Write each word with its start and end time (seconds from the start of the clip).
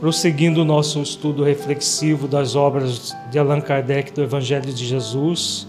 Prosseguindo 0.00 0.62
o 0.62 0.64
nosso 0.64 1.02
estudo 1.02 1.44
reflexivo 1.44 2.26
das 2.26 2.56
obras 2.56 3.14
de 3.30 3.38
Allan 3.38 3.60
Kardec 3.60 4.12
do 4.12 4.22
Evangelho 4.22 4.72
de 4.72 4.86
Jesus, 4.86 5.66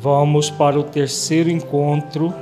vamos 0.00 0.50
para 0.50 0.80
o 0.80 0.82
terceiro 0.82 1.48
encontro 1.48 2.34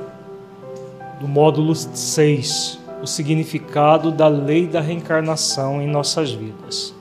do 1.20 1.28
módulo 1.28 1.74
6, 1.74 2.78
o 3.02 3.06
significado 3.06 4.10
da 4.10 4.28
lei 4.28 4.66
da 4.66 4.80
reencarnação 4.80 5.82
em 5.82 5.86
nossas 5.86 6.32
vidas. 6.32 6.94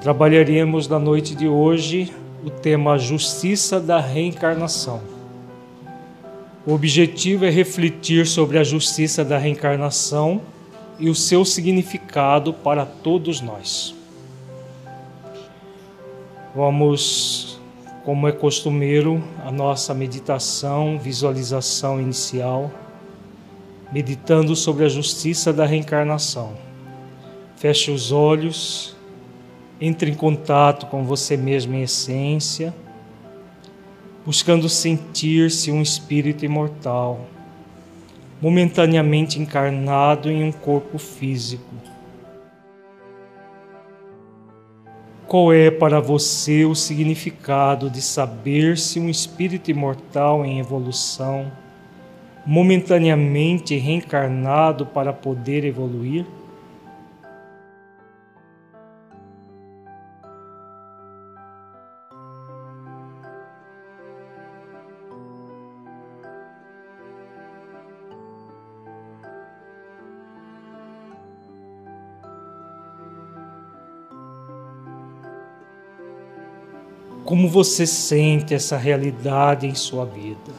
Trabalharemos 0.00 0.88
na 0.88 0.98
noite 0.98 1.34
de 1.34 1.46
hoje 1.46 2.10
o 2.42 2.48
tema 2.48 2.96
Justiça 2.96 3.78
da 3.78 4.00
Reencarnação. 4.00 5.02
O 6.66 6.72
objetivo 6.72 7.44
é 7.44 7.50
refletir 7.50 8.26
sobre 8.26 8.58
a 8.58 8.64
justiça 8.64 9.22
da 9.22 9.36
reencarnação 9.36 10.40
e 10.98 11.08
o 11.08 11.14
seu 11.14 11.44
significado 11.44 12.52
para 12.52 12.86
todos 12.86 13.40
nós. 13.40 13.94
Vamos, 16.54 17.60
como 18.04 18.26
é 18.26 18.32
costumeiro, 18.32 19.22
a 19.44 19.52
nossa 19.52 19.92
meditação, 19.92 20.98
visualização 20.98 22.00
inicial, 22.00 22.70
meditando 23.92 24.56
sobre 24.56 24.84
a 24.84 24.88
justiça 24.88 25.52
da 25.52 25.66
reencarnação. 25.66 26.54
Feche 27.56 27.90
os 27.90 28.10
olhos, 28.10 28.96
entre 29.80 30.10
em 30.10 30.14
contato 30.14 30.86
com 30.86 31.04
você 31.04 31.36
mesmo 31.36 31.74
em 31.74 31.82
essência, 31.82 32.74
buscando 34.24 34.68
sentir-se 34.68 35.70
um 35.70 35.82
espírito 35.82 36.44
imortal 36.44 37.26
momentaneamente 38.40 39.40
encarnado 39.40 40.30
em 40.30 40.44
um 40.44 40.52
corpo 40.52 40.98
físico. 40.98 41.74
Qual 45.26 45.52
é 45.52 45.70
para 45.70 46.00
você 46.00 46.64
o 46.64 46.74
significado 46.74 47.90
de 47.90 48.00
saber-se 48.00 49.00
um 49.00 49.08
espírito 49.08 49.70
imortal 49.70 50.44
em 50.44 50.60
evolução, 50.60 51.50
momentaneamente 52.46 53.76
reencarnado 53.76 54.86
para 54.86 55.12
poder 55.12 55.64
evoluir? 55.64 56.24
Como 77.26 77.48
você 77.48 77.88
sente 77.88 78.54
essa 78.54 78.76
realidade 78.76 79.66
em 79.66 79.74
sua 79.74 80.06
vida? 80.06 80.52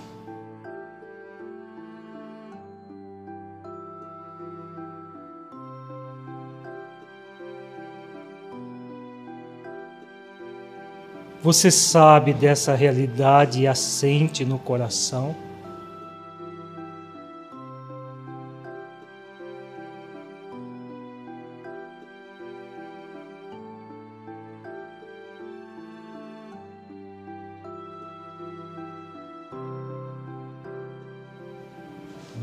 Você 11.42 11.72
sabe 11.72 12.34
dessa 12.34 12.76
realidade 12.76 13.62
e 13.62 13.68
a 13.68 13.74
sente 13.74 14.44
no 14.44 14.60
coração? 14.60 15.47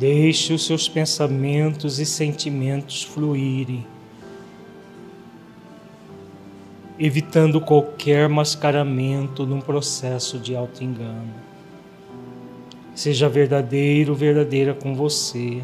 Deixe 0.06 0.53
os 0.53 0.66
seus 0.66 0.87
pensamentos 0.87 1.98
e 1.98 2.04
sentimentos 2.04 3.03
fluírem, 3.03 3.87
evitando 6.98 7.59
qualquer 7.59 8.28
mascaramento 8.28 9.47
num 9.47 9.62
processo 9.62 10.38
de 10.38 10.54
auto-engano. 10.54 11.32
Seja 12.94 13.31
verdadeiro, 13.31 14.14
verdadeira 14.14 14.75
com 14.75 14.94
você, 14.94 15.62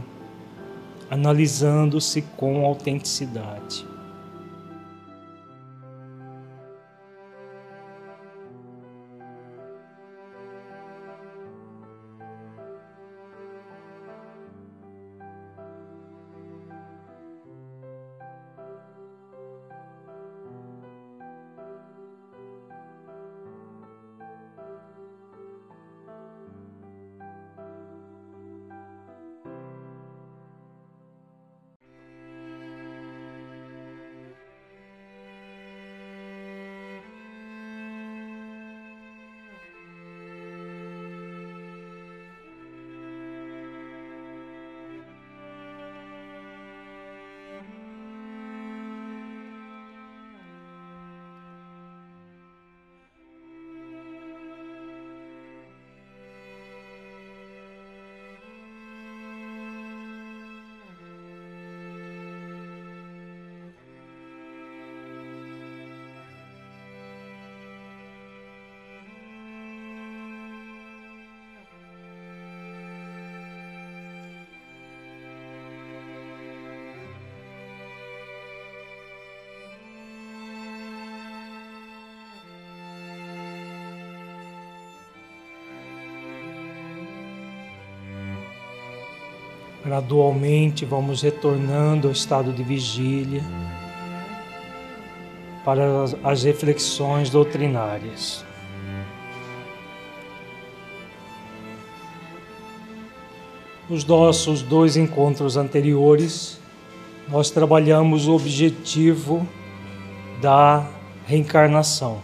analisando-se 1.11 2.23
com 2.39 2.65
autenticidade. 2.65 3.90
Gradualmente 90.01 90.87
vamos 90.87 91.21
retornando 91.21 92.09
ao 92.09 92.13
estado 92.13 92.55
de 92.55 92.63
vigília 92.63 93.43
para 95.63 96.05
as 96.25 96.43
reflexões 96.43 97.29
doutrinárias. 97.29 98.43
Nos 103.91 104.03
nossos 104.07 104.63
dois 104.63 104.97
encontros 104.97 105.59
anteriores, 105.59 106.59
nós 107.29 107.51
trabalhamos 107.51 108.27
o 108.27 108.37
objetivo 108.37 109.47
da 110.41 110.89
reencarnação. 111.27 112.23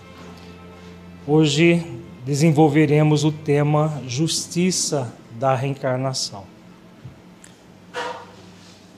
Hoje 1.26 1.84
desenvolveremos 2.24 3.22
o 3.22 3.30
tema 3.30 4.00
Justiça 4.06 5.14
da 5.38 5.54
Reencarnação. 5.54 6.55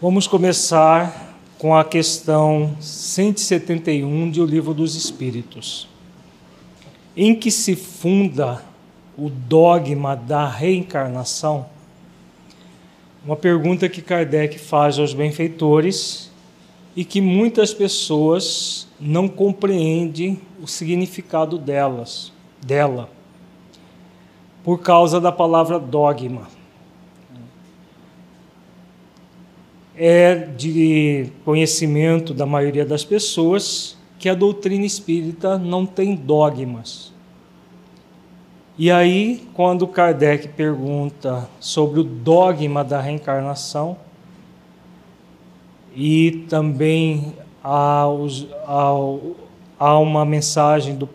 Vamos 0.01 0.29
começar 0.29 1.35
com 1.59 1.75
a 1.75 1.85
questão 1.85 2.77
171 2.81 4.31
de 4.31 4.41
O 4.41 4.47
Livro 4.47 4.73
dos 4.73 4.95
Espíritos, 4.95 5.89
em 7.17 7.35
que 7.35 7.51
se 7.51 7.75
funda 7.75 8.63
o 9.19 9.29
dogma 9.29 10.15
da 10.15 10.47
reencarnação. 10.47 11.67
Uma 13.25 13.35
pergunta 13.35 13.89
que 13.89 14.01
Kardec 14.01 14.57
faz 14.57 15.01
aos 15.01 15.13
benfeitores 15.13 16.31
e 16.95 17.05
que 17.05 17.21
muitas 17.21 17.75
pessoas 17.75 18.87
não 19.01 19.27
compreendem 19.27 20.41
o 20.63 20.69
significado 20.69 21.59
delas, 21.59 22.33
dela, 22.65 23.11
por 24.63 24.79
causa 24.79 25.21
da 25.21 25.33
palavra 25.33 25.77
dogma. 25.77 26.58
É 29.99 30.37
de 30.37 31.27
conhecimento 31.45 32.33
da 32.33 32.47
maioria 32.47 32.87
das 32.87 33.05
pessoas 33.05 33.99
que 34.17 34.29
a 34.29 34.35
doutrina 34.35 34.87
espírita 34.87 35.59
não 35.59 35.85
tem 35.85 36.15
dogmas. 36.15 37.13
E 38.79 38.93
aí, 38.93 39.49
quando 39.55 39.89
Kardec 39.89 40.49
pergunta 40.49 41.49
sobre 41.59 41.99
o 41.99 42.05
dogma 42.05 42.85
da 42.85 43.01
reencarnação, 43.01 43.97
e 45.97 46.45
também 46.49 47.35
há, 47.63 48.07
uma 49.99 50.25
mensagem 50.25 50.95
do 50.95 51.09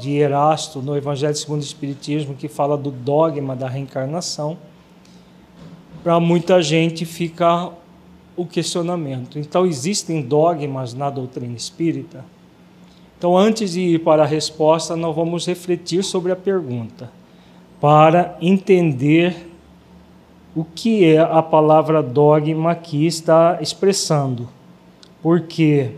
de 0.00 0.16
Erasto 0.16 0.80
no 0.80 0.96
Evangelho 0.96 1.34
segundo 1.34 1.60
o 1.60 1.64
Espiritismo 1.64 2.36
que 2.36 2.46
fala 2.46 2.78
do 2.78 2.92
dogma 2.92 3.56
da 3.56 3.68
reencarnação, 3.68 4.56
para 6.04 6.20
muita 6.20 6.62
gente 6.62 7.04
fica 7.04 7.72
o 8.38 8.46
questionamento. 8.46 9.36
Então, 9.36 9.66
existem 9.66 10.22
dogmas 10.22 10.94
na 10.94 11.10
doutrina 11.10 11.56
espírita? 11.56 12.24
Então, 13.18 13.36
antes 13.36 13.72
de 13.72 13.80
ir 13.80 13.98
para 14.04 14.22
a 14.22 14.26
resposta, 14.26 14.94
nós 14.94 15.14
vamos 15.14 15.44
refletir 15.44 16.04
sobre 16.04 16.30
a 16.30 16.36
pergunta, 16.36 17.10
para 17.80 18.38
entender 18.40 19.48
o 20.54 20.64
que 20.64 21.04
é 21.04 21.18
a 21.18 21.42
palavra 21.42 22.00
dogma 22.00 22.76
que 22.76 23.04
está 23.06 23.58
expressando. 23.60 24.48
Porque, 25.20 25.90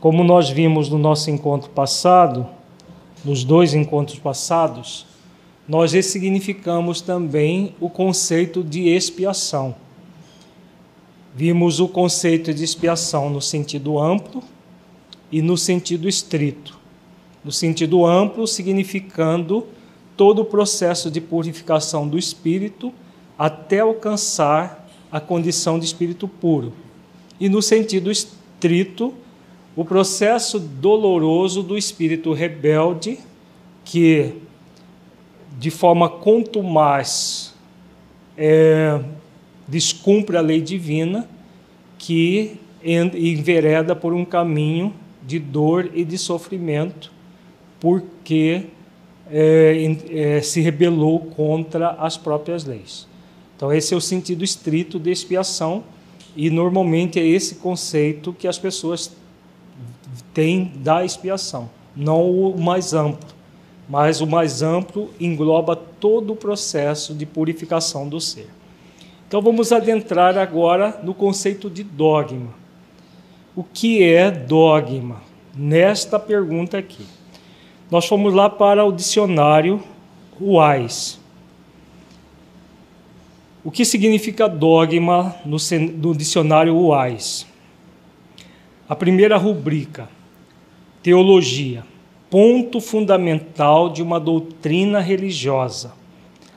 como 0.00 0.24
nós 0.24 0.50
vimos 0.50 0.88
no 0.88 0.98
nosso 0.98 1.30
encontro 1.30 1.70
passado, 1.70 2.48
nos 3.24 3.44
dois 3.44 3.74
encontros 3.74 4.18
passados, 4.18 5.06
nós 5.68 5.92
ressignificamos 5.92 7.00
também 7.00 7.74
o 7.80 7.88
conceito 7.88 8.64
de 8.64 8.88
expiação. 8.88 9.85
Vimos 11.38 11.80
o 11.80 11.86
conceito 11.86 12.54
de 12.54 12.64
expiação 12.64 13.28
no 13.28 13.42
sentido 13.42 13.98
amplo 13.98 14.42
e 15.30 15.42
no 15.42 15.54
sentido 15.54 16.08
estrito. 16.08 16.78
No 17.44 17.52
sentido 17.52 18.06
amplo, 18.06 18.46
significando 18.46 19.66
todo 20.16 20.40
o 20.40 20.44
processo 20.46 21.10
de 21.10 21.20
purificação 21.20 22.08
do 22.08 22.18
espírito 22.18 22.90
até 23.38 23.80
alcançar 23.80 24.88
a 25.12 25.20
condição 25.20 25.78
de 25.78 25.84
espírito 25.84 26.26
puro. 26.26 26.72
E 27.38 27.50
no 27.50 27.60
sentido 27.60 28.10
estrito, 28.10 29.12
o 29.76 29.84
processo 29.84 30.58
doloroso 30.58 31.62
do 31.62 31.76
espírito 31.76 32.32
rebelde 32.32 33.18
que 33.84 34.32
de 35.58 35.70
forma 35.70 36.08
contumaz 36.08 37.54
é, 38.38 38.98
descumpre 39.68 40.36
a 40.36 40.40
lei 40.40 40.60
divina, 40.60 41.28
que 41.98 42.58
envereda 42.84 43.96
por 43.96 44.12
um 44.12 44.24
caminho 44.24 44.94
de 45.26 45.38
dor 45.38 45.90
e 45.94 46.04
de 46.04 46.16
sofrimento, 46.16 47.10
porque 47.80 48.66
é, 49.30 49.96
é, 50.10 50.40
se 50.40 50.60
rebelou 50.60 51.18
contra 51.18 51.90
as 51.90 52.16
próprias 52.16 52.64
leis. 52.64 53.08
Então, 53.56 53.72
esse 53.72 53.92
é 53.92 53.96
o 53.96 54.00
sentido 54.00 54.44
estrito 54.44 54.98
de 54.98 55.10
expiação, 55.10 55.82
e 56.36 56.50
normalmente 56.50 57.18
é 57.18 57.26
esse 57.26 57.56
conceito 57.56 58.32
que 58.32 58.46
as 58.46 58.58
pessoas 58.58 59.10
têm 60.34 60.70
da 60.76 61.04
expiação, 61.04 61.70
não 61.96 62.30
o 62.30 62.60
mais 62.60 62.92
amplo 62.92 63.36
mas 63.88 64.20
o 64.20 64.26
mais 64.26 64.62
amplo 64.62 65.10
engloba 65.20 65.76
todo 65.76 66.32
o 66.32 66.36
processo 66.36 67.14
de 67.14 67.24
purificação 67.24 68.08
do 68.08 68.20
ser. 68.20 68.48
Então 69.26 69.42
vamos 69.42 69.72
adentrar 69.72 70.38
agora 70.38 71.00
no 71.02 71.12
conceito 71.12 71.68
de 71.68 71.82
dogma. 71.82 72.54
O 73.54 73.64
que 73.64 74.02
é 74.02 74.30
dogma? 74.30 75.22
Nesta 75.54 76.18
pergunta 76.18 76.78
aqui. 76.78 77.06
Nós 77.90 78.06
fomos 78.06 78.34
lá 78.34 78.48
para 78.48 78.84
o 78.84 78.92
dicionário 78.92 79.82
UAIS. 80.40 81.18
O 83.64 83.70
que 83.70 83.84
significa 83.84 84.48
dogma 84.48 85.34
no, 85.44 85.56
no 85.96 86.14
dicionário 86.14 86.76
UAIS? 86.76 87.46
A 88.88 88.94
primeira 88.94 89.36
rubrica, 89.36 90.08
teologia 91.02 91.82
ponto 92.30 92.80
fundamental 92.80 93.88
de 93.88 94.02
uma 94.02 94.18
doutrina 94.18 95.00
religiosa, 95.00 95.92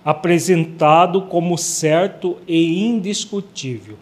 apresentado 0.10 1.22
como 1.22 1.56
certo 1.56 2.38
e 2.48 2.84
indiscutível. 2.84 3.96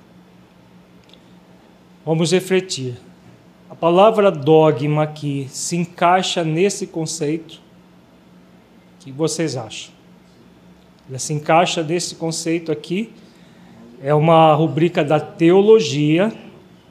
Vamos 2.05 2.31
refletir. 2.31 2.95
A 3.69 3.75
palavra 3.75 4.31
dogma 4.31 5.03
aqui 5.03 5.47
se 5.49 5.75
encaixa 5.75 6.45
nesse 6.45 6.87
conceito? 6.87 7.55
O 7.55 9.03
que 9.03 9.11
vocês 9.11 9.57
acham? 9.57 9.91
Ela 11.09 11.19
se 11.19 11.33
encaixa 11.33 11.83
nesse 11.83 12.15
conceito 12.15 12.71
aqui? 12.71 13.11
É 14.01 14.13
uma 14.13 14.53
rubrica 14.53 15.03
da 15.03 15.19
teologia 15.19 16.31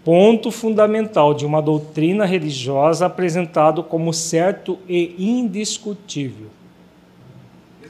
ponto 0.05 0.51
fundamental 0.51 1.33
de 1.33 1.47
uma 1.47 1.63
doutrina 1.63 2.27
religiosa 2.27 3.07
apresentado 3.07 3.83
como 3.83 4.13
certo 4.13 4.79
e 4.87 5.15
indiscutível. 5.19 6.56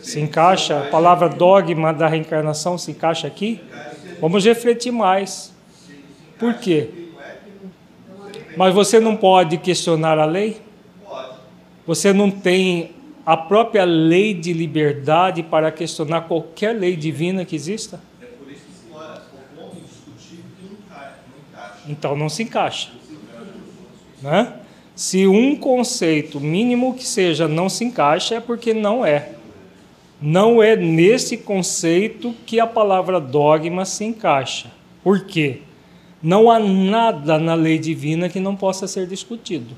Se 0.06 0.20
encaixa, 0.20 0.82
a 0.82 0.84
palavra 0.84 1.28
dogma 1.28 1.92
da 1.92 2.06
reencarnação 2.06 2.78
se 2.78 2.92
encaixa 2.92 3.26
aqui? 3.26 3.60
Vamos 4.20 4.44
refletir 4.44 4.92
mais. 4.92 5.52
Por 6.38 6.54
quê? 6.54 6.88
Mas 8.56 8.72
você 8.72 9.00
não 9.00 9.16
pode 9.16 9.58
questionar 9.58 10.16
a 10.16 10.24
lei? 10.24 10.60
Você 11.88 12.12
não 12.12 12.30
tem 12.30 12.92
a 13.26 13.36
própria 13.36 13.84
lei 13.84 14.32
de 14.32 14.52
liberdade 14.52 15.42
para 15.42 15.72
questionar 15.72 16.20
qualquer 16.28 16.72
lei 16.72 16.94
divina 16.94 17.44
que 17.44 17.56
exista? 17.56 18.00
Então 21.88 22.14
não 22.14 22.28
se 22.28 22.44
encaixa. 22.44 22.90
Né? 24.22 24.52
Se 24.94 25.26
um 25.26 25.56
conceito 25.56 26.38
mínimo 26.38 26.94
que 26.94 27.04
seja 27.04 27.48
não 27.48 27.68
se 27.68 27.84
encaixa, 27.84 28.36
é 28.36 28.40
porque 28.40 28.72
não 28.72 29.04
é. 29.04 29.32
Não 30.20 30.62
é 30.62 30.74
nesse 30.74 31.36
conceito 31.36 32.34
que 32.46 32.58
a 32.58 32.66
palavra 32.66 33.20
dogma 33.20 33.84
se 33.84 34.04
encaixa. 34.04 34.70
Por 35.02 35.26
quê? 35.26 35.60
Não 36.22 36.50
há 36.50 36.58
nada 36.58 37.38
na 37.38 37.54
lei 37.54 37.78
divina 37.78 38.28
que 38.28 38.40
não 38.40 38.56
possa 38.56 38.88
ser 38.88 39.06
discutido. 39.06 39.76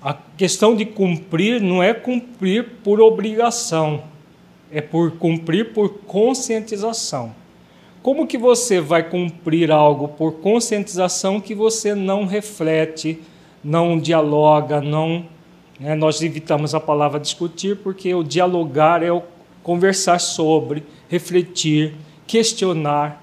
A 0.00 0.14
questão 0.36 0.74
de 0.74 0.86
cumprir 0.86 1.60
não 1.60 1.82
é 1.82 1.92
cumprir 1.92 2.64
por 2.84 3.00
obrigação, 3.00 4.04
é 4.70 4.80
por 4.80 5.12
cumprir 5.12 5.72
por 5.72 5.88
conscientização. 6.06 7.34
Como 8.00 8.26
que 8.26 8.38
você 8.38 8.80
vai 8.80 9.02
cumprir 9.02 9.72
algo 9.72 10.08
por 10.08 10.34
conscientização 10.34 11.40
que 11.40 11.54
você 11.54 11.94
não 11.94 12.24
reflete, 12.24 13.20
não 13.62 13.98
dialoga, 13.98 14.80
não. 14.80 15.26
Né? 15.78 15.94
Nós 15.94 16.22
evitamos 16.22 16.74
a 16.74 16.80
palavra 16.80 17.20
discutir 17.20 17.76
porque 17.76 18.14
o 18.14 18.22
dialogar 18.22 19.02
é 19.02 19.12
o 19.12 19.22
conversar 19.62 20.18
sobre, 20.18 20.82
refletir, 21.08 21.94
questionar. 22.26 23.22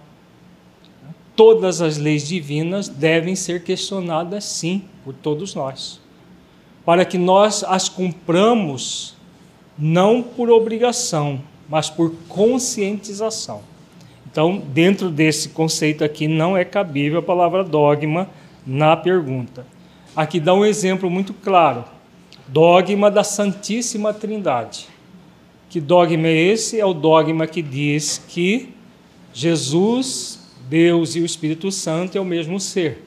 Todas 1.35 1.81
as 1.81 1.97
leis 1.97 2.27
divinas 2.27 2.87
devem 2.87 3.35
ser 3.35 3.63
questionadas, 3.63 4.45
sim, 4.45 4.83
por 5.03 5.13
todos 5.13 5.53
nós, 5.53 5.99
para 6.85 7.03
que 7.03 7.17
nós 7.17 7.63
as 7.63 7.89
cumpramos 7.89 9.15
não 9.77 10.21
por 10.21 10.49
obrigação, 10.49 11.41
mas 11.67 11.89
por 11.89 12.13
conscientização. 12.29 13.61
Então, 14.31 14.57
dentro 14.57 15.09
desse 15.09 15.49
conceito 15.49 16.03
aqui, 16.03 16.27
não 16.27 16.55
é 16.55 16.63
cabível 16.63 17.19
a 17.19 17.23
palavra 17.23 17.63
dogma 17.63 18.29
na 18.65 18.95
pergunta. 18.95 19.65
Aqui 20.15 20.39
dá 20.39 20.53
um 20.53 20.65
exemplo 20.65 21.09
muito 21.09 21.33
claro: 21.33 21.85
dogma 22.47 23.09
da 23.09 23.23
Santíssima 23.23 24.13
Trindade. 24.13 24.87
Que 25.69 25.79
dogma 25.79 26.27
é 26.27 26.33
esse? 26.33 26.79
É 26.79 26.85
o 26.85 26.93
dogma 26.93 27.47
que 27.47 27.61
diz 27.61 28.23
que 28.27 28.73
Jesus, 29.33 30.39
Deus 30.69 31.15
e 31.15 31.19
o 31.19 31.25
Espírito 31.25 31.71
Santo 31.71 32.17
é 32.17 32.21
o 32.21 32.25
mesmo 32.25 32.59
ser. 32.59 33.03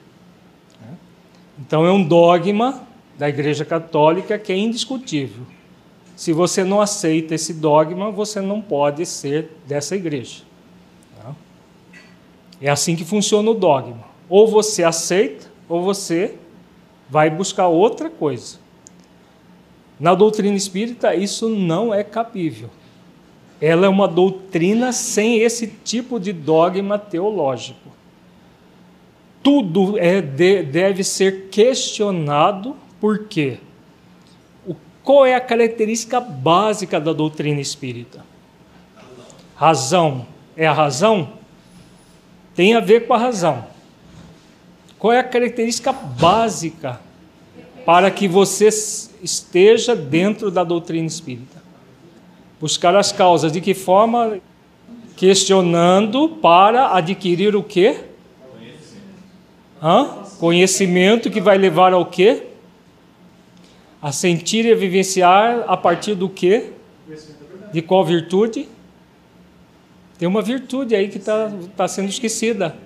Então, 1.58 1.84
é 1.84 1.90
um 1.90 2.02
dogma 2.02 2.86
da 3.18 3.28
Igreja 3.28 3.64
Católica 3.64 4.38
que 4.38 4.52
é 4.52 4.56
indiscutível. 4.56 5.44
Se 6.14 6.32
você 6.32 6.62
não 6.64 6.80
aceita 6.80 7.34
esse 7.34 7.54
dogma, 7.54 8.10
você 8.10 8.40
não 8.40 8.60
pode 8.60 9.06
ser 9.06 9.56
dessa 9.66 9.96
igreja. 9.96 10.42
É 12.60 12.68
assim 12.68 12.96
que 12.96 13.04
funciona 13.04 13.50
o 13.50 13.54
dogma. 13.54 14.04
Ou 14.28 14.46
você 14.46 14.82
aceita, 14.82 15.46
ou 15.68 15.82
você 15.82 16.34
vai 17.08 17.30
buscar 17.30 17.68
outra 17.68 18.10
coisa. 18.10 18.58
Na 19.98 20.14
doutrina 20.14 20.56
espírita, 20.56 21.14
isso 21.14 21.48
não 21.48 21.92
é 21.92 22.04
cabível. 22.04 22.70
Ela 23.60 23.86
é 23.86 23.88
uma 23.88 24.06
doutrina 24.06 24.92
sem 24.92 25.40
esse 25.40 25.66
tipo 25.66 26.20
de 26.20 26.32
dogma 26.32 26.98
teológico. 26.98 27.88
tudo 29.42 29.98
é, 29.98 30.20
de, 30.20 30.62
deve 30.62 31.02
ser 31.02 31.48
questionado, 31.48 32.76
por 33.00 33.26
quê? 33.26 33.58
O, 34.66 34.76
qual 35.02 35.24
é 35.26 35.34
a 35.34 35.40
característica 35.40 36.20
básica 36.20 37.00
da 37.00 37.12
doutrina 37.12 37.60
espírita? 37.60 38.24
Razão. 39.56 40.26
É 40.56 40.66
a 40.66 40.72
razão? 40.72 41.32
Tem 42.54 42.74
a 42.74 42.80
ver 42.80 43.06
com 43.06 43.14
a 43.14 43.18
razão. 43.18 43.64
Qual 44.98 45.12
é 45.12 45.20
a 45.20 45.24
característica 45.24 45.92
básica 45.92 47.00
para 47.86 48.10
que 48.10 48.28
você 48.28 48.70
esteja 49.22 49.94
dentro 49.94 50.50
da 50.50 50.64
doutrina 50.64 51.06
espírita? 51.06 51.62
Buscar 52.60 52.96
as 52.96 53.12
causas. 53.12 53.52
De 53.52 53.60
que 53.60 53.74
forma? 53.74 54.38
Questionando 55.16 56.28
para 56.28 56.94
adquirir 56.96 57.56
o 57.56 57.62
quê? 57.62 57.96
Hã? 59.82 60.24
Conhecimento 60.38 61.30
que 61.30 61.40
vai 61.40 61.58
levar 61.58 61.92
ao 61.92 62.06
quê? 62.06 62.44
A 64.00 64.12
sentir 64.12 64.64
e 64.64 64.72
a 64.72 64.76
vivenciar 64.76 65.64
a 65.66 65.76
partir 65.76 66.14
do 66.14 66.28
quê? 66.28 66.70
De 67.72 67.82
qual 67.82 68.04
virtude? 68.04 68.68
Tem 70.18 70.26
uma 70.26 70.42
virtude 70.42 70.94
aí 70.96 71.08
que 71.08 71.18
está 71.18 71.52
tá 71.76 71.86
sendo 71.86 72.08
esquecida. 72.08 72.76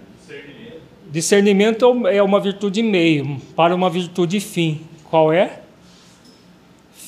Discernimento 1.10 2.06
é 2.08 2.22
uma 2.22 2.40
virtude 2.40 2.82
meio 2.82 3.40
para 3.54 3.74
uma 3.74 3.90
virtude 3.90 4.40
fim. 4.40 4.82
Qual 5.04 5.32
é? 5.32 5.61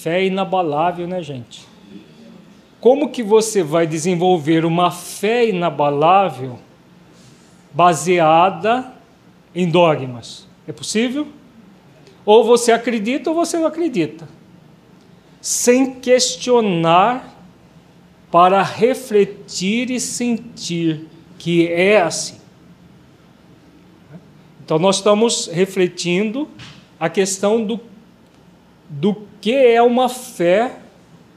Fé 0.04 0.26
inabalável, 0.26 1.08
né, 1.08 1.22
gente? 1.22 1.66
Como 2.78 3.08
que 3.08 3.22
você 3.22 3.62
vai 3.62 3.86
desenvolver 3.86 4.66
uma 4.66 4.90
fé 4.90 5.48
inabalável 5.48 6.58
baseada 7.72 8.92
em 9.54 9.66
dogmas? 9.66 10.46
É 10.68 10.72
possível? 10.72 11.26
Ou 12.22 12.44
você 12.44 12.70
acredita 12.70 13.30
ou 13.30 13.34
você 13.34 13.56
não 13.56 13.64
acredita. 13.64 14.28
Sem 15.40 15.94
questionar 15.94 17.34
para 18.30 18.62
refletir 18.62 19.90
e 19.90 19.98
sentir 19.98 21.08
que 21.38 21.66
é 21.68 22.02
assim. 22.02 22.36
Então, 24.62 24.78
nós 24.78 24.96
estamos 24.96 25.46
refletindo 25.46 26.46
a 27.00 27.08
questão 27.08 27.64
do, 27.64 27.80
do 29.00 29.16
que 29.40 29.52
é 29.52 29.82
uma 29.82 30.08
fé 30.08 30.78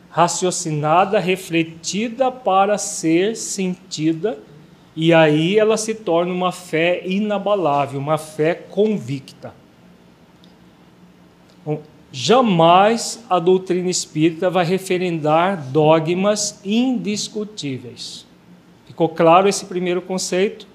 raciocinada, 0.10 1.20
refletida 1.20 2.32
para 2.32 2.78
ser 2.78 3.36
sentida, 3.36 4.38
e 4.96 5.14
aí 5.14 5.58
ela 5.58 5.78
se 5.78 5.94
torna 5.94 6.34
uma 6.34 6.52
fé 6.52 7.02
inabalável, 7.06 8.00
uma 8.00 8.18
fé 8.18 8.54
convicta. 8.54 9.54
Bom, 11.66 11.82
jamais 12.12 13.24
a 13.30 13.40
doutrina 13.40 13.90
espírita 13.90 14.50
vai 14.50 14.66
referendar 14.66 15.62
dogmas 15.70 16.60
indiscutíveis. 16.64 18.26
Ficou 18.86 19.10
claro 19.10 19.48
esse 19.48 19.66
primeiro 19.66 20.02
conceito? 20.02 20.68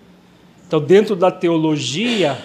Então, 0.67 0.81
dentro 0.81 1.17
da 1.17 1.31
teologia 1.31 2.39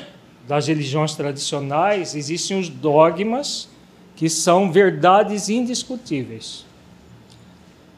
das 0.47 0.67
religiões 0.67 1.15
tradicionais, 1.15 2.15
existem 2.15 2.59
os 2.59 2.69
dogmas 2.69 3.69
que 4.17 4.27
são 4.27 4.71
verdades 4.71 5.47
indiscutíveis. 5.47 6.65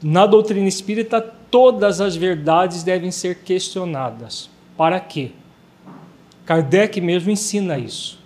Na 0.04 0.26
doutrina 0.28 0.68
espírita, 0.68 1.22
todas 1.22 2.02
as 2.02 2.16
verdades 2.16 2.84
devem 2.84 3.10
ser 3.10 3.38
questionadas. 3.38 4.50
Para 4.78 5.00
quê? 5.00 5.32
Kardec 6.46 7.00
mesmo 7.00 7.32
ensina 7.32 7.78
isso. 7.78 8.20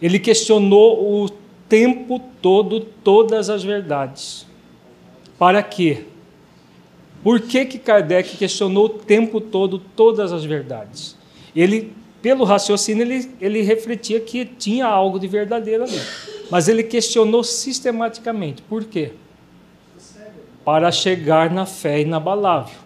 Ele 0.00 0.18
questionou 0.18 1.24
o 1.24 1.30
tempo 1.68 2.20
todo 2.42 2.80
todas 2.80 3.48
as 3.48 3.64
verdades. 3.64 4.46
Para 5.38 5.62
quê? 5.62 6.04
Por 7.22 7.40
que, 7.40 7.64
que 7.64 7.78
Kardec 7.78 8.36
questionou 8.36 8.86
o 8.86 8.88
tempo 8.90 9.40
todo 9.40 9.78
todas 9.78 10.32
as 10.32 10.44
verdades? 10.44 11.16
Ele, 11.56 11.92
pelo 12.20 12.44
raciocínio, 12.44 13.02
ele, 13.02 13.30
ele 13.40 13.62
refletia 13.62 14.20
que 14.20 14.44
tinha 14.44 14.86
algo 14.86 15.18
de 15.18 15.28
verdadeiro 15.28 15.84
ali. 15.84 16.00
Mas 16.52 16.68
ele 16.68 16.82
questionou 16.82 17.42
sistematicamente. 17.42 18.60
Por 18.60 18.84
quê? 18.84 19.12
Para 20.62 20.92
chegar 20.92 21.50
na 21.50 21.64
fé 21.64 22.02
inabalável. 22.02 22.76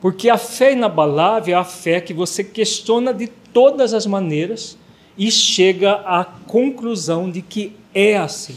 Porque 0.00 0.30
a 0.30 0.38
fé 0.38 0.74
inabalável 0.74 1.56
é 1.56 1.58
a 1.58 1.64
fé 1.64 2.00
que 2.00 2.14
você 2.14 2.44
questiona 2.44 3.12
de 3.12 3.26
todas 3.52 3.92
as 3.92 4.06
maneiras 4.06 4.78
e 5.16 5.28
chega 5.28 5.94
à 5.94 6.24
conclusão 6.24 7.28
de 7.28 7.42
que 7.42 7.72
é 7.92 8.16
assim. 8.16 8.56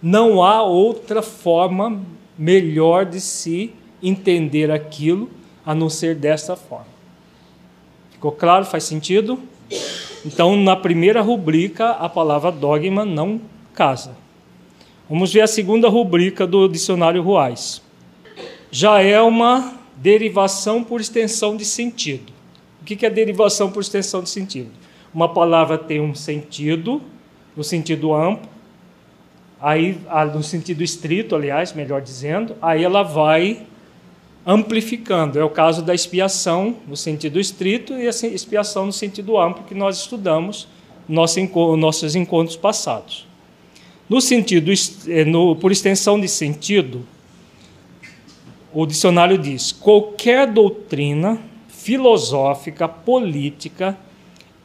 Não 0.00 0.42
há 0.42 0.62
outra 0.62 1.20
forma 1.20 2.00
melhor 2.38 3.04
de 3.04 3.20
se 3.20 3.74
entender 4.02 4.70
aquilo 4.70 5.28
a 5.66 5.74
não 5.74 5.90
ser 5.90 6.14
dessa 6.14 6.56
forma. 6.56 6.88
Ficou 8.10 8.32
claro? 8.32 8.64
Faz 8.64 8.84
sentido? 8.84 9.38
Então, 10.24 10.56
na 10.56 10.76
primeira 10.76 11.22
rubrica, 11.22 11.90
a 11.92 12.08
palavra 12.08 12.52
dogma 12.52 13.04
não 13.04 13.40
casa. 13.74 14.16
Vamos 15.08 15.32
ver 15.32 15.40
a 15.40 15.46
segunda 15.46 15.88
rubrica 15.88 16.46
do 16.46 16.68
dicionário 16.68 17.22
Ruais. 17.22 17.82
Já 18.70 19.00
é 19.00 19.20
uma 19.20 19.74
derivação 19.96 20.84
por 20.84 21.00
extensão 21.00 21.56
de 21.56 21.64
sentido. 21.64 22.32
O 22.80 22.84
que 22.84 23.04
é 23.04 23.10
derivação 23.10 23.70
por 23.70 23.80
extensão 23.80 24.22
de 24.22 24.28
sentido? 24.28 24.70
Uma 25.12 25.28
palavra 25.28 25.76
tem 25.76 26.00
um 26.00 26.14
sentido, 26.14 27.02
no 27.56 27.64
sentido 27.64 28.14
amplo, 28.14 28.48
aí 29.60 29.98
no 30.32 30.42
sentido 30.42 30.82
estrito, 30.82 31.34
aliás, 31.34 31.72
melhor 31.72 32.00
dizendo, 32.00 32.54
aí 32.62 32.84
ela 32.84 33.02
vai 33.02 33.66
amplificando. 34.44 35.38
É 35.38 35.44
o 35.44 35.50
caso 35.50 35.82
da 35.82 35.94
expiação 35.94 36.76
no 36.86 36.96
sentido 36.96 37.38
estrito 37.38 37.94
e 37.94 38.06
a 38.06 38.10
expiação 38.10 38.86
no 38.86 38.92
sentido 38.92 39.38
amplo 39.38 39.64
que 39.64 39.74
nós 39.74 39.98
estudamos 39.98 40.66
nos 41.08 41.36
nossos 41.78 42.14
encontros 42.14 42.56
passados. 42.56 43.26
No 44.08 44.20
sentido, 44.20 44.72
eh, 45.08 45.24
no, 45.24 45.54
por 45.56 45.70
extensão 45.70 46.20
de 46.20 46.28
sentido, 46.28 47.06
o 48.72 48.86
dicionário 48.86 49.38
diz: 49.38 49.72
qualquer 49.72 50.46
doutrina 50.46 51.38
filosófica, 51.68 52.88
política, 52.88 53.96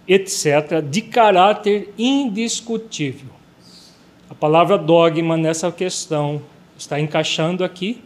etc., 0.07 0.81
de 0.87 1.01
caráter 1.01 1.93
indiscutível. 1.97 3.29
A 4.29 4.35
palavra 4.35 4.77
dogma 4.77 5.37
nessa 5.37 5.71
questão 5.71 6.41
está 6.77 6.99
encaixando 6.99 7.63
aqui 7.63 8.01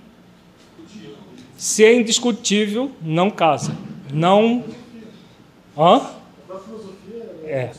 se 1.60 1.84
é 1.84 1.94
indiscutível, 1.94 2.90
não 3.02 3.30
casa. 3.30 3.76
Não. 4.14 4.64
Hã? 5.78 6.02
É. 7.44 7.72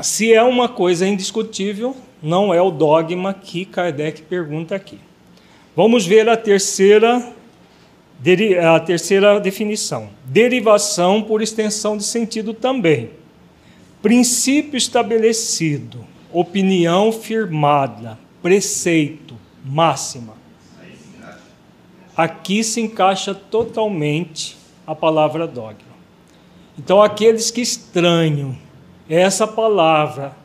Se 0.00 0.32
é 0.32 0.42
uma 0.42 0.66
coisa 0.66 1.06
indiscutível, 1.06 1.94
não 2.22 2.54
é 2.54 2.62
o 2.62 2.70
dogma 2.70 3.34
que 3.34 3.66
Kardec 3.66 4.22
pergunta 4.22 4.74
aqui. 4.74 4.98
Vamos 5.76 6.06
ver 6.06 6.26
a 6.26 6.38
terceira, 6.38 7.34
a 8.74 8.80
terceira 8.80 9.38
definição. 9.38 10.08
Derivação 10.24 11.20
por 11.20 11.42
extensão 11.42 11.98
de 11.98 12.04
sentido 12.04 12.54
também. 12.54 13.10
Princípio 14.00 14.78
estabelecido, 14.78 16.02
opinião 16.32 17.12
firmada, 17.12 18.18
preceito, 18.40 19.34
máxima 19.62 20.37
aqui 22.18 22.64
se 22.64 22.80
encaixa 22.80 23.32
totalmente 23.32 24.58
a 24.84 24.92
palavra 24.92 25.46
dogma. 25.46 25.96
Então, 26.76 27.00
aqueles 27.00 27.48
que 27.52 27.60
estranham 27.60 28.58
essa 29.08 29.46
palavra 29.46 30.36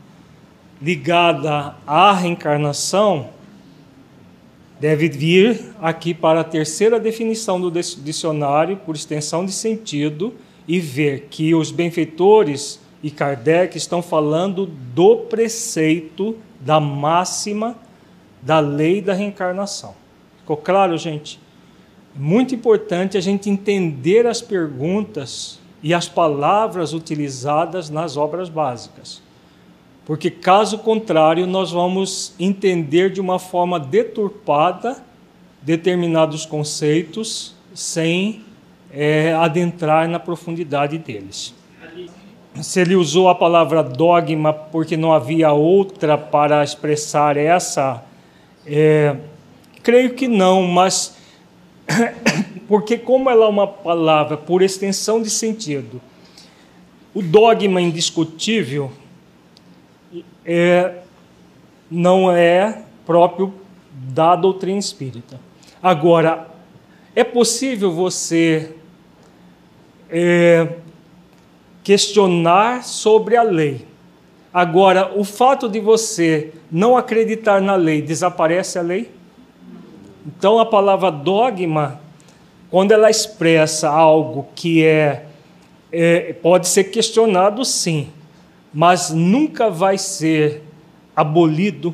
ligada 0.80 1.76
à 1.88 2.14
reencarnação, 2.14 3.30
deve 4.80 5.10
vir 5.10 5.74
aqui 5.82 6.14
para 6.14 6.42
a 6.42 6.44
terceira 6.44 7.00
definição 7.00 7.60
do 7.60 7.72
dicionário, 7.72 8.78
por 8.78 8.96
extensão 8.96 9.44
de 9.44 9.52
sentido, 9.52 10.36
e 10.68 10.80
ver 10.80 11.28
que 11.32 11.56
os 11.56 11.72
benfeitores 11.72 12.80
e 13.02 13.10
Kardec 13.10 13.76
estão 13.78 14.02
falando 14.02 14.68
do 14.68 15.18
preceito 15.18 16.38
da 16.60 16.80
máxima 16.80 17.76
da 18.42 18.60
lei 18.60 19.02
da 19.02 19.14
reencarnação. 19.14 19.96
Ficou 20.38 20.58
claro, 20.58 20.98
gente? 20.98 21.43
Muito 22.16 22.54
importante 22.54 23.18
a 23.18 23.22
gente 23.22 23.50
entender 23.50 24.28
as 24.28 24.42
perguntas 24.42 25.60
e 25.82 25.94
as 25.94 26.08
palavras 26.08 26.94
utilizadas 26.94 27.90
nas 27.90 28.16
obras 28.16 28.50
básicas. 28.50 29.22
Porque, 30.06 30.30
caso 30.30 30.80
contrário, 30.80 31.48
nós 31.48 31.72
vamos 31.72 32.34
entender 32.40 33.10
de 33.10 33.22
uma 33.22 33.40
forma 33.40 33.80
deturpada 33.80 35.04
determinados 35.62 36.46
conceitos 36.46 37.56
sem 37.74 38.44
é, 38.92 39.34
adentrar 39.34 40.08
na 40.08 40.20
profundidade 40.20 40.98
deles. 40.98 41.54
se 42.62 42.80
ele 42.82 42.96
usou 42.96 43.30
a 43.30 43.36
palavra 43.36 43.82
dogma 43.82 44.54
porque 44.54 44.96
não 44.96 45.12
havia 45.12 45.52
outra 45.52 46.18
para 46.18 46.64
expressar 46.64 47.36
essa, 47.36 48.04
é, 48.66 49.16
creio 49.82 50.14
que 50.14 50.28
não, 50.28 50.62
mas 50.64 51.16
porque 52.68 52.98
como 52.98 53.30
ela 53.30 53.46
é 53.46 53.50
uma 53.50 53.68
palavra 53.68 54.38
por 54.38 54.62
extensão 54.62 55.22
de 55.22 55.30
sentido, 55.30 56.02
o 57.14 57.22
dogma 57.22 57.82
indiscutível 57.82 58.92
é, 60.46 61.00
não 61.90 62.32
é 62.32 62.84
próprio 63.06 63.54
da 63.92 64.36
doutrina 64.36 64.80
espírita. 64.80 65.40
Agora, 65.82 66.50
é 67.16 67.24
possível 67.24 67.92
você 67.92 68.76
é, 70.10 70.68
questionar 71.84 72.84
sobre 72.84 73.36
a 73.36 73.44
lei. 73.44 73.86
Agora, 74.54 75.12
o 75.16 75.24
fato 75.24 75.68
de 75.68 75.80
você 75.80 76.54
não 76.72 76.96
acreditar 76.96 77.62
na 77.62 77.76
lei, 77.76 78.02
desaparece 78.02 78.80
a 78.80 78.82
lei? 78.82 79.12
Então, 80.26 80.60
a 80.60 80.66
palavra 80.66 81.12
dogma, 81.12 82.00
quando 82.70 82.92
ela 82.92 83.10
expressa 83.10 83.90
algo 83.90 84.48
que 84.56 84.84
é, 84.84 85.26
é 85.92 86.34
pode 86.34 86.68
ser 86.68 86.86
questionado, 86.86 87.64
sim, 87.66 88.10
mas 88.74 89.12
nunca 89.12 89.70
vai 89.70 89.98
ser 89.98 90.64
abolido, 91.16 91.94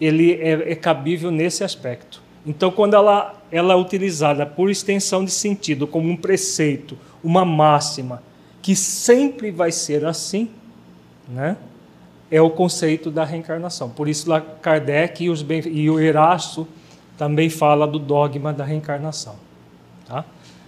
ele 0.00 0.34
é, 0.34 0.72
é 0.72 0.74
cabível 0.74 1.30
nesse 1.30 1.64
aspecto. 1.64 2.22
Então, 2.44 2.70
quando 2.70 2.94
ela, 2.94 3.34
ela 3.50 3.74
é 3.74 3.76
utilizada 3.76 4.44
por 4.44 4.70
extensão 4.70 5.24
de 5.24 5.30
sentido, 5.30 5.86
como 5.86 6.08
um 6.08 6.16
preceito, 6.16 6.98
uma 7.22 7.44
máxima, 7.44 8.22
que 8.60 8.76
sempre 8.76 9.50
vai 9.50 9.72
ser 9.72 10.04
assim, 10.04 10.50
né? 11.28 11.56
é 12.32 12.40
o 12.40 12.48
conceito 12.48 13.10
da 13.10 13.24
reencarnação. 13.24 13.90
Por 13.90 14.08
isso, 14.08 14.26
Kardec 14.62 15.22
e, 15.22 15.28
os, 15.28 15.44
e 15.70 15.90
o 15.90 16.00
Erasto 16.00 16.66
também 17.22 17.48
fala 17.48 17.86
do 17.86 18.00
dogma 18.00 18.52
da 18.52 18.64
reencarnação. 18.64 19.36
Tá? 20.08 20.24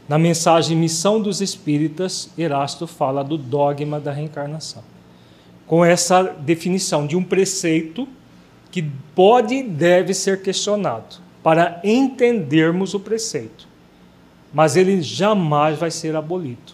Na 0.08 0.16
mensagem 0.16 0.76
Missão 0.76 1.20
dos 1.20 1.40
Espíritas, 1.40 2.30
Erasto 2.38 2.86
fala 2.86 3.24
do 3.24 3.36
dogma 3.36 3.98
da 3.98 4.12
reencarnação. 4.12 4.84
Com 5.66 5.84
essa 5.84 6.22
definição 6.22 7.08
de 7.08 7.16
um 7.16 7.24
preceito 7.24 8.06
que 8.70 8.88
pode 9.16 9.56
e 9.56 9.62
deve 9.64 10.14
ser 10.14 10.42
questionado 10.42 11.16
para 11.42 11.80
entendermos 11.82 12.94
o 12.94 13.00
preceito, 13.00 13.66
mas 14.52 14.76
ele 14.76 15.02
jamais 15.02 15.76
vai 15.76 15.90
ser 15.90 16.14
abolido 16.14 16.72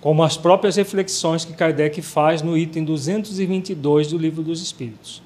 como 0.00 0.22
as 0.22 0.36
próprias 0.36 0.76
reflexões 0.76 1.44
que 1.44 1.52
Kardec 1.52 2.00
faz 2.00 2.42
no 2.42 2.56
item 2.56 2.84
222 2.84 4.12
do 4.12 4.18
Livro 4.18 4.42
dos 4.44 4.62
Espíritos. 4.62 5.20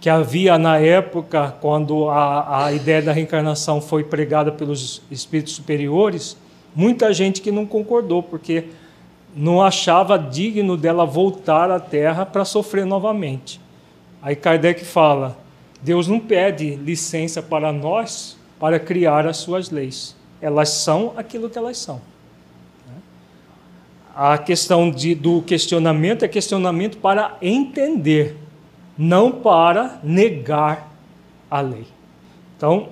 Que 0.00 0.08
havia 0.08 0.56
na 0.58 0.78
época, 0.78 1.56
quando 1.60 2.08
a, 2.08 2.66
a 2.66 2.72
ideia 2.72 3.02
da 3.02 3.12
reencarnação 3.12 3.80
foi 3.80 4.04
pregada 4.04 4.52
pelos 4.52 5.02
espíritos 5.10 5.54
superiores, 5.54 6.36
muita 6.74 7.12
gente 7.12 7.40
que 7.40 7.50
não 7.50 7.66
concordou, 7.66 8.22
porque 8.22 8.64
não 9.34 9.60
achava 9.60 10.18
digno 10.18 10.76
dela 10.76 11.04
voltar 11.04 11.70
à 11.70 11.80
Terra 11.80 12.24
para 12.24 12.44
sofrer 12.44 12.86
novamente. 12.86 13.60
Aí 14.22 14.36
Kardec 14.36 14.84
fala: 14.84 15.36
Deus 15.82 16.06
não 16.06 16.20
pede 16.20 16.76
licença 16.76 17.42
para 17.42 17.72
nós 17.72 18.36
para 18.58 18.78
criar 18.78 19.26
as 19.26 19.38
suas 19.38 19.70
leis. 19.70 20.16
Elas 20.40 20.68
são 20.68 21.12
aquilo 21.16 21.50
que 21.50 21.58
elas 21.58 21.76
são 21.78 22.00
a 24.20 24.36
questão 24.36 24.90
de, 24.90 25.14
do 25.14 25.40
questionamento 25.42 26.24
é 26.24 26.28
questionamento 26.28 26.98
para 26.98 27.38
entender, 27.40 28.34
não 28.98 29.30
para 29.30 30.00
negar 30.02 30.92
a 31.48 31.60
lei. 31.60 31.86
Então, 32.56 32.88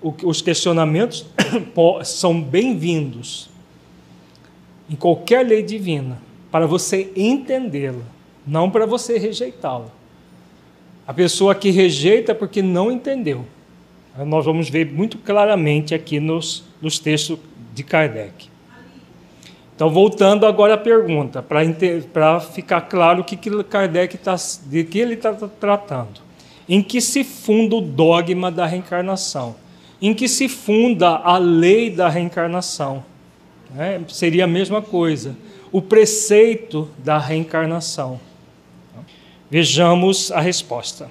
os 0.00 0.40
questionamentos 0.40 1.26
são 2.04 2.40
bem-vindos 2.40 3.50
em 4.88 4.96
qualquer 4.96 5.46
lei 5.46 5.62
divina, 5.62 6.20
para 6.50 6.66
você 6.66 7.12
entendê-la, 7.14 8.02
não 8.46 8.70
para 8.70 8.86
você 8.86 9.18
rejeitá-la. 9.18 9.88
A 11.06 11.14
pessoa 11.14 11.54
que 11.54 11.70
rejeita 11.70 12.34
porque 12.34 12.60
não 12.60 12.90
entendeu. 12.90 13.44
Nós 14.26 14.44
vamos 14.44 14.68
ver 14.68 14.90
muito 14.90 15.18
claramente 15.18 15.94
aqui 15.94 16.18
nos, 16.18 16.64
nos 16.82 16.98
textos 16.98 17.38
de 17.72 17.84
Kardec. 17.84 18.49
Então, 19.80 19.88
voltando 19.88 20.44
agora 20.44 20.74
à 20.74 20.76
pergunta, 20.76 21.42
para 21.42 22.38
ficar 22.38 22.82
claro 22.82 23.22
o 23.22 23.24
que, 23.24 23.34
que 23.34 23.64
Kardec 23.64 24.18
tá, 24.18 24.36
de 24.66 24.84
que 24.84 24.98
ele 24.98 25.14
está 25.14 25.32
tratando. 25.32 26.20
Em 26.68 26.82
que 26.82 27.00
se 27.00 27.24
funda 27.24 27.76
o 27.76 27.80
dogma 27.80 28.50
da 28.50 28.66
reencarnação? 28.66 29.56
Em 29.98 30.12
que 30.12 30.28
se 30.28 30.50
funda 30.50 31.08
a 31.08 31.38
lei 31.38 31.88
da 31.88 32.10
reencarnação? 32.10 33.02
É, 33.74 33.98
seria 34.08 34.44
a 34.44 34.46
mesma 34.46 34.82
coisa. 34.82 35.34
O 35.72 35.80
preceito 35.80 36.86
da 36.98 37.16
reencarnação. 37.16 38.20
Vejamos 39.50 40.30
a 40.30 40.42
resposta. 40.42 41.10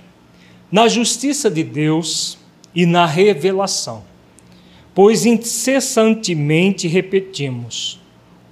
Na 0.71 0.87
justiça 0.87 1.49
de 1.49 1.63
Deus 1.63 2.37
e 2.75 2.85
na 2.85 3.07
revelação, 3.07 4.03
pois 4.93 5.25
incessantemente 5.25 6.87
repetimos 6.87 7.99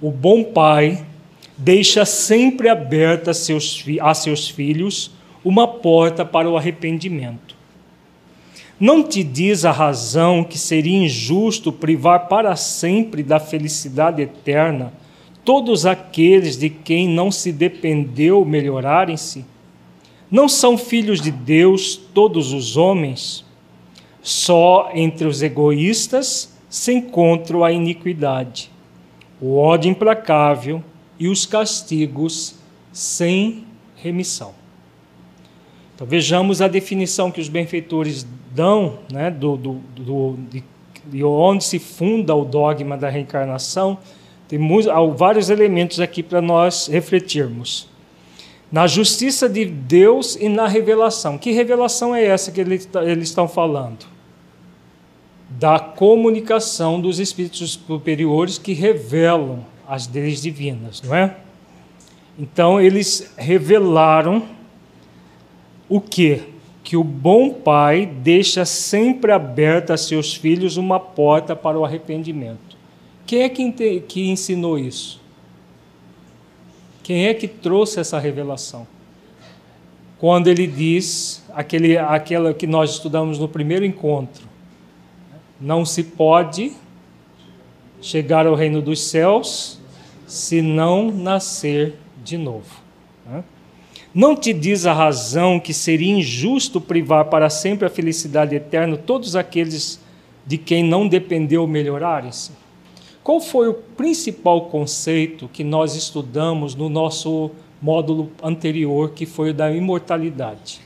o 0.00 0.10
bom 0.10 0.44
pai 0.44 1.04
deixa 1.56 2.04
sempre 2.04 2.68
aberta 2.68 3.32
a 3.32 3.34
seus, 3.34 3.84
a 4.00 4.14
seus 4.14 4.48
filhos 4.48 5.10
uma 5.44 5.66
porta 5.66 6.24
para 6.24 6.48
o 6.48 6.56
arrependimento. 6.56 7.56
Não 8.78 9.02
te 9.02 9.24
diz 9.24 9.64
a 9.64 9.72
razão 9.72 10.44
que 10.44 10.56
seria 10.56 10.96
injusto 10.96 11.72
privar 11.72 12.28
para 12.28 12.54
sempre 12.54 13.24
da 13.24 13.40
felicidade 13.40 14.22
eterna 14.22 14.92
todos 15.44 15.84
aqueles 15.84 16.56
de 16.56 16.70
quem 16.70 17.08
não 17.08 17.32
se 17.32 17.50
dependeu 17.50 18.44
melhorarem-se? 18.44 19.44
Não 20.30 20.48
são 20.48 20.78
filhos 20.78 21.20
de 21.20 21.32
Deus 21.32 21.96
todos 21.96 22.52
os 22.52 22.76
homens? 22.76 23.44
Só 24.22 24.90
entre 24.94 25.26
os 25.26 25.42
egoístas 25.42 26.56
se 26.68 26.92
encontra 26.92 27.66
a 27.66 27.72
iniquidade 27.72 28.70
o 29.40 29.56
ódio 29.56 29.90
implacável 29.90 30.82
e 31.18 31.28
os 31.28 31.46
castigos 31.46 32.56
sem 32.92 33.64
remissão. 33.96 34.52
Então 35.94 36.06
vejamos 36.06 36.62
a 36.62 36.68
definição 36.68 37.30
que 37.30 37.40
os 37.40 37.48
benfeitores 37.48 38.26
dão 38.52 39.00
né, 39.12 39.30
do, 39.30 39.56
do, 39.56 39.72
do 39.96 40.36
de, 40.50 40.64
de, 41.06 41.24
onde 41.24 41.64
se 41.64 41.78
funda 41.78 42.34
o 42.34 42.44
dogma 42.44 42.96
da 42.96 43.08
reencarnação. 43.08 43.98
Tem 44.46 44.58
vários 45.16 45.50
elementos 45.50 46.00
aqui 46.00 46.22
para 46.22 46.40
nós 46.40 46.86
refletirmos. 46.86 47.88
Na 48.70 48.86
justiça 48.86 49.48
de 49.48 49.64
Deus 49.64 50.36
e 50.36 50.48
na 50.48 50.68
revelação. 50.68 51.36
Que 51.38 51.52
revelação 51.52 52.14
é 52.14 52.24
essa 52.24 52.52
que 52.52 52.60
eles, 52.60 52.88
eles 53.04 53.28
estão 53.28 53.48
falando? 53.48 54.06
Da 55.58 55.80
comunicação 55.80 57.00
dos 57.00 57.18
espíritos 57.18 57.72
superiores 57.72 58.58
que 58.58 58.72
revelam 58.72 59.64
as 59.88 60.06
leis 60.06 60.40
divinas, 60.40 61.02
não 61.02 61.12
é? 61.12 61.36
Então 62.38 62.80
eles 62.80 63.32
revelaram 63.36 64.44
o 65.88 66.00
que? 66.00 66.42
Que 66.84 66.96
o 66.96 67.02
bom 67.02 67.50
pai 67.50 68.06
deixa 68.06 68.64
sempre 68.64 69.32
aberta 69.32 69.94
a 69.94 69.96
seus 69.96 70.32
filhos 70.32 70.76
uma 70.76 71.00
porta 71.00 71.56
para 71.56 71.76
o 71.76 71.84
arrependimento. 71.84 72.76
Quem 73.26 73.42
é 73.42 73.48
que, 73.48 74.00
que 74.02 74.30
ensinou 74.30 74.78
isso? 74.78 75.20
Quem 77.02 77.26
é 77.26 77.34
que 77.34 77.48
trouxe 77.48 77.98
essa 77.98 78.18
revelação? 78.20 78.86
Quando 80.18 80.46
ele 80.46 80.68
diz 80.68 81.44
aquele, 81.52 81.98
aquela 81.98 82.54
que 82.54 82.66
nós 82.66 82.90
estudamos 82.90 83.40
no 83.40 83.48
primeiro 83.48 83.84
encontro, 83.84 84.47
não 85.60 85.84
se 85.84 86.02
pode 86.02 86.72
chegar 88.00 88.46
ao 88.46 88.54
reino 88.54 88.80
dos 88.80 89.00
céus 89.00 89.78
se 90.26 90.62
não 90.62 91.10
nascer 91.10 91.94
de 92.22 92.36
novo. 92.36 92.80
Né? 93.26 93.42
Não 94.14 94.36
te 94.36 94.52
diz 94.52 94.86
a 94.86 94.92
razão 94.92 95.58
que 95.58 95.74
seria 95.74 96.12
injusto 96.12 96.80
privar 96.80 97.26
para 97.26 97.50
sempre 97.50 97.86
a 97.86 97.90
felicidade 97.90 98.54
eterna 98.54 98.96
todos 98.96 99.36
aqueles 99.36 100.00
de 100.46 100.56
quem 100.56 100.82
não 100.82 101.06
dependeu 101.06 101.66
melhorarem-se? 101.66 102.52
Qual 103.22 103.40
foi 103.40 103.68
o 103.68 103.74
principal 103.74 104.62
conceito 104.66 105.48
que 105.52 105.62
nós 105.62 105.94
estudamos 105.94 106.74
no 106.74 106.88
nosso 106.88 107.50
módulo 107.82 108.32
anterior, 108.42 109.10
que 109.10 109.26
foi 109.26 109.50
o 109.50 109.54
da 109.54 109.70
imortalidade? 109.70 110.80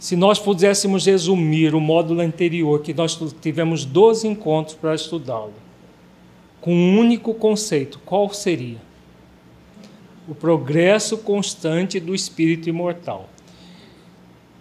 Se 0.00 0.16
nós 0.16 0.38
pudéssemos 0.38 1.04
resumir 1.04 1.74
o 1.74 1.80
módulo 1.80 2.22
anterior, 2.22 2.80
que 2.80 2.94
nós 2.94 3.20
tivemos 3.38 3.84
12 3.84 4.26
encontros 4.26 4.74
para 4.74 4.94
estudá-lo, 4.94 5.52
com 6.58 6.74
um 6.74 6.98
único 6.98 7.34
conceito. 7.34 8.00
Qual 8.06 8.32
seria? 8.32 8.78
O 10.26 10.34
progresso 10.34 11.18
constante 11.18 12.00
do 12.00 12.14
espírito 12.14 12.66
imortal. 12.66 13.28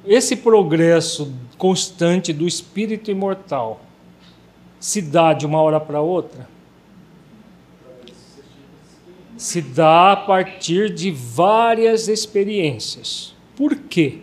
Esse 0.05 0.35
progresso 0.35 1.33
constante 1.57 2.33
do 2.33 2.45
espírito 2.45 3.09
imortal 3.09 3.79
se 4.77 5.01
dá 5.01 5.31
de 5.31 5.45
uma 5.45 5.61
hora 5.61 5.79
para 5.79 6.01
outra? 6.01 6.49
Se 9.37 9.61
dá 9.61 10.11
a 10.11 10.17
partir 10.17 10.93
de 10.93 11.11
várias 11.11 12.09
experiências. 12.09 13.33
Por 13.55 13.73
quê? 13.77 14.19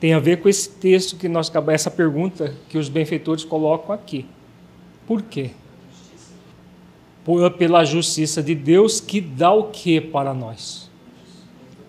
Tem 0.00 0.14
a 0.14 0.18
ver 0.18 0.40
com 0.40 0.48
esse 0.48 0.68
texto 0.68 1.16
que 1.16 1.28
nós 1.28 1.50
essa 1.68 1.90
pergunta 1.90 2.54
que 2.68 2.78
os 2.78 2.88
benfeitores 2.88 3.44
colocam 3.44 3.94
aqui. 3.94 4.26
Por 5.06 5.22
quê? 5.22 5.50
Pela 7.58 7.84
justiça 7.84 8.42
de 8.42 8.54
Deus 8.54 9.00
que 9.00 9.20
dá 9.20 9.52
o 9.52 9.64
que 9.64 10.00
para 10.00 10.32
nós? 10.32 10.88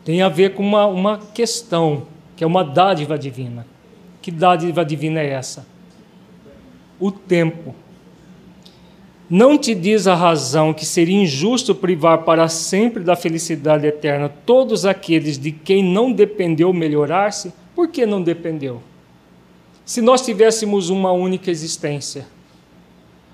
Tem 0.04 0.22
a 0.22 0.30
ver 0.30 0.56
com 0.56 0.64
uma, 0.64 0.86
uma 0.88 1.18
questão, 1.18 2.08
que 2.36 2.44
é 2.44 2.48
uma 2.48 2.64
dádiva 2.64 3.18
divina. 3.18 3.66
Que 4.22 4.32
dádiva 4.32 4.84
divina 4.84 5.20
é 5.20 5.30
essa? 5.30 5.68
O 7.00 7.12
tempo. 7.12 7.76
Não 9.30 9.58
te 9.58 9.76
diz 9.76 10.08
a 10.08 10.16
razão 10.16 10.74
que 10.74 10.86
seria 10.86 11.22
injusto 11.22 11.76
privar 11.76 12.24
para 12.24 12.50
sempre 12.50 13.04
da 13.04 13.16
felicidade 13.16 13.86
eterna 13.86 14.28
todos 14.28 14.86
aqueles 14.86 15.38
de 15.38 15.52
quem 15.52 15.84
não 15.84 16.12
dependeu 16.12 16.74
melhorar-se? 16.74 17.54
Por 17.80 17.88
que 17.88 18.06
não 18.06 18.22
dependeu? 18.22 18.82
Se 19.86 20.02
nós 20.02 20.22
tivéssemos 20.22 20.90
uma 20.90 21.14
única 21.14 21.50
existência 21.50 22.28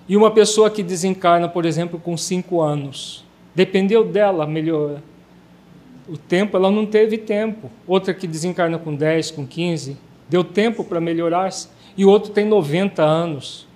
e 0.08 0.16
uma 0.16 0.30
pessoa 0.30 0.70
que 0.70 0.84
desencarna, 0.84 1.50
por 1.50 1.66
exemplo, 1.66 2.00
com 2.00 2.16
cinco 2.16 2.62
anos, 2.62 3.26
dependeu 3.56 4.04
dela 4.06 4.46
melhor. 4.46 5.02
O 6.08 6.16
tempo, 6.16 6.56
ela 6.56 6.70
não 6.70 6.86
teve 6.86 7.18
tempo. 7.18 7.72
Outra 7.88 8.14
que 8.14 8.28
desencarna 8.28 8.78
com 8.78 8.94
10, 8.94 9.32
com 9.32 9.48
15, 9.48 9.98
deu 10.30 10.44
tempo 10.44 10.84
para 10.84 11.02
melhorar-se. 11.02 11.68
E 11.98 12.06
outro 12.06 12.32
tem 12.32 12.46
90 12.46 13.02
anos. 13.02 13.68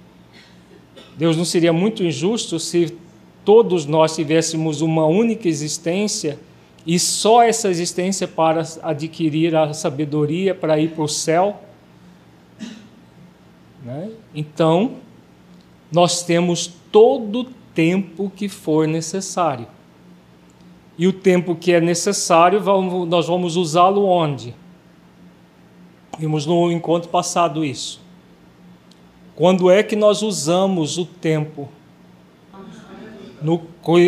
Deus 1.17 1.35
não 1.35 1.45
seria 1.45 1.73
muito 1.73 2.03
injusto 2.03 2.59
se 2.59 2.95
todos 3.43 3.87
nós 3.87 4.15
tivéssemos 4.15 4.81
uma 4.81 5.07
única 5.07 5.47
existência 5.47 6.37
e 6.85 6.97
só 6.97 7.43
essa 7.43 7.69
existência 7.69 8.27
para 8.27 8.63
adquirir 8.81 9.55
a 9.55 9.73
sabedoria 9.73 10.55
para 10.55 10.79
ir 10.79 10.91
para 10.91 11.03
o 11.03 11.07
céu. 11.07 11.61
Né? 13.83 14.11
Então, 14.33 14.95
nós 15.91 16.23
temos 16.23 16.71
todo 16.91 17.41
o 17.41 17.45
tempo 17.73 18.31
que 18.35 18.47
for 18.47 18.87
necessário. 18.87 19.67
E 20.97 21.07
o 21.07 21.13
tempo 21.13 21.55
que 21.55 21.71
é 21.71 21.79
necessário, 21.79 22.59
vamos, 22.59 23.07
nós 23.07 23.27
vamos 23.27 23.55
usá-lo 23.55 24.05
onde? 24.05 24.53
Vimos 26.17 26.45
no 26.45 26.71
encontro 26.71 27.09
passado 27.09 27.63
isso. 27.63 28.01
Quando 29.35 29.71
é 29.71 29.81
que 29.81 29.95
nós 29.95 30.21
usamos 30.21 30.97
o 30.97 31.05
tempo? 31.05 31.69
no, 33.41 33.61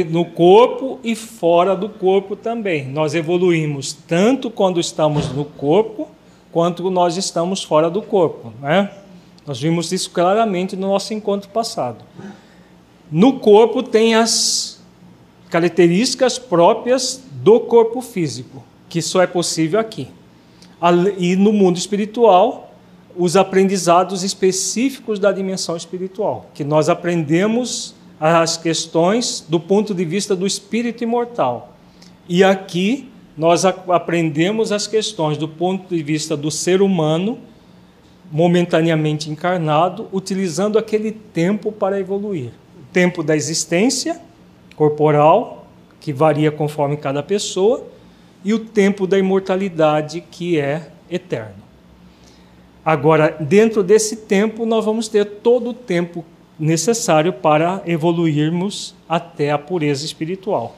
no 0.09 0.25
corpo 0.25 0.99
e 1.03 1.15
fora 1.15 1.75
do 1.75 1.89
corpo 1.89 2.35
também. 2.35 2.87
Nós 2.87 3.15
evoluímos 3.15 3.93
tanto 3.93 4.49
quando 4.49 4.79
estamos 4.79 5.29
no 5.29 5.45
corpo, 5.45 6.07
quanto 6.51 6.89
nós 6.91 7.17
estamos 7.17 7.63
fora 7.63 7.89
do 7.89 8.01
corpo. 8.01 8.53
Né? 8.61 8.91
Nós 9.45 9.59
vimos 9.59 9.91
isso 9.91 10.11
claramente 10.11 10.75
no 10.75 10.87
nosso 10.87 11.13
encontro 11.13 11.49
passado. 11.49 12.03
No 13.11 13.39
corpo 13.39 13.81
tem 13.81 14.15
as 14.15 14.79
características 15.49 16.37
próprias 16.37 17.23
do 17.31 17.59
corpo 17.59 18.01
físico, 18.01 18.63
que 18.87 19.01
só 19.01 19.21
é 19.21 19.27
possível 19.27 19.79
aqui. 19.79 20.07
E 21.17 21.35
no 21.35 21.51
mundo 21.51 21.77
espiritual, 21.77 22.73
os 23.17 23.35
aprendizados 23.35 24.23
específicos 24.23 25.19
da 25.19 25.31
dimensão 25.31 25.75
espiritual, 25.75 26.49
que 26.53 26.63
nós 26.63 26.87
aprendemos 26.87 27.93
as 28.21 28.55
questões 28.55 29.43
do 29.49 29.59
ponto 29.59 29.95
de 29.95 30.05
vista 30.05 30.35
do 30.35 30.45
espírito 30.45 31.03
imortal. 31.03 31.75
E 32.29 32.43
aqui 32.43 33.09
nós 33.35 33.65
aprendemos 33.65 34.71
as 34.71 34.85
questões 34.85 35.39
do 35.39 35.47
ponto 35.47 35.95
de 35.95 36.03
vista 36.03 36.37
do 36.37 36.51
ser 36.51 36.83
humano 36.83 37.39
momentaneamente 38.31 39.29
encarnado, 39.29 40.07
utilizando 40.13 40.77
aquele 40.77 41.11
tempo 41.11 41.71
para 41.71 41.99
evoluir. 41.99 42.51
O 42.79 42.93
tempo 42.93 43.23
da 43.23 43.35
existência 43.35 44.21
corporal, 44.75 45.65
que 45.99 46.13
varia 46.13 46.51
conforme 46.51 46.95
cada 46.97 47.23
pessoa, 47.23 47.83
e 48.43 48.53
o 48.53 48.59
tempo 48.59 49.07
da 49.07 49.17
imortalidade, 49.17 50.21
que 50.31 50.59
é 50.59 50.89
eterno. 51.09 51.61
Agora, 52.85 53.35
dentro 53.39 53.83
desse 53.83 54.15
tempo, 54.15 54.65
nós 54.65 54.85
vamos 54.85 55.07
ter 55.07 55.25
todo 55.25 55.71
o 55.71 55.73
tempo 55.73 56.23
necessário 56.59 57.33
para 57.33 57.81
evoluirmos 57.85 58.93
até 59.07 59.51
a 59.51 59.57
pureza 59.57 60.05
espiritual. 60.05 60.75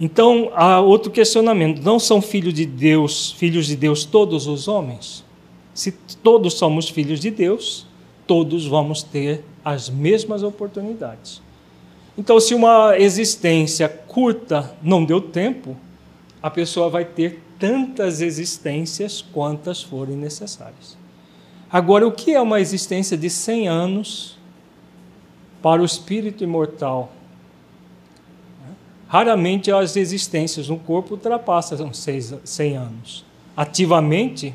Então, 0.00 0.50
há 0.54 0.80
outro 0.80 1.10
questionamento: 1.10 1.82
não 1.82 1.98
são 1.98 2.22
filhos 2.22 2.54
de 2.54 2.64
Deus, 2.64 3.32
filhos 3.32 3.66
de 3.66 3.76
Deus 3.76 4.04
todos 4.04 4.46
os 4.46 4.68
homens? 4.68 5.24
Se 5.74 5.92
todos 6.22 6.54
somos 6.54 6.88
filhos 6.88 7.20
de 7.20 7.30
Deus, 7.30 7.86
todos 8.26 8.66
vamos 8.66 9.02
ter 9.02 9.44
as 9.64 9.88
mesmas 9.88 10.42
oportunidades. 10.42 11.40
Então, 12.16 12.40
se 12.40 12.54
uma 12.54 12.98
existência 12.98 13.88
curta 13.88 14.76
não 14.82 15.04
deu 15.04 15.20
tempo, 15.20 15.76
a 16.42 16.50
pessoa 16.50 16.88
vai 16.88 17.04
ter 17.04 17.42
tantas 17.58 18.20
existências 18.20 19.22
quantas 19.32 19.82
forem 19.82 20.16
necessárias. 20.16 20.96
Agora, 21.70 22.06
o 22.06 22.12
que 22.12 22.34
é 22.34 22.40
uma 22.40 22.60
existência 22.60 23.16
de 23.16 23.28
100 23.28 23.68
anos 23.68 24.38
para 25.62 25.82
o 25.82 25.84
espírito 25.84 26.42
imortal? 26.42 27.12
Raramente 29.06 29.70
as 29.70 29.96
existências 29.96 30.68
no 30.68 30.78
corpo 30.78 31.14
ultrapassam 31.14 31.92
100 31.92 32.76
anos. 32.76 33.24
Ativamente, 33.56 34.54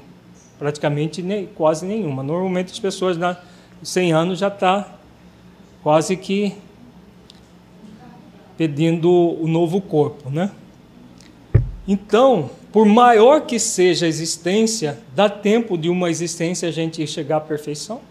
praticamente 0.58 1.21
nem, 1.21 1.45
quase 1.47 1.86
nenhuma. 1.86 2.23
Normalmente 2.23 2.71
as 2.71 2.80
pessoas 2.80 3.17
na 3.17 3.38
100 3.82 4.13
anos 4.13 4.39
já 4.39 4.47
está 4.47 4.97
quase 5.84 6.15
que 6.15 6.56
pedindo 8.58 9.10
o 9.10 9.47
novo 9.47 9.82
corpo, 9.82 10.30
né? 10.30 10.52
Então, 11.88 12.49
por 12.73 12.88
maior 12.88 13.41
que 13.41 13.59
seja 13.59 14.07
a 14.07 14.09
existência, 14.09 14.97
dá 15.15 15.29
tempo 15.29 15.77
de 15.77 15.89
uma 15.89 16.09
existência 16.09 16.67
a 16.67 16.71
gente 16.71 17.05
chegar 17.05 17.38
à 17.38 17.39
perfeição? 17.39 18.01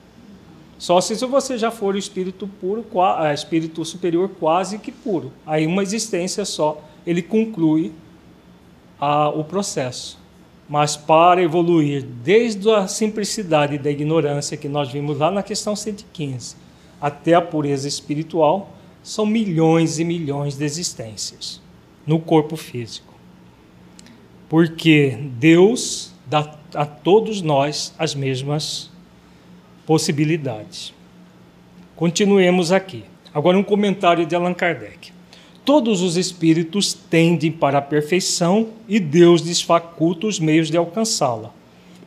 Só 0.78 1.00
se 1.00 1.16
você 1.26 1.58
já 1.58 1.72
for 1.72 1.96
o 1.96 1.98
espírito 1.98 2.48
puro, 2.60 2.86
é, 3.24 3.34
espírito 3.34 3.84
superior 3.84 4.30
quase 4.38 4.78
que 4.78 4.92
puro. 4.92 5.32
Aí 5.44 5.66
uma 5.66 5.82
existência 5.82 6.44
só, 6.44 6.80
ele 7.04 7.22
conclui 7.22 7.92
a, 9.00 9.30
o 9.30 9.42
processo. 9.42 10.16
Mas 10.68 10.96
para 10.96 11.42
evoluir 11.42 12.04
desde 12.04 12.70
a 12.70 12.86
simplicidade 12.86 13.78
da 13.78 13.90
ignorância 13.90 14.56
que 14.56 14.68
nós 14.68 14.92
vimos 14.92 15.18
lá 15.18 15.28
na 15.28 15.42
questão 15.42 15.74
115 15.74 16.54
até 17.00 17.34
a 17.34 17.42
pureza 17.42 17.88
espiritual, 17.88 18.70
são 19.02 19.26
milhões 19.26 19.98
e 19.98 20.04
milhões 20.04 20.56
de 20.56 20.64
existências 20.64 21.60
no 22.06 22.20
corpo 22.20 22.54
físico 22.54 23.11
porque 24.52 25.16
Deus 25.38 26.12
dá 26.26 26.54
a 26.74 26.84
todos 26.84 27.40
nós 27.40 27.94
as 27.98 28.14
mesmas 28.14 28.90
possibilidades. 29.86 30.92
Continuemos 31.96 32.70
aqui. 32.70 33.02
Agora, 33.32 33.56
um 33.56 33.62
comentário 33.62 34.26
de 34.26 34.34
Allan 34.34 34.52
Kardec. 34.52 35.10
Todos 35.64 36.02
os 36.02 36.18
espíritos 36.18 36.92
tendem 36.92 37.50
para 37.50 37.78
a 37.78 37.80
perfeição 37.80 38.68
e 38.86 39.00
Deus 39.00 39.40
lhes 39.40 39.62
faculta 39.62 40.26
os 40.26 40.38
meios 40.38 40.70
de 40.70 40.76
alcançá-la, 40.76 41.50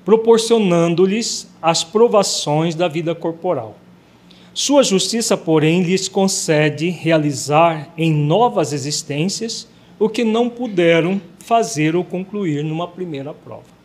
proporcionando-lhes 0.05 1.49
as 1.60 1.84
provações 1.84 2.75
da 2.75 2.88
vida 2.88 3.15
corporal. 3.15 3.75
Sua 4.53 4.84
justiça, 4.84 5.36
porém, 5.36 5.81
lhes 5.81 6.08
concede 6.08 6.89
realizar 6.89 7.91
em 7.97 8.13
novas 8.13 8.71
existências 8.71 9.67
o 9.97 10.08
que 10.08 10.23
não 10.23 10.47
puderam 10.47 11.19
fazer 11.45 11.95
ou 11.95 12.03
concluir 12.03 12.63
numa 12.63 12.88
primeira 12.88 13.34
prova. 13.34 13.75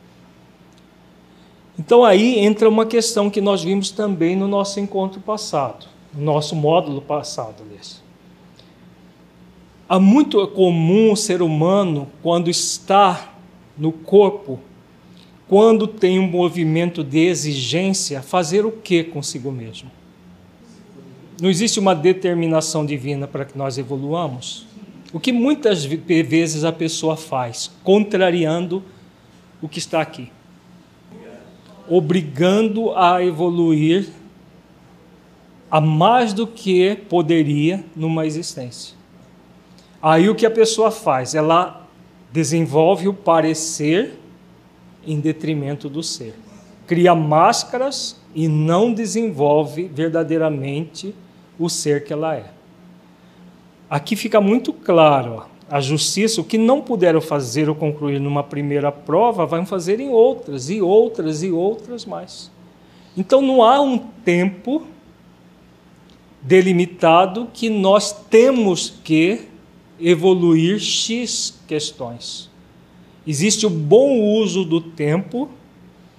Então 1.79 2.05
aí 2.05 2.39
entra 2.39 2.69
uma 2.69 2.87
questão 2.87 3.31
que 3.31 3.41
nós 3.41 3.63
vimos 3.63 3.91
também 3.91 4.35
no 4.35 4.49
nosso 4.49 4.81
encontro 4.81 5.21
passado, 5.21 5.87
no 6.15 6.25
nosso 6.25 6.57
módulo 6.57 7.01
passado, 7.03 7.63
aliás. 7.67 8.03
Há 9.89 9.99
muito 9.99 10.47
comum 10.49 11.13
o 11.13 11.17
ser 11.17 11.43
humano, 11.43 12.09
quando 12.23 12.49
está 12.49 13.35
no 13.77 13.93
corpo, 13.93 14.59
quando 15.49 15.87
tem 15.87 16.19
um 16.19 16.29
movimento 16.29 17.03
de 17.03 17.27
exigência, 17.27 18.23
fazer 18.23 18.65
o 18.65 18.73
que 18.73 19.03
consigo 19.05 19.51
mesmo? 19.51 19.91
não 21.41 21.49
existe 21.49 21.81
uma 21.81 21.95
determinação 21.95 22.85
divina 22.85 23.27
para 23.27 23.45
que 23.45 23.57
nós 23.57 23.79
evoluamos? 23.79 24.67
O 25.13 25.19
que 25.19 25.33
muitas 25.33 25.85
vezes 25.85 26.65
a 26.65 26.73
pessoa 26.73 27.17
faz, 27.17 27.71
contrariando 27.83 28.83
o 29.61 29.69
que 29.69 29.79
está 29.79 30.01
aqui, 30.01 30.31
obrigando 31.89 32.95
a 32.95 33.23
evoluir 33.23 34.09
a 35.71 35.81
mais 35.81 36.33
do 36.33 36.47
que 36.47 36.97
poderia 37.09 37.85
numa 37.95 38.27
existência. 38.27 38.97
Aí 40.03 40.29
o 40.29 40.35
que 40.35 40.47
a 40.47 40.51
pessoa 40.51 40.91
faz? 40.91 41.35
Ela 41.35 41.87
desenvolve 42.33 43.09
o 43.09 43.15
parecer 43.15 44.19
em 45.07 45.21
detrimento 45.21 45.89
do 45.89 46.03
ser. 46.03 46.35
Cria 46.87 47.15
máscaras 47.15 48.21
e 48.35 48.49
não 48.49 48.93
desenvolve 48.93 49.89
verdadeiramente 49.89 51.15
o 51.59 51.69
ser 51.69 52.05
que 52.05 52.13
ela 52.13 52.37
é. 52.37 52.60
Aqui 53.91 54.15
fica 54.15 54.41
muito 54.41 54.73
claro, 54.73 55.43
a 55.69 55.81
justiça, 55.81 56.41
o 56.41 56.45
que 56.45 56.57
não 56.57 56.81
puderam 56.81 57.21
fazer 57.21 57.69
ou 57.69 57.75
concluir 57.75 58.21
numa 58.21 58.45
primeira 58.45 58.93
prova, 58.93 59.45
vão 59.45 59.67
fazer 59.67 59.99
em 59.99 60.11
outras, 60.11 60.71
e 60.71 60.81
outras, 60.81 61.43
e 61.43 61.51
outras 61.51 62.07
mais. 62.07 62.53
Então 63.17 63.43
não 63.43 63.65
há 63.65 63.81
um 63.81 63.99
tempo 63.99 64.87
delimitado 66.41 67.49
que 67.53 67.69
nós 67.69 68.13
temos 68.13 68.95
que 69.03 69.49
evoluir 70.01 70.79
X 70.79 71.59
questões. 71.67 72.49
Existe 73.27 73.67
o 73.67 73.71
bom 73.71 74.21
uso 74.21 74.65
do 74.65 74.81
tempo, 74.81 75.51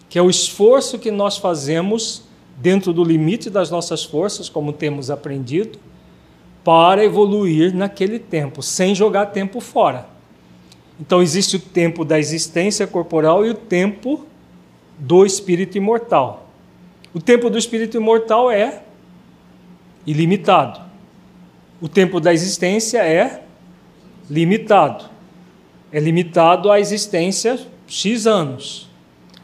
que 0.10 0.20
é 0.20 0.22
o 0.22 0.30
esforço 0.30 1.00
que 1.00 1.10
nós 1.10 1.38
fazemos 1.38 2.24
dentro 2.58 2.92
do 2.92 3.04
limite 3.04 3.50
das 3.50 3.72
nossas 3.72 4.04
forças, 4.04 4.50
como 4.50 4.74
temos 4.74 5.10
aprendido, 5.10 5.80
para 6.64 7.04
evoluir 7.04 7.74
naquele 7.74 8.20
tempo, 8.20 8.62
sem 8.62 8.94
jogar 8.94 9.28
tempo 9.28 9.60
fora. 9.60 10.06
Então 11.00 11.22
existe 11.22 11.56
o 11.56 11.60
tempo 11.60 12.06
da 12.06 12.20
existência 12.20 12.86
corporal 12.86 13.46
e 13.46 13.50
o 13.50 13.56
tempo 13.56 14.26
do 14.98 15.26
espírito 15.26 15.78
imortal. 15.78 16.48
O 17.14 17.20
tempo 17.20 17.50
do 17.50 17.58
espírito 17.58 17.98
imortal 17.98 18.52
é 18.52 18.84
ilimitado. 20.06 20.80
O 21.82 21.90
tempo 21.90 22.20
da 22.20 22.32
existência 22.32 23.00
é 23.00 23.44
limitado. 24.30 25.06
É 25.92 26.00
limitado 26.00 26.72
à 26.72 26.80
existência 26.80 27.60
X 27.88 28.28
anos. 28.28 28.90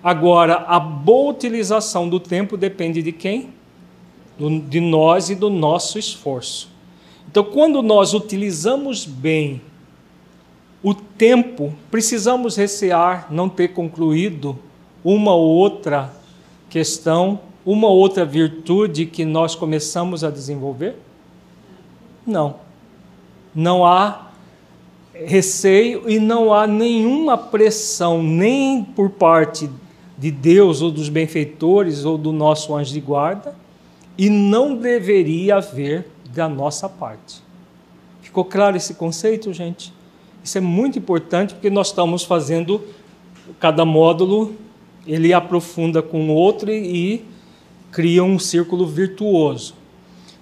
Agora, 0.03 0.65
a 0.67 0.79
boa 0.79 1.31
utilização 1.31 2.07
do 2.07 2.19
tempo 2.19 2.55
depende 2.55 3.01
de 3.01 3.11
quem? 3.11 3.57
de 4.69 4.79
nós 4.79 5.29
e 5.29 5.35
do 5.35 5.49
nosso 5.49 5.97
esforço. 5.97 6.69
Então, 7.29 7.43
quando 7.43 7.81
nós 7.81 8.13
utilizamos 8.13 9.05
bem 9.05 9.61
o 10.81 10.93
tempo, 10.93 11.73
precisamos 11.91 12.55
recear 12.55 13.27
não 13.29 13.49
ter 13.49 13.69
concluído 13.69 14.57
uma 15.03 15.33
ou 15.33 15.47
outra 15.47 16.13
questão, 16.69 17.39
uma 17.65 17.87
ou 17.87 17.97
outra 17.97 18.25
virtude 18.25 19.05
que 19.05 19.25
nós 19.25 19.55
começamos 19.55 20.23
a 20.23 20.29
desenvolver? 20.29 20.95
Não. 22.25 22.55
Não 23.53 23.85
há 23.85 24.27
receio 25.13 26.09
e 26.09 26.19
não 26.19 26.53
há 26.53 26.67
nenhuma 26.67 27.37
pressão, 27.37 28.21
nem 28.21 28.83
por 28.83 29.09
parte 29.09 29.69
de 30.17 30.31
Deus 30.31 30.81
ou 30.81 30.91
dos 30.91 31.09
benfeitores 31.09 32.05
ou 32.05 32.17
do 32.17 32.31
nosso 32.31 32.75
anjo 32.75 32.93
de 32.93 33.01
guarda, 33.01 33.55
e 34.17 34.29
não 34.29 34.75
deveria 34.75 35.57
haver 35.57 36.07
da 36.37 36.47
nossa 36.47 36.87
parte. 36.87 37.41
Ficou 38.21 38.45
claro 38.45 38.77
esse 38.77 38.93
conceito, 38.93 39.51
gente? 39.51 39.91
Isso 40.43 40.57
é 40.57 40.61
muito 40.61 40.99
importante 40.99 41.55
porque 41.55 41.69
nós 41.69 41.87
estamos 41.87 42.23
fazendo 42.23 42.81
cada 43.59 43.83
módulo, 43.83 44.55
ele 45.05 45.33
aprofunda 45.33 46.01
com 46.01 46.29
o 46.29 46.33
outro 46.33 46.71
e 46.71 47.25
cria 47.91 48.23
um 48.23 48.37
círculo 48.37 48.85
virtuoso. 48.85 49.73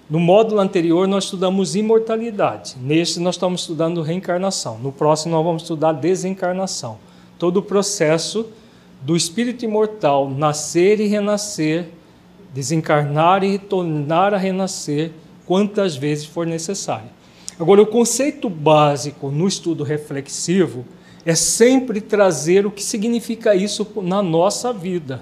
No 0.10 0.20
módulo 0.20 0.60
anterior 0.60 1.08
nós 1.08 1.24
estudamos 1.24 1.76
imortalidade. 1.76 2.76
Neste 2.82 3.20
nós 3.20 3.36
estamos 3.36 3.62
estudando 3.62 4.02
reencarnação. 4.02 4.78
No 4.78 4.92
próximo 4.92 5.34
nós 5.34 5.46
vamos 5.46 5.62
estudar 5.62 5.94
desencarnação. 5.94 6.98
Todo 7.40 7.58
o 7.58 7.64
processo 7.64 8.46
do 9.02 9.16
espírito 9.16 9.64
imortal 9.64 10.30
nascer 10.30 11.00
e 11.00 11.08
renascer, 11.08 11.90
desencarnar 12.54 13.44
e 13.44 13.58
tornar 13.58 14.34
a 14.34 14.38
renascer 14.38 15.12
quantas 15.46 15.96
vezes 15.96 16.26
for 16.26 16.46
necessário. 16.46 17.10
Agora, 17.60 17.82
o 17.82 17.88
conceito 17.88 18.50
básico 18.50 19.32
no 19.32 19.48
estudo 19.48 19.84
reflexivo 19.84 20.86
é 21.26 21.34
sempre 21.34 22.02
trazer 22.02 22.66
o 22.66 22.72
que 22.72 22.84
significa 22.84 23.56
isso 23.56 23.88
na 24.04 24.22
nossa 24.22 24.74
vida. 24.74 25.22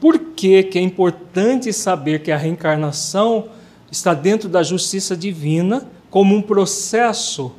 Por 0.00 0.18
que, 0.18 0.62
que 0.64 0.78
é 0.78 0.82
importante 0.82 1.72
saber 1.72 2.22
que 2.22 2.32
a 2.32 2.36
reencarnação 2.36 3.48
está 3.90 4.14
dentro 4.14 4.48
da 4.48 4.62
justiça 4.62 5.16
divina 5.16 5.88
como 6.10 6.34
um 6.34 6.42
processo 6.42 7.52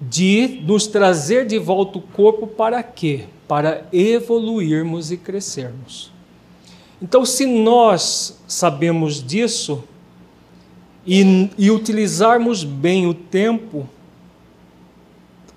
de 0.00 0.62
nos 0.66 0.86
trazer 0.86 1.46
de 1.46 1.58
volta 1.58 1.98
o 1.98 2.02
corpo 2.02 2.46
para 2.46 2.82
quê? 2.82 3.24
Para 3.46 3.86
evoluirmos 3.92 5.10
e 5.10 5.16
crescermos. 5.16 6.10
Então, 7.02 7.24
se 7.24 7.46
nós 7.46 8.38
sabemos 8.46 9.24
disso 9.24 9.82
e, 11.06 11.48
e 11.56 11.70
utilizarmos 11.70 12.62
bem 12.62 13.06
o 13.06 13.14
tempo, 13.14 13.88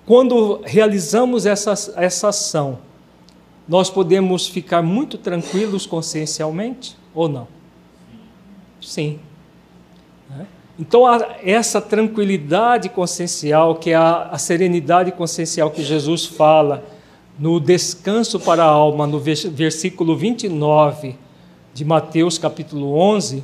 quando 0.06 0.62
realizamos 0.64 1.44
essa, 1.44 1.74
essa 1.96 2.28
ação, 2.28 2.78
nós 3.68 3.90
podemos 3.90 4.46
ficar 4.48 4.82
muito 4.82 5.18
tranquilos 5.18 5.84
consciencialmente 5.84 6.96
ou 7.14 7.28
não? 7.28 7.46
Sim. 8.80 9.18
Né? 10.30 10.46
Então, 10.78 11.04
essa 11.42 11.80
tranquilidade 11.80 12.88
consciencial, 12.88 13.76
que 13.76 13.90
é 13.90 13.94
a, 13.94 14.30
a 14.30 14.38
serenidade 14.38 15.12
consciencial 15.12 15.70
que 15.70 15.82
Jesus 15.82 16.24
fala 16.24 16.84
no 17.38 17.60
descanso 17.60 18.40
para 18.40 18.64
a 18.64 18.68
alma, 18.68 19.06
no 19.06 19.18
versículo 19.18 20.16
29 20.16 21.23
de 21.74 21.84
Mateus 21.84 22.38
capítulo 22.38 22.94
11 22.96 23.42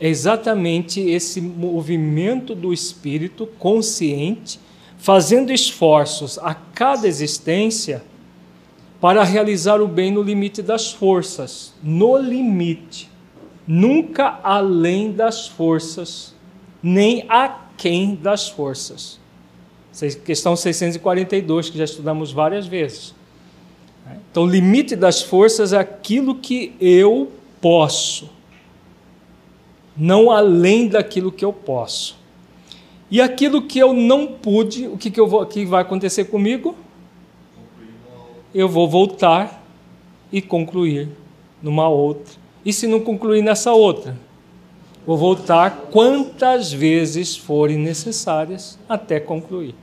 é 0.00 0.08
exatamente 0.08 1.00
esse 1.00 1.38
movimento 1.38 2.54
do 2.54 2.72
espírito 2.72 3.46
consciente, 3.58 4.58
fazendo 4.96 5.52
esforços 5.52 6.38
a 6.38 6.54
cada 6.54 7.06
existência 7.06 8.02
para 8.98 9.22
realizar 9.22 9.82
o 9.82 9.86
bem 9.86 10.10
no 10.10 10.22
limite 10.22 10.62
das 10.62 10.90
forças, 10.90 11.74
no 11.82 12.16
limite, 12.16 13.10
nunca 13.66 14.40
além 14.42 15.12
das 15.12 15.46
forças, 15.46 16.34
nem 16.82 17.26
aquém 17.28 18.14
das 18.14 18.48
forças. 18.48 19.20
Questão 20.24 20.56
642, 20.56 21.68
que 21.68 21.76
já 21.76 21.84
estudamos 21.84 22.32
várias 22.32 22.66
vezes. 22.66 23.14
Então, 24.30 24.44
o 24.44 24.48
limite 24.48 24.96
das 24.96 25.20
forças 25.20 25.72
é 25.72 25.78
aquilo 25.78 26.36
que 26.36 26.74
eu 26.80 27.32
posso, 27.60 28.30
não 29.96 30.30
além 30.30 30.88
daquilo 30.88 31.32
que 31.32 31.44
eu 31.44 31.52
posso. 31.52 32.16
E 33.10 33.20
aquilo 33.20 33.62
que 33.62 33.78
eu 33.78 33.92
não 33.92 34.26
pude, 34.26 34.86
o 34.86 34.98
que, 34.98 35.10
que, 35.10 35.18
eu 35.18 35.26
vou, 35.26 35.44
que 35.46 35.64
vai 35.64 35.82
acontecer 35.82 36.24
comigo? 36.26 36.76
Eu 38.54 38.68
vou 38.68 38.88
voltar 38.88 39.64
e 40.30 40.42
concluir 40.42 41.08
numa 41.62 41.88
outra. 41.88 42.34
E 42.64 42.72
se 42.72 42.86
não 42.86 43.00
concluir 43.00 43.42
nessa 43.42 43.72
outra? 43.72 44.16
Vou 45.06 45.16
voltar 45.16 45.88
quantas 45.90 46.70
vezes 46.70 47.34
forem 47.34 47.78
necessárias 47.78 48.78
até 48.86 49.18
concluir. 49.18 49.74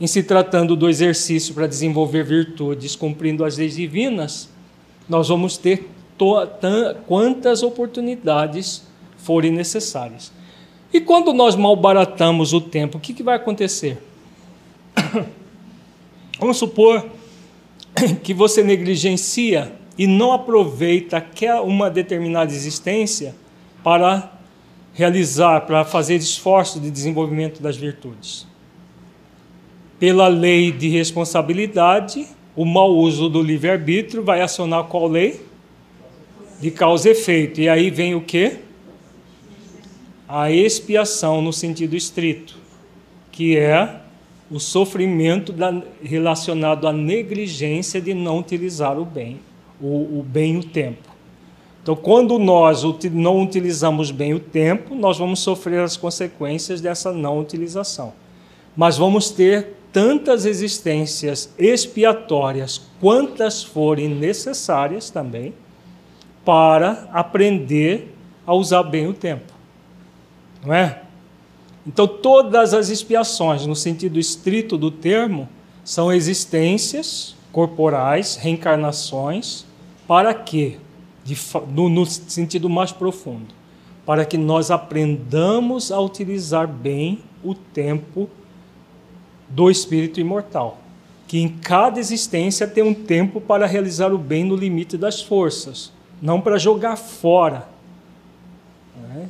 Em 0.00 0.08
se 0.08 0.24
tratando 0.24 0.74
do 0.74 0.88
exercício 0.88 1.54
para 1.54 1.68
desenvolver 1.68 2.24
virtudes, 2.24 2.96
cumprindo 2.96 3.44
as 3.44 3.56
leis 3.56 3.76
divinas, 3.76 4.50
nós 5.08 5.28
vamos 5.28 5.56
ter 5.56 5.88
quantas 7.06 7.62
oportunidades 7.62 8.82
forem 9.18 9.50
necessárias. 9.50 10.32
E 10.92 11.00
quando 11.00 11.32
nós 11.32 11.56
malbaratamos 11.56 12.52
o 12.52 12.60
tempo, 12.60 12.98
o 12.98 13.00
que, 13.00 13.12
que 13.12 13.22
vai 13.22 13.36
acontecer? 13.36 13.98
Vamos 16.38 16.56
supor 16.56 17.06
que 18.22 18.32
você 18.32 18.62
negligencia 18.62 19.72
e 19.98 20.06
não 20.06 20.32
aproveita 20.32 21.24
uma 21.64 21.90
determinada 21.90 22.52
existência 22.52 23.34
para 23.82 24.32
realizar, 24.92 25.62
para 25.62 25.84
fazer 25.84 26.16
esforço 26.16 26.80
de 26.80 26.90
desenvolvimento 26.90 27.62
das 27.62 27.76
virtudes. 27.76 28.46
Pela 29.98 30.28
lei 30.28 30.72
de 30.72 30.88
responsabilidade, 30.88 32.26
o 32.54 32.64
mau 32.64 32.94
uso 32.94 33.28
do 33.28 33.42
livre-arbítrio 33.42 34.22
vai 34.22 34.40
acionar 34.40 34.84
qual 34.84 35.06
lei? 35.06 35.40
De 36.60 36.70
causa 36.70 37.08
e 37.08 37.12
efeito. 37.12 37.60
E 37.60 37.68
aí 37.68 37.90
vem 37.90 38.14
o 38.14 38.20
quê? 38.20 38.58
a 40.28 40.50
expiação 40.50 41.40
no 41.40 41.52
sentido 41.52 41.94
estrito, 41.94 42.56
que 43.30 43.56
é 43.56 44.00
o 44.50 44.58
sofrimento 44.58 45.52
da, 45.52 45.82
relacionado 46.02 46.86
à 46.86 46.92
negligência 46.92 48.00
de 48.00 48.12
não 48.14 48.38
utilizar 48.38 48.98
o 48.98 49.04
bem, 49.04 49.40
o, 49.80 50.18
o 50.18 50.24
bem 50.26 50.54
e 50.54 50.58
o 50.58 50.64
tempo. 50.64 51.08
Então, 51.82 51.94
quando 51.94 52.38
nós 52.38 52.82
não 53.12 53.42
utilizamos 53.42 54.10
bem 54.10 54.34
o 54.34 54.40
tempo, 54.40 54.94
nós 54.96 55.18
vamos 55.18 55.38
sofrer 55.38 55.80
as 55.80 55.96
consequências 55.96 56.80
dessa 56.80 57.12
não 57.12 57.38
utilização. 57.38 58.12
Mas 58.76 58.98
vamos 58.98 59.30
ter 59.30 59.74
tantas 59.92 60.44
existências 60.44 61.54
expiatórias 61.56 62.82
quantas 63.00 63.62
forem 63.62 64.08
necessárias 64.08 65.10
também 65.10 65.54
para 66.46 67.08
aprender 67.12 68.14
a 68.46 68.54
usar 68.54 68.84
bem 68.84 69.08
o 69.08 69.12
tempo. 69.12 69.52
Não 70.64 70.72
é? 70.72 71.02
Então, 71.84 72.06
todas 72.06 72.72
as 72.72 72.88
expiações, 72.88 73.66
no 73.66 73.74
sentido 73.74 74.18
estrito 74.18 74.78
do 74.78 74.90
termo, 74.90 75.48
são 75.84 76.12
existências 76.12 77.34
corporais, 77.50 78.36
reencarnações, 78.36 79.66
para 80.06 80.32
quê? 80.32 80.78
De, 81.24 81.36
no, 81.68 81.88
no 81.88 82.06
sentido 82.06 82.70
mais 82.70 82.92
profundo, 82.92 83.52
para 84.04 84.24
que 84.24 84.38
nós 84.38 84.70
aprendamos 84.70 85.90
a 85.90 86.00
utilizar 86.00 86.68
bem 86.68 87.20
o 87.42 87.54
tempo 87.54 88.30
do 89.48 89.68
espírito 89.68 90.20
imortal, 90.20 90.78
que 91.26 91.40
em 91.40 91.48
cada 91.48 91.98
existência 91.98 92.68
tem 92.68 92.84
um 92.84 92.94
tempo 92.94 93.40
para 93.40 93.66
realizar 93.66 94.12
o 94.12 94.18
bem 94.18 94.44
no 94.44 94.54
limite 94.54 94.96
das 94.96 95.20
forças, 95.20 95.92
não 96.20 96.40
para 96.40 96.58
jogar 96.58 96.96
fora. 96.96 97.68
Né? 98.96 99.28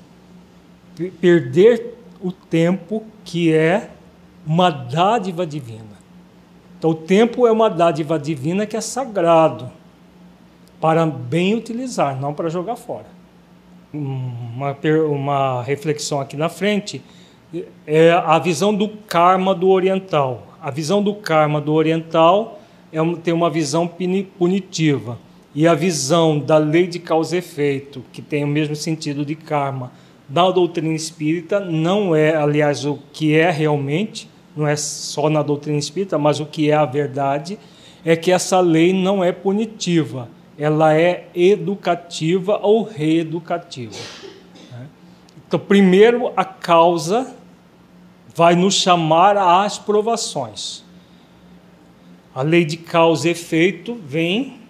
Perder 1.21 1.95
o 2.21 2.33
tempo 2.33 3.05
que 3.25 3.53
é 3.53 3.91
uma 4.47 4.71
dádiva 4.71 5.47
divina. 5.47 5.97
Então, 6.79 6.91
o 6.91 6.95
tempo 6.95 7.47
é 7.47 7.53
uma 7.53 7.69
dádiva 7.69 8.19
divina 8.19 8.67
que 8.67 8.77
é 8.77 8.81
sagrado 8.81 9.71
para 10.81 11.05
bem 11.07 11.55
utilizar, 11.55 12.21
não 12.21 12.35
para 12.35 12.49
jogar 12.49 12.77
fora. 12.77 13.07
Uma, 13.93 14.77
uma 15.09 15.63
reflexão 15.63 16.21
aqui 16.21 16.37
na 16.37 16.49
frente 16.49 17.03
é 17.87 18.11
a 18.11 18.39
visão 18.39 18.75
do 18.75 18.89
karma 18.89 19.55
do 19.55 19.69
oriental. 19.69 20.47
A 20.61 20.71
visão 20.71 21.03
do 21.03 21.15
karma 21.15 21.61
do 21.61 21.73
oriental 21.73 22.61
é, 22.93 22.99
tem 23.23 23.33
uma 23.33 23.49
visão 23.49 23.89
punitiva. 24.39 25.19
E 25.57 25.67
a 25.67 25.73
visão 25.75 26.39
da 26.39 26.59
lei 26.59 26.87
de 26.87 26.99
causa 26.99 27.35
e 27.35 27.39
efeito, 27.39 28.05
que 28.13 28.21
tem 28.21 28.45
o 28.45 28.47
mesmo 28.47 28.77
sentido 28.77 29.25
de 29.25 29.35
karma, 29.35 29.91
da 30.29 30.51
doutrina 30.51 30.93
espírita, 30.93 31.59
não 31.59 32.15
é, 32.15 32.37
aliás, 32.37 32.85
o 32.85 32.99
que 33.11 33.35
é 33.35 33.51
realmente, 33.51 34.29
não 34.55 34.69
é 34.69 34.77
só 34.77 35.31
na 35.31 35.43
doutrina 35.43 35.79
espírita, 35.79 36.19
mas 36.19 36.41
o 36.41 36.45
que 36.45 36.71
é 36.71 36.75
a 36.75 36.85
verdade, 36.85 37.59
é 38.05 38.15
que 38.15 38.31
essa 38.31 38.61
lei 38.61 38.93
não 38.93 39.25
é 39.25 39.33
punitiva, 39.33 40.29
ela 40.59 40.93
é 40.93 41.27
educativa 41.35 42.61
ou 42.63 42.83
reeducativa. 42.83 43.97
Né? 44.71 44.87
Então, 45.49 45.59
primeiro, 45.59 46.35
a 46.37 46.45
causa 46.45 47.35
vai 48.35 48.55
nos 48.55 48.75
chamar 48.75 49.39
às 49.39 49.79
provações. 49.79 50.85
A 52.35 52.43
lei 52.43 52.63
de 52.63 52.77
causa 52.77 53.29
e 53.29 53.31
efeito 53.31 53.99
vem 54.07 54.66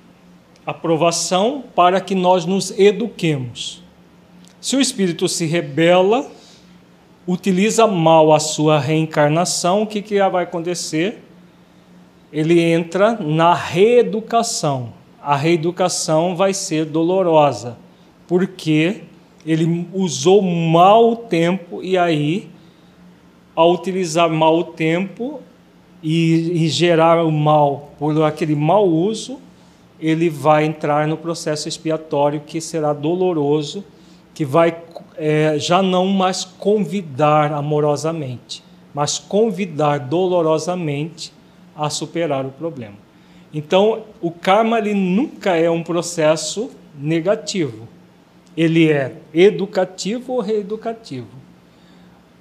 a 0.67 0.75
provação 0.75 1.65
para 1.75 2.01
que 2.01 2.15
nós 2.15 2.45
nos 2.45 2.77
eduquemos. 2.79 3.83
Se 4.61 4.77
o 4.77 4.81
espírito 4.81 5.29
se 5.29 5.47
rebela, 5.47 6.29
utiliza 7.27 7.87
mal 7.87 8.33
a 8.33 8.41
sua 8.41 8.79
reencarnação, 8.81 9.83
o 9.83 9.87
que, 9.87 10.03
que 10.03 10.19
vai 10.29 10.45
acontecer? 10.45 11.23
Ele 12.33 12.61
entra 12.61 13.13
na 13.13 13.55
reeducação 13.55 14.93
a 15.27 15.35
reeducação 15.35 16.37
vai 16.37 16.55
ser 16.55 16.85
dolorosa, 16.85 17.77
porque 18.29 19.03
ele 19.45 19.89
usou 19.93 20.41
mal 20.41 21.11
o 21.11 21.17
tempo 21.17 21.83
e 21.83 21.99
aí, 21.99 22.49
ao 23.53 23.73
utilizar 23.73 24.31
mal 24.31 24.57
o 24.57 24.63
tempo 24.63 25.41
e, 26.01 26.65
e 26.65 26.69
gerar 26.69 27.25
o 27.25 27.33
mal 27.33 27.91
por 27.99 28.23
aquele 28.23 28.55
mau 28.55 28.87
uso, 28.87 29.41
ele 29.99 30.29
vai 30.29 30.65
entrar 30.65 31.07
no 31.07 31.17
processo 31.17 31.69
expiatório 31.69 32.41
que 32.41 32.61
será 32.61 32.93
doloroso, 32.93 33.85
que 34.35 34.45
vai 34.45 34.77
é, 35.17 35.59
já 35.59 35.83
não 35.83 36.07
mais 36.07 36.45
convidar 36.45 37.53
amorosamente, 37.53 38.63
mas 38.93 39.19
convidar 39.19 39.99
dolorosamente 39.99 41.33
a 41.75 41.89
superar 41.89 42.45
o 42.45 42.51
problema. 42.51 42.95
Então, 43.53 44.03
o 44.21 44.31
karma 44.31 44.79
ele 44.79 44.93
nunca 44.93 45.57
é 45.57 45.71
um 45.71 45.83
processo 45.83 46.71
negativo. 46.99 47.89
Ele 48.57 48.91
é 48.91 49.15
educativo 49.33 50.35
ou 50.35 50.41
reeducativo. 50.41 51.29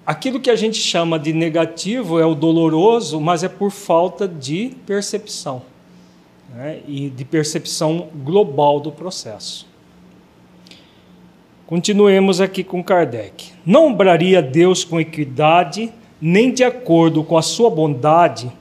Aquilo 0.06 0.40
que 0.40 0.50
a 0.50 0.56
gente 0.56 0.78
chama 0.78 1.18
de 1.18 1.34
negativo 1.34 2.20
é 2.20 2.26
o 2.26 2.36
doloroso, 2.36 3.20
mas 3.20 3.44
é 3.44 3.50
por 3.50 3.72
falta 3.72 4.28
de 4.28 4.74
percepção 4.86 5.62
né? 6.56 6.80
e 6.88 7.10
de 7.10 7.26
percepção 7.26 8.08
global 8.24 8.80
do 8.80 8.92
processo. 8.92 9.68
Continuemos 11.68 12.40
aqui 12.40 12.64
com 12.64 12.84
Kardec. 12.84 13.52
Não 13.66 13.92
obraria 13.92 14.42
Deus 14.42 14.84
com 14.84 15.00
equidade, 15.00 15.92
nem 16.22 16.52
de 16.52 16.64
acordo 16.64 17.24
com 17.24 17.38
a 17.38 17.42
sua 17.42 17.70
bondade 17.70 18.52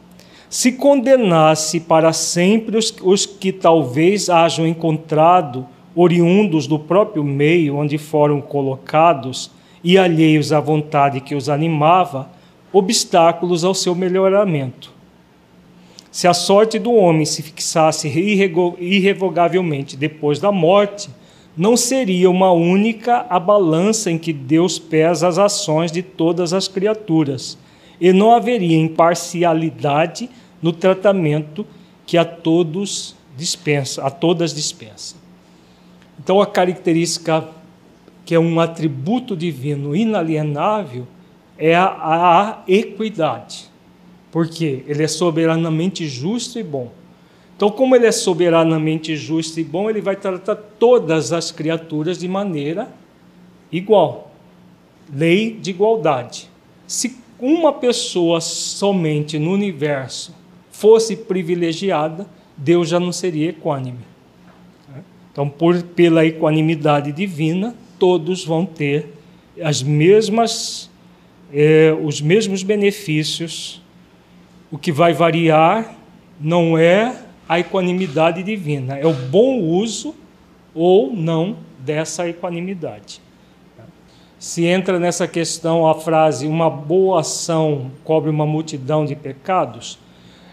se 0.55 0.71
condenasse 0.71 1.81
para 1.81 2.13
sempre 2.13 2.77
os, 2.77 2.95
os 3.03 3.27
que 3.27 3.51
talvez 3.51 4.31
hajam 4.31 4.65
encontrado, 4.65 5.67
oriundos 5.97 6.69
do 6.69 6.79
próprio 6.79 7.25
meio 7.25 7.75
onde 7.75 7.99
foram 7.99 8.41
colocados 8.41 9.51
e 9.83 9.99
alheios 9.99 10.53
à 10.53 10.61
vontade 10.61 11.21
que 11.21 11.35
os 11.35 11.49
animava, 11.49 12.31
obstáculos 12.73 13.65
ao 13.65 13.75
seu 13.75 13.97
melhoramento. 13.97 14.94
Se 16.15 16.29
a 16.29 16.33
sorte 16.33 16.79
do 16.79 16.93
homem 16.93 17.27
se 17.27 17.43
fixasse 17.43 18.07
irrevogavelmente 18.07 19.97
depois 19.97 20.39
da 20.39 20.53
morte, 20.53 21.11
não 21.57 21.77
seria 21.77 22.31
uma 22.31 22.53
única 22.53 23.27
a 23.29 23.41
balança 23.41 24.13
em 24.13 24.17
que 24.17 24.33
Deus 24.33 24.79
pesa 24.79 25.27
as 25.27 25.39
ações 25.39 25.91
de 25.91 26.03
todas 26.05 26.53
as 26.53 26.69
criaturas, 26.69 27.59
e 28.01 28.13
não 28.13 28.33
haveria 28.33 28.77
imparcialidade 28.77 30.31
no 30.63 30.73
tratamento 30.73 31.67
que 32.07 32.17
a 32.17 32.25
todos 32.25 33.17
dispensa, 33.37 34.05
a 34.05 34.09
todas 34.09 34.55
dispensa. 34.55 35.17
Então 36.17 36.41
a 36.41 36.47
característica 36.47 37.49
que 38.25 38.37
é 38.37 38.39
um 38.39 38.61
atributo 38.61 39.37
divino 39.37 39.97
inalienável 39.97 41.09
é 41.59 41.75
a, 41.75 41.89
a 41.89 42.63
equidade. 42.69 43.74
Porque 44.35 44.83
ele 44.89 45.05
é 45.05 45.07
soberanamente 45.07 46.09
justo 46.09 46.59
e 46.59 46.63
bom. 46.65 46.91
Então, 47.57 47.71
como 47.71 47.95
ele 47.95 48.07
é 48.07 48.11
soberanamente 48.11 49.15
justo 49.15 49.61
e 49.61 49.63
bom, 49.63 49.89
ele 49.89 50.01
vai 50.01 50.17
tratar 50.17 50.57
todas 50.57 51.33
as 51.33 51.53
criaturas 51.53 52.19
de 52.19 52.27
maneira 52.27 52.89
igual. 53.71 54.33
Lei 55.15 55.53
de 55.53 55.71
igualdade. 55.71 56.51
Se 56.85 57.17
uma 57.39 57.73
pessoa 57.75 58.41
somente 58.41 59.39
no 59.39 59.53
universo 59.53 60.35
fosse 60.69 61.15
privilegiada, 61.15 62.27
Deus 62.57 62.89
já 62.89 62.99
não 62.99 63.13
seria 63.13 63.51
equânime. 63.51 64.01
Então, 65.31 65.49
por, 65.49 65.81
pela 65.81 66.27
equanimidade 66.27 67.13
divina, 67.13 67.73
todos 68.01 68.45
vão 68.45 68.67
ter 68.67 69.15
as 69.63 69.81
mesmas, 69.81 70.91
eh, 71.53 71.97
os 72.03 72.21
mesmos 72.21 72.65
benefícios. 72.65 73.84
O 74.71 74.79
que 74.79 74.91
vai 74.91 75.13
variar 75.13 75.95
não 76.41 76.77
é 76.77 77.17
a 77.49 77.59
equanimidade 77.59 78.43
divina, 78.43 78.97
é 78.99 79.07
o 79.07 79.13
bom 79.13 79.61
uso 79.61 80.15
ou 80.75 81.13
não 81.15 81.57
dessa 81.79 82.29
equanimidade. 82.29 83.21
Se 84.39 84.67
entra 84.67 84.99
nessa 84.99 85.27
questão 85.27 85.87
a 85.87 85.95
frase 85.95 86.47
uma 86.47 86.69
boa 86.69 87.21
ação 87.21 87.91
cobre 88.05 88.29
uma 88.29 88.45
multidão 88.45 89.07
de 89.07 89.17
pecados, 89.17 89.99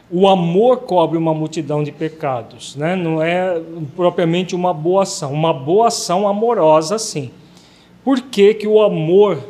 o 0.10 0.28
amor 0.30 0.80
cobre 0.80 1.18
uma 1.18 1.34
multidão 1.34 1.84
de 1.84 1.92
pecados, 1.92 2.76
né? 2.76 2.96
não 2.96 3.22
é 3.22 3.62
propriamente 3.94 4.56
uma 4.56 4.74
boa 4.74 5.04
ação, 5.04 5.34
uma 5.34 5.54
boa 5.54 5.88
ação 5.88 6.26
amorosa, 6.26 6.98
sim. 6.98 7.32
Por 8.02 8.22
que, 8.22 8.54
que 8.54 8.68
o 8.68 8.82
amor 8.82 9.42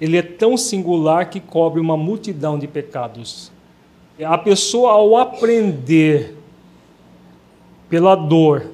ele 0.00 0.16
é 0.16 0.22
tão 0.22 0.56
singular 0.56 1.28
que 1.28 1.38
cobre 1.38 1.78
uma 1.78 1.96
multidão 1.96 2.58
de 2.58 2.66
pecados? 2.66 3.51
A 4.24 4.38
pessoa, 4.38 4.92
ao 4.92 5.16
aprender 5.16 6.36
pela 7.88 8.14
dor 8.14 8.66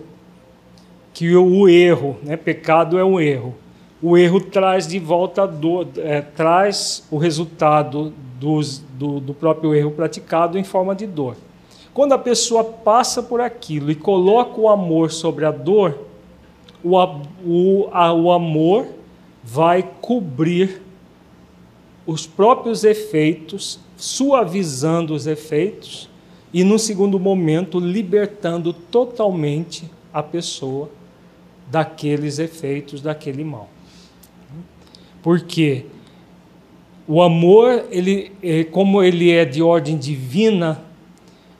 que 1.12 1.34
o 1.36 1.68
erro, 1.68 2.16
né? 2.22 2.36
pecado 2.36 2.98
é 2.98 3.04
um 3.04 3.18
erro, 3.18 3.54
o 4.00 4.16
erro 4.16 4.40
traz 4.40 4.86
de 4.86 4.98
volta 4.98 5.46
dor, 5.46 5.88
é, 5.96 6.20
traz 6.20 7.06
o 7.10 7.18
resultado 7.18 8.12
dos, 8.38 8.78
do, 8.96 9.18
do 9.18 9.34
próprio 9.34 9.74
erro 9.74 9.90
praticado 9.90 10.56
em 10.56 10.62
forma 10.62 10.94
de 10.94 11.06
dor. 11.06 11.36
Quando 11.92 12.12
a 12.12 12.18
pessoa 12.18 12.62
passa 12.62 13.22
por 13.22 13.40
aquilo 13.40 13.90
e 13.90 13.94
coloca 13.96 14.60
o 14.60 14.68
amor 14.68 15.10
sobre 15.10 15.44
a 15.44 15.50
dor, 15.50 16.06
o, 16.84 16.96
o, 17.44 17.88
a, 17.90 18.12
o 18.12 18.30
amor 18.30 18.86
vai 19.42 19.82
cobrir 20.00 20.80
os 22.06 22.26
próprios 22.26 22.84
efeitos, 22.84 23.80
suavizando 23.98 25.12
os 25.12 25.26
efeitos 25.26 26.08
e, 26.54 26.62
no 26.62 26.78
segundo 26.78 27.18
momento, 27.18 27.80
libertando 27.80 28.72
totalmente 28.72 29.90
a 30.14 30.22
pessoa 30.22 30.88
daqueles 31.70 32.38
efeitos 32.38 33.02
daquele 33.02 33.44
mal. 33.44 33.68
Porque 35.20 35.84
o 37.06 37.20
amor, 37.20 37.86
ele, 37.90 38.32
é, 38.42 38.64
como 38.64 39.02
ele 39.02 39.32
é 39.32 39.44
de 39.44 39.60
ordem 39.62 39.98
divina 39.98 40.82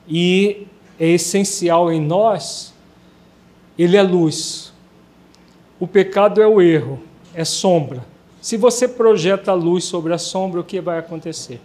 e 0.07 0.65
é 0.97 1.09
essencial 1.09 1.91
em 1.91 2.01
nós, 2.01 2.73
ele 3.77 3.97
é 3.97 4.01
luz. 4.01 4.71
O 5.77 5.85
pecado 5.85 6.41
é 6.41 6.47
o 6.47 6.61
erro, 6.61 7.01
é 7.33 7.43
sombra. 7.43 8.05
Se 8.41 8.55
você 8.55 8.87
projeta 8.87 9.51
a 9.51 9.55
luz 9.55 9.83
sobre 9.83 10.13
a 10.13 10.17
sombra, 10.17 10.61
o 10.61 10.63
que 10.63 10.79
vai 10.79 10.97
acontecer? 10.97 11.59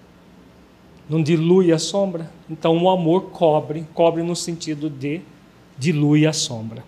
Não 1.09 1.23
dilui 1.23 1.73
a 1.73 1.79
sombra? 1.79 2.31
Então 2.49 2.83
o 2.83 2.89
amor 2.89 3.31
cobre, 3.31 3.87
cobre 3.93 4.23
no 4.23 4.35
sentido 4.35 4.89
de 4.89 5.21
dilui 5.79 6.27
a 6.27 6.33
sombra. 6.33 6.85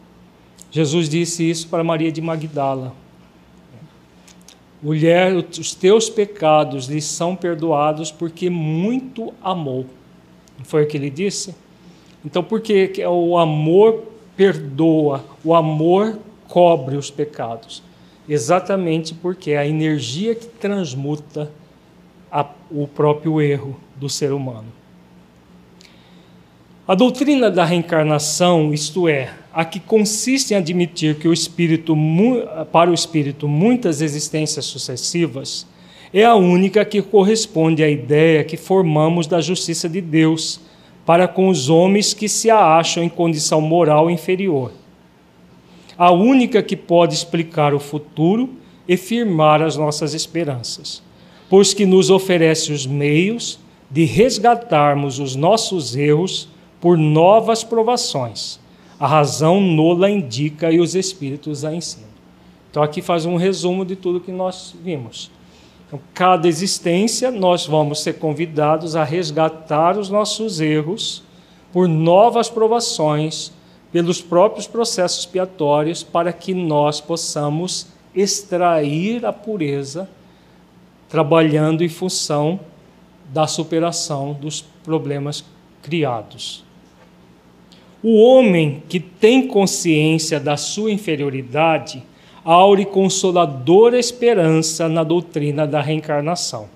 Jesus 0.71 1.09
disse 1.09 1.49
isso 1.49 1.69
para 1.69 1.85
Maria 1.85 2.11
de 2.11 2.21
Magdala. 2.21 2.95
Mulher, 4.83 5.35
os 5.35 5.75
teus 5.75 6.09
pecados 6.09 6.87
lhe 6.87 7.01
são 7.01 7.35
perdoados 7.35 8.13
porque 8.13 8.49
muito 8.51 9.33
amou. 9.43 9.87
Não 10.59 10.65
foi 10.65 10.85
o 10.85 10.87
que 10.87 10.97
ele 10.97 11.11
disse? 11.11 11.55
Então, 12.25 12.43
por 12.43 12.61
que 12.61 12.93
o 13.07 13.39
amor 13.39 14.05
perdoa, 14.37 15.25
o 15.45 15.55
amor 15.55 16.19
cobre 16.49 16.97
os 16.97 17.11
pecados? 17.11 17.83
Exatamente 18.29 19.15
porque 19.15 19.53
é 19.53 19.59
a 19.59 19.67
energia 19.67 20.35
que 20.35 20.47
transmuta 20.47 21.51
a, 22.31 22.47
o 22.71 22.87
próprio 22.87 23.41
erro 23.41 23.77
do 23.99 24.09
ser 24.09 24.33
humano. 24.33 24.67
A 26.89 26.95
doutrina 26.95 27.51
da 27.51 27.65
reencarnação, 27.65 28.73
isto 28.73 29.09
é, 29.09 29.35
a 29.53 29.65
que 29.65 29.81
consiste 29.81 30.55
em 30.55 30.57
admitir 30.57 31.17
que 31.17 31.27
o 31.27 31.33
espírito 31.33 31.97
para 32.71 32.91
o 32.91 32.95
espírito 32.95 33.49
muitas 33.49 34.01
existências 34.01 34.67
sucessivas, 34.67 35.67
é 36.13 36.25
a 36.25 36.37
única 36.37 36.85
que 36.85 37.03
corresponde 37.03 37.83
à 37.83 37.91
ideia 37.91 38.45
que 38.45 38.57
formamos 38.57 39.27
da 39.27 39.41
justiça 39.41 39.89
de 39.89 40.01
Deus 40.01 40.61
para 41.05 41.27
com 41.27 41.49
os 41.49 41.69
homens 41.69 42.15
que 42.15 42.29
se 42.29 42.51
acham 42.51 43.03
em 43.03 43.09
condição 43.09 43.61
moral 43.61 44.09
inferior. 44.09 44.73
A 45.99 46.13
única 46.13 46.63
que 46.63 46.77
pode 46.77 47.15
explicar 47.15 47.75
o 47.75 47.81
futuro 47.81 48.51
e 48.87 48.97
firmar 48.97 49.61
as 49.61 49.77
nossas 49.77 50.15
esperanças, 50.15 51.03
pois 51.51 51.75
que 51.75 51.85
nos 51.85 52.11
oferece 52.11 52.73
os 52.73 52.87
meios 52.87 53.59
de 53.91 54.05
resgatarmos 54.05 55.19
os 55.19 55.37
nossos 55.37 55.95
erros 55.97 56.49
por 56.81 56.99
novas 56.99 57.63
provações. 57.63 58.59
A 58.99 59.07
razão 59.07 59.61
nola 59.61 60.11
indica 60.11 60.71
e 60.71 60.81
os 60.81 60.95
espíritos 60.95 61.65
a 61.65 61.75
ensinam. 61.75 62.09
Então, 62.71 62.83
aqui 62.83 63.01
faz 63.01 63.25
um 63.25 63.37
resumo 63.37 63.85
de 63.85 63.97
tudo 63.97 64.21
que 64.21 64.33
nós 64.33 64.75
vimos. 64.83 65.31
Então, 65.87 66.01
cada 66.13 66.49
existência, 66.49 67.31
nós 67.31 67.67
vamos 67.67 68.03
ser 68.03 68.15
convidados 68.15 68.97
a 68.97 69.05
resgatar 69.05 69.97
os 69.97 70.11
nossos 70.11 70.61
erros 70.61 71.23
por 71.73 71.87
novas 71.87 72.51
provações, 72.51 73.53
pelos 73.93 74.21
próprios 74.21 74.67
processos 74.67 75.21
expiatórios, 75.21 76.03
para 76.03 76.33
que 76.33 76.53
nós 76.53 77.01
possamos 77.01 77.87
extrair 78.15 79.25
a 79.25 79.33
pureza, 79.33 80.09
trabalhando 81.09 81.85
em 81.85 81.89
função 81.89 82.59
da 83.33 83.47
superação 83.47 84.33
dos 84.33 84.61
problemas 84.85 85.45
criados. 85.83 86.65
O 88.03 88.21
homem 88.23 88.83
que 88.89 89.01
tem 89.01 89.49
consciência 89.49 90.39
da 90.39 90.57
sua 90.57 90.91
inferioridade 90.91 92.03
aure 92.45 92.85
consoladora 92.85 93.99
esperança 93.99 94.89
na 94.89 95.03
doutrina 95.03 95.67
da 95.67 95.81
reencarnação. 95.81 96.69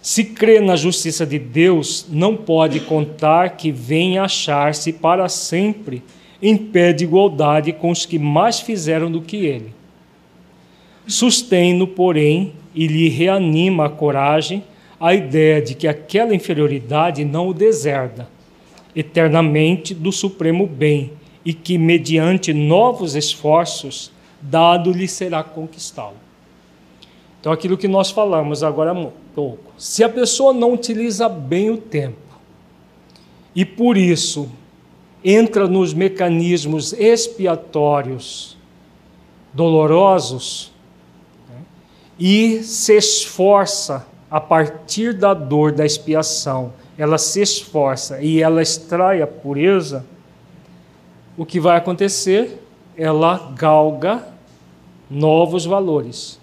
Se 0.00 0.24
crê 0.24 0.60
na 0.60 0.76
justiça 0.76 1.26
de 1.26 1.38
Deus, 1.38 2.06
não 2.08 2.36
pode 2.36 2.80
contar 2.80 3.56
que 3.56 3.70
venha 3.70 4.22
achar-se 4.22 4.92
para 4.92 5.28
sempre 5.28 6.02
em 6.40 6.56
pé 6.56 6.92
de 6.92 7.04
igualdade 7.04 7.72
com 7.72 7.90
os 7.90 8.06
que 8.06 8.18
mais 8.18 8.60
fizeram 8.60 9.10
do 9.10 9.20
que 9.20 9.36
ele. 9.44 9.74
Sustém-no, 11.06 11.86
porém, 11.86 12.52
e 12.74 12.86
lhe 12.86 13.08
reanima 13.08 13.86
a 13.86 13.90
coragem 13.90 14.62
a 14.98 15.14
ideia 15.14 15.60
de 15.60 15.74
que 15.74 15.86
aquela 15.86 16.34
inferioridade 16.34 17.24
não 17.24 17.48
o 17.48 17.54
deserda 17.54 18.28
eternamente 18.94 19.94
do 19.94 20.10
supremo 20.10 20.66
bem 20.66 21.12
e 21.44 21.52
que, 21.52 21.76
mediante 21.76 22.52
novos 22.52 23.14
esforços, 23.14 24.10
dado-lhe 24.40 25.06
será 25.06 25.44
conquistá-lo. 25.44 26.16
Então, 27.38 27.52
aquilo 27.52 27.76
que 27.76 27.86
nós 27.86 28.10
falamos 28.10 28.62
agora 28.62 28.92
há 28.92 29.10
pouco. 29.34 29.72
Se 29.78 30.02
a 30.02 30.08
pessoa 30.08 30.52
não 30.52 30.72
utiliza 30.72 31.28
bem 31.28 31.70
o 31.70 31.76
tempo 31.76 32.16
e 33.54 33.64
por 33.64 33.96
isso 33.96 34.50
entra 35.22 35.68
nos 35.68 35.92
mecanismos 35.92 36.92
expiatórios 36.94 38.56
dolorosos 39.52 40.72
né, 41.48 41.60
e 42.18 42.62
se 42.62 42.96
esforça 42.96 44.06
a 44.30 44.40
partir 44.40 45.14
da 45.14 45.34
dor 45.34 45.72
da 45.72 45.84
expiação 45.84 46.72
ela 46.98 47.18
se 47.18 47.40
esforça 47.40 48.20
e 48.20 48.42
ela 48.42 48.62
extrai 48.62 49.20
a 49.20 49.26
pureza, 49.26 50.04
o 51.36 51.44
que 51.44 51.60
vai 51.60 51.76
acontecer? 51.76 52.62
Ela 52.96 53.52
galga 53.54 54.26
novos 55.10 55.66
valores. 55.66 56.40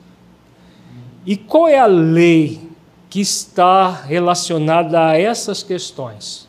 E 1.26 1.36
qual 1.36 1.68
é 1.68 1.80
a 1.80 1.88
lei 1.88 2.62
que 3.10 3.20
está 3.20 3.90
relacionada 3.90 5.08
a 5.08 5.18
essas 5.18 5.64
questões? 5.64 6.48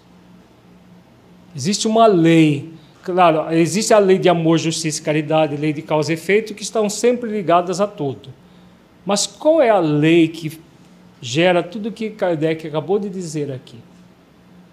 Existe 1.56 1.86
uma 1.86 2.06
lei, 2.06 2.74
claro, 3.02 3.50
existe 3.54 3.94
a 3.94 3.98
lei 3.98 4.18
de 4.18 4.28
amor, 4.28 4.58
justiça 4.58 5.00
e 5.00 5.04
caridade, 5.04 5.56
lei 5.56 5.72
de 5.72 5.80
causa 5.80 6.12
e 6.12 6.14
efeito, 6.14 6.52
que 6.52 6.62
estão 6.62 6.90
sempre 6.90 7.30
ligadas 7.30 7.80
a 7.80 7.86
tudo. 7.86 8.28
Mas 9.06 9.26
qual 9.26 9.62
é 9.62 9.70
a 9.70 9.78
lei 9.78 10.28
que 10.28 10.50
gera 11.20 11.62
tudo 11.62 11.88
o 11.88 11.92
que 11.92 12.10
Kardec 12.10 12.66
acabou 12.66 12.98
de 12.98 13.08
dizer 13.08 13.50
aqui? 13.50 13.78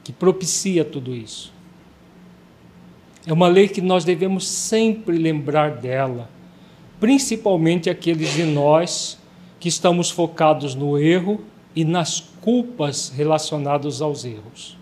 que 0.03 0.11
propicia 0.11 0.83
tudo 0.83 1.15
isso. 1.15 1.53
É 3.25 3.31
uma 3.31 3.47
lei 3.47 3.67
que 3.67 3.81
nós 3.81 4.03
devemos 4.03 4.47
sempre 4.47 5.17
lembrar 5.17 5.75
dela, 5.77 6.29
principalmente 6.99 7.89
aqueles 7.89 8.33
de 8.33 8.43
nós 8.43 9.17
que 9.59 9.69
estamos 9.69 10.09
focados 10.09 10.73
no 10.73 10.97
erro 10.97 11.41
e 11.75 11.85
nas 11.85 12.19
culpas 12.41 13.09
relacionadas 13.09 14.01
aos 14.01 14.25
erros. 14.25 14.77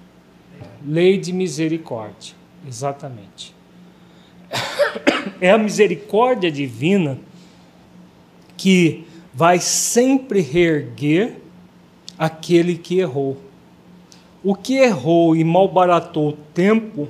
Lei 0.86 1.18
de 1.18 1.34
misericórdia, 1.34 2.34
exatamente. 2.68 3.54
É 5.42 5.52
a 5.52 5.58
misericórdia 5.58 6.52
divina 6.52 7.18
que 8.58 9.06
vai 9.34 9.60
sempre 9.60 10.42
reerguer 10.42 11.39
aquele 12.20 12.78
que 12.78 13.00
errou. 13.00 13.38
O 14.44 14.54
que 14.54 14.76
errou 14.76 15.34
e 15.36 15.44
malbaratou 15.46 16.30
o 16.30 16.38
tempo, 16.54 17.08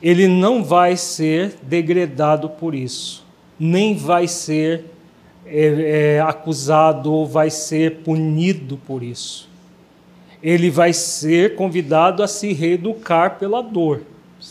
ele 0.00 0.28
não 0.28 0.62
vai 0.62 0.96
ser 0.96 1.56
degradado 1.62 2.48
por 2.48 2.72
isso, 2.72 3.26
nem 3.58 3.96
vai 3.96 4.28
ser 4.28 4.84
é, 5.44 6.16
é, 6.16 6.20
acusado 6.20 7.12
ou 7.12 7.26
vai 7.26 7.50
ser 7.50 7.96
punido 7.98 8.76
por 8.76 9.02
isso. 9.02 9.48
Ele 10.40 10.70
vai 10.70 10.92
ser 10.92 11.56
convidado 11.56 12.22
a 12.22 12.28
se 12.28 12.52
reeducar 12.52 13.38
pela 13.38 13.60
dor. 13.60 14.02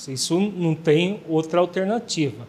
Isso 0.09 0.37
não 0.37 0.75
tem 0.75 1.21
outra 1.29 1.61
alternativa. 1.61 2.45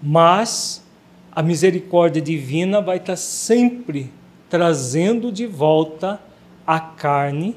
Mas 0.00 0.84
a 1.32 1.42
misericórdia 1.42 2.22
divina 2.22 2.80
vai 2.80 2.98
estar 2.98 3.16
sempre 3.16 4.10
trazendo 4.48 5.32
de 5.32 5.46
volta 5.46 6.20
a 6.66 6.78
carne 6.80 7.56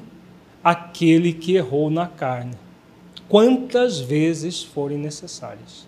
aquele 0.62 1.32
que 1.32 1.54
errou 1.54 1.90
na 1.90 2.06
carne, 2.06 2.54
quantas 3.28 4.00
vezes 4.00 4.62
forem 4.62 4.98
necessárias. 4.98 5.86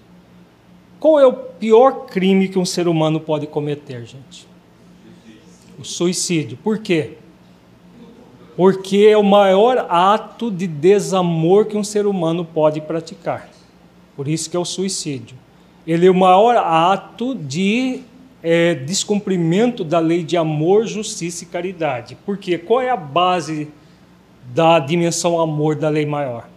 Qual 0.98 1.18
é 1.18 1.26
o 1.26 1.32
pior 1.32 2.06
crime 2.06 2.48
que 2.48 2.58
um 2.58 2.64
ser 2.64 2.86
humano 2.86 3.18
pode 3.20 3.46
cometer, 3.46 4.04
gente? 4.04 4.46
O 5.78 5.84
suicídio. 5.84 6.58
Por 6.62 6.78
quê? 6.78 7.16
Porque 8.54 9.08
é 9.10 9.16
o 9.16 9.22
maior 9.22 9.86
ato 9.88 10.50
de 10.50 10.66
desamor 10.66 11.64
que 11.64 11.76
um 11.76 11.84
ser 11.84 12.06
humano 12.06 12.44
pode 12.44 12.82
praticar. 12.82 13.48
Por 14.14 14.28
isso 14.28 14.50
que 14.50 14.56
é 14.56 14.60
o 14.60 14.64
suicídio. 14.64 15.36
Ele 15.86 16.06
é 16.06 16.10
o 16.10 16.14
maior 16.14 16.56
ato 16.58 17.34
de 17.34 18.02
é, 18.42 18.74
descumprimento 18.74 19.84
da 19.84 19.98
lei 19.98 20.22
de 20.22 20.36
amor, 20.36 20.86
justiça 20.86 21.44
e 21.44 21.46
caridade. 21.46 22.16
Porque 22.24 22.58
qual 22.58 22.80
é 22.80 22.90
a 22.90 22.96
base 22.96 23.68
da 24.54 24.78
dimensão 24.78 25.40
amor 25.40 25.76
da 25.76 25.88
lei 25.88 26.06
maior? 26.06 26.48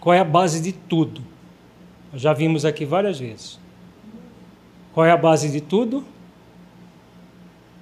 Qual 0.00 0.14
é 0.14 0.20
a 0.20 0.24
base 0.24 0.60
de 0.60 0.72
tudo? 0.72 1.20
Já 2.14 2.32
vimos 2.32 2.64
aqui 2.64 2.84
várias 2.84 3.18
vezes. 3.18 3.58
Qual 4.94 5.04
é 5.04 5.10
a 5.10 5.16
base 5.16 5.50
de 5.50 5.60
tudo? 5.60 6.04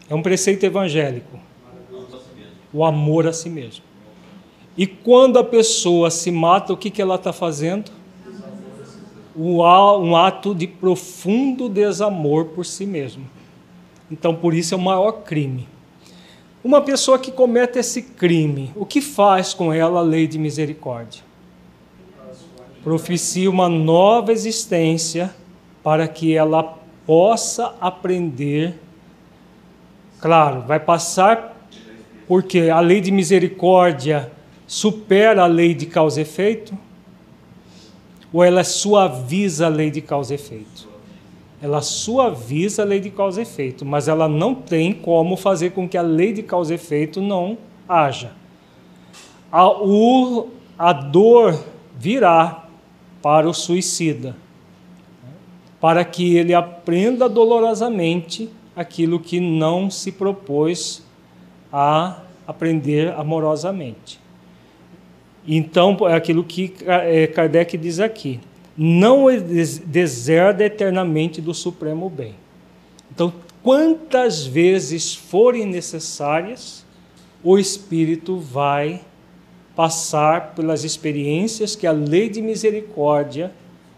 É 0.09 0.15
um 0.15 0.23
preceito 0.23 0.65
evangélico. 0.65 1.39
O 2.73 2.85
amor 2.85 3.27
a 3.27 3.33
si 3.33 3.49
mesmo. 3.49 3.85
E 4.77 4.87
quando 4.87 5.39
a 5.39 5.45
pessoa 5.45 6.11
se 6.11 6.31
mata, 6.31 6.73
o 6.73 6.77
que, 6.77 6.91
que 6.91 7.01
ela 7.01 7.15
está 7.15 7.33
fazendo? 7.33 7.91
Um 9.37 10.17
ato 10.17 10.55
de 10.55 10.67
profundo 10.67 11.69
desamor 11.69 12.47
por 12.47 12.65
si 12.65 12.87
mesmo. 12.87 13.25
Então, 14.11 14.35
por 14.35 14.55
isso 14.55 14.75
é 14.75 14.77
o 14.77 14.81
maior 14.81 15.13
crime. 15.25 15.69
Uma 16.65 16.81
pessoa 16.81 17.19
que 17.19 17.31
comete 17.31 17.79
esse 17.79 18.03
crime, 18.03 18.73
o 18.75 18.87
que 18.87 19.01
faz 19.01 19.53
com 19.53 19.73
ela 19.73 20.01
a 20.01 20.03
lei 20.03 20.27
de 20.27 20.39
misericórdia? 20.39 21.27
proficia 22.87 23.51
uma 23.51 23.69
nova 23.69 24.31
existência 24.31 25.35
para 25.83 26.07
que 26.07 26.37
ela 26.37 26.79
possa 27.05 27.75
aprender. 27.81 28.79
Claro, 30.21 30.61
vai 30.61 30.79
passar 30.79 31.67
porque 32.29 32.71
a 32.71 32.79
lei 32.79 33.01
de 33.01 33.11
misericórdia 33.11 34.31
supera 34.69 35.43
a 35.43 35.47
lei 35.47 35.75
de 35.75 35.87
causa 35.87 36.21
e 36.21 36.23
efeito? 36.23 36.79
Ou 38.37 38.45
ela 38.45 38.63
suaviza 38.63 39.65
a 39.65 39.71
lei 39.71 39.91
de 39.91 40.03
causa 40.03 40.35
e 40.35 40.37
efeito? 40.37 40.87
Ela 41.63 41.81
suaviza 41.81 42.83
a 42.83 42.85
lei 42.85 43.01
de 43.01 43.09
causa 43.09 43.41
e 43.41 43.45
efeito, 43.45 43.83
mas 43.83 44.09
ela 44.09 44.29
não 44.29 44.55
tem 44.55 44.93
como 44.93 45.39
fazer 45.39 45.71
com 45.71 45.89
que 45.89 45.97
a 45.97 46.03
lei 46.03 46.35
de 46.35 46.43
causa 46.43 46.75
e 46.75 46.75
efeito 46.75 47.23
não 47.23 47.57
haja. 47.89 48.33
A, 49.51 49.67
o, 49.67 50.51
a 50.79 50.93
dor 50.93 51.59
virá 51.97 52.67
para 53.23 53.49
o 53.49 53.55
suicida, 53.55 54.37
para 55.81 56.05
que 56.05 56.37
ele 56.37 56.53
aprenda 56.53 57.31
dolorosamente 57.31 58.51
aquilo 58.77 59.19
que 59.19 59.41
não 59.41 59.91
se 59.91 60.13
propôs 60.13 61.03
a 61.73 62.19
aprender 62.47 63.15
amorosamente. 63.15 64.26
Então, 65.47 65.97
é 66.09 66.15
aquilo 66.15 66.43
que 66.43 66.75
é, 66.87 67.27
Kardec 67.27 67.77
diz 67.77 68.01
aqui: 68.01 68.41
não 68.77 69.27
deserda 69.87 70.65
eternamente 70.65 71.41
do 71.41 71.55
supremo 71.55 72.11
bem. 72.11 72.35
Então, 73.15 73.33
quantas 73.63 74.45
vezes 74.45 75.15
forem 75.15 75.65
necessárias, 75.65 76.85
o 77.43 77.59
espírito 77.59 78.39
vai 78.39 79.01
passar 79.75 80.55
pelas 80.55 80.85
experiências 80.85 81.77
que 81.77 81.87
a 81.87 81.93
lei 81.93 82.29
de 82.29 82.41
misericórdia 82.41 83.53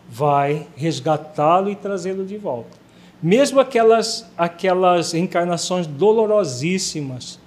vai 0.09 0.67
resgatá-lo 0.77 1.71
e 1.71 1.77
trazê-lo 1.77 2.25
de 2.25 2.37
volta. 2.37 2.77
Mesmo 3.23 3.61
aquelas, 3.61 4.27
aquelas 4.37 5.13
encarnações 5.15 5.87
dolorosíssimas, 5.87 7.39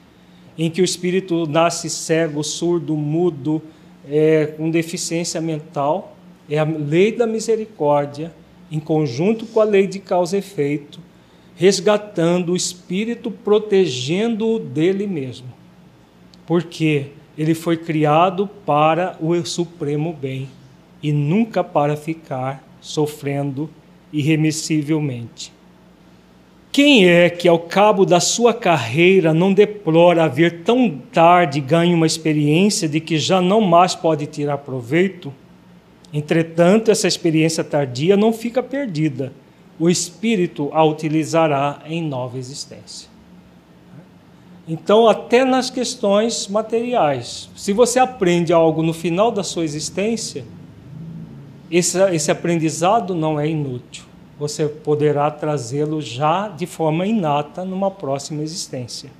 em 0.57 0.69
que 0.69 0.81
o 0.81 0.85
espírito 0.85 1.45
nasce 1.47 1.89
cego, 1.89 2.43
surdo, 2.43 2.95
mudo, 2.95 3.61
é, 4.09 4.45
com 4.45 4.69
deficiência 4.69 5.39
mental, 5.39 6.15
é 6.49 6.57
a 6.57 6.63
lei 6.63 7.11
da 7.11 7.27
misericórdia, 7.27 8.33
em 8.71 8.79
conjunto 8.79 9.45
com 9.45 9.59
a 9.59 9.63
lei 9.63 9.87
de 9.87 9.99
causa 9.99 10.35
e 10.35 10.39
efeito, 10.39 10.99
resgatando 11.55 12.53
o 12.53 12.55
espírito, 12.55 13.29
protegendo-o 13.29 14.59
dele 14.59 15.05
mesmo. 15.05 15.47
Porque 16.45 17.07
ele 17.37 17.53
foi 17.53 17.77
criado 17.77 18.49
para 18.65 19.17
o 19.19 19.45
supremo 19.45 20.13
bem 20.13 20.49
e 21.01 21.11
nunca 21.11 21.63
para 21.63 21.95
ficar 21.95 22.63
sofrendo 22.79 23.69
irremissivelmente. 24.11 25.51
Quem 26.71 27.05
é 27.05 27.29
que, 27.29 27.49
ao 27.49 27.59
cabo 27.59 28.05
da 28.05 28.21
sua 28.21 28.53
carreira, 28.53 29.33
não 29.33 29.53
deplora 29.53 30.23
haver 30.23 30.63
tão 30.63 30.89
tarde 31.11 31.59
ganho 31.59 31.97
uma 31.97 32.07
experiência 32.07 32.87
de 32.87 33.01
que 33.01 33.19
já 33.19 33.41
não 33.41 33.59
mais 33.59 33.93
pode 33.93 34.25
tirar 34.25 34.59
proveito? 34.59 35.33
Entretanto, 36.13 36.89
essa 36.89 37.09
experiência 37.09 37.61
tardia 37.61 38.15
não 38.15 38.31
fica 38.31 38.63
perdida. 38.63 39.33
O 39.77 39.89
espírito 39.89 40.69
a 40.71 40.81
utilizará 40.85 41.81
em 41.85 42.01
nova 42.01 42.37
existência. 42.37 43.09
Então, 44.65 45.09
até 45.09 45.43
nas 45.43 45.69
questões 45.69 46.47
materiais, 46.47 47.49
se 47.53 47.73
você 47.73 47.99
aprende 47.99 48.53
algo 48.53 48.81
no 48.81 48.93
final 48.93 49.29
da 49.29 49.43
sua 49.43 49.65
existência, 49.65 50.45
esse, 51.69 51.99
esse 52.13 52.31
aprendizado 52.31 53.13
não 53.13 53.37
é 53.37 53.49
inútil. 53.49 54.10
Você 54.41 54.67
poderá 54.67 55.29
trazê-lo 55.29 56.01
já 56.01 56.47
de 56.47 56.65
forma 56.65 57.05
inata 57.05 57.63
numa 57.63 57.91
próxima 57.91 58.41
existência. 58.41 59.11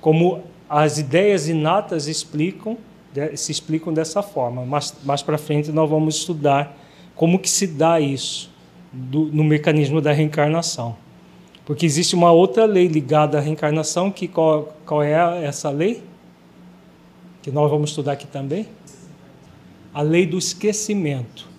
Como 0.00 0.40
as 0.70 0.98
ideias 0.98 1.48
inatas 1.48 2.06
explicam, 2.06 2.78
se 3.34 3.50
explicam 3.50 3.92
dessa 3.92 4.22
forma. 4.22 4.64
Mas 4.64 4.94
mais 5.02 5.20
para 5.20 5.36
frente 5.36 5.72
nós 5.72 5.90
vamos 5.90 6.14
estudar 6.14 6.78
como 7.16 7.40
que 7.40 7.50
se 7.50 7.66
dá 7.66 7.98
isso 7.98 8.52
do, 8.92 9.24
no 9.32 9.42
mecanismo 9.42 10.00
da 10.00 10.12
reencarnação. 10.12 10.94
Porque 11.66 11.84
existe 11.84 12.14
uma 12.14 12.30
outra 12.30 12.64
lei 12.64 12.86
ligada 12.86 13.38
à 13.38 13.40
reencarnação, 13.40 14.12
que 14.12 14.28
qual, 14.28 14.76
qual 14.86 15.02
é 15.02 15.44
essa 15.44 15.70
lei? 15.70 16.04
Que 17.42 17.50
nós 17.50 17.68
vamos 17.68 17.90
estudar 17.90 18.12
aqui 18.12 18.28
também? 18.28 18.68
A 19.92 20.02
lei 20.02 20.24
do 20.24 20.38
esquecimento. 20.38 21.50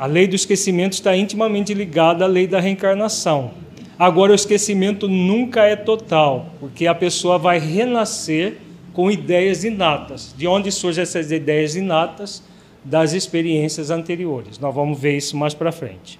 A 0.00 0.06
lei 0.06 0.26
do 0.26 0.34
esquecimento 0.34 0.94
está 0.94 1.14
intimamente 1.14 1.74
ligada 1.74 2.24
à 2.24 2.26
lei 2.26 2.46
da 2.46 2.58
reencarnação. 2.58 3.50
Agora, 3.98 4.32
o 4.32 4.34
esquecimento 4.34 5.06
nunca 5.06 5.64
é 5.64 5.76
total, 5.76 6.54
porque 6.58 6.86
a 6.86 6.94
pessoa 6.94 7.36
vai 7.36 7.58
renascer 7.58 8.56
com 8.94 9.10
ideias 9.10 9.62
inatas. 9.62 10.34
De 10.34 10.46
onde 10.46 10.72
surgem 10.72 11.02
essas 11.02 11.30
ideias 11.30 11.76
inatas? 11.76 12.42
Das 12.82 13.12
experiências 13.12 13.90
anteriores. 13.90 14.58
Nós 14.58 14.74
vamos 14.74 14.98
ver 14.98 15.18
isso 15.18 15.36
mais 15.36 15.52
para 15.52 15.70
frente 15.70 16.18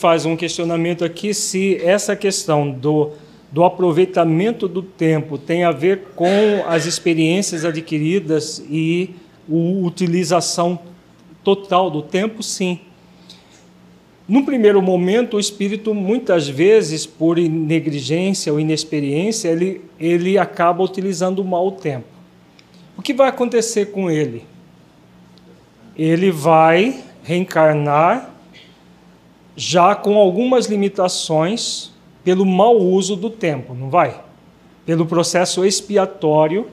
faz 0.00 0.24
um 0.24 0.34
questionamento 0.34 1.04
aqui 1.04 1.34
se 1.34 1.76
essa 1.84 2.16
questão 2.16 2.70
do, 2.70 3.10
do 3.52 3.62
aproveitamento 3.62 4.66
do 4.66 4.82
tempo 4.82 5.36
tem 5.36 5.62
a 5.62 5.70
ver 5.70 6.08
com 6.16 6.64
as 6.66 6.86
experiências 6.86 7.66
adquiridas 7.66 8.64
e 8.70 9.10
a 9.46 9.52
utilização 9.52 10.78
total 11.42 11.90
do 11.90 12.02
tempo, 12.02 12.42
sim. 12.42 12.80
No 14.28 14.44
primeiro 14.44 14.80
momento, 14.80 15.36
o 15.36 15.40
espírito, 15.40 15.92
muitas 15.92 16.48
vezes, 16.48 17.04
por 17.04 17.36
negligência 17.36 18.52
ou 18.52 18.60
inexperiência, 18.60 19.48
ele, 19.48 19.80
ele 19.98 20.38
acaba 20.38 20.84
utilizando 20.84 21.44
mal 21.44 21.66
o 21.66 21.72
tempo. 21.72 22.06
O 22.96 23.02
que 23.02 23.12
vai 23.12 23.28
acontecer 23.28 23.86
com 23.86 24.10
ele? 24.10 24.44
Ele 25.96 26.30
vai 26.30 27.02
reencarnar 27.24 28.30
já 29.56 29.94
com 29.94 30.16
algumas 30.16 30.66
limitações 30.66 31.90
pelo 32.22 32.46
mau 32.46 32.78
uso 32.78 33.16
do 33.16 33.30
tempo, 33.30 33.74
não 33.74 33.90
vai? 33.90 34.22
Pelo 34.86 35.06
processo 35.06 35.64
expiatório 35.64 36.68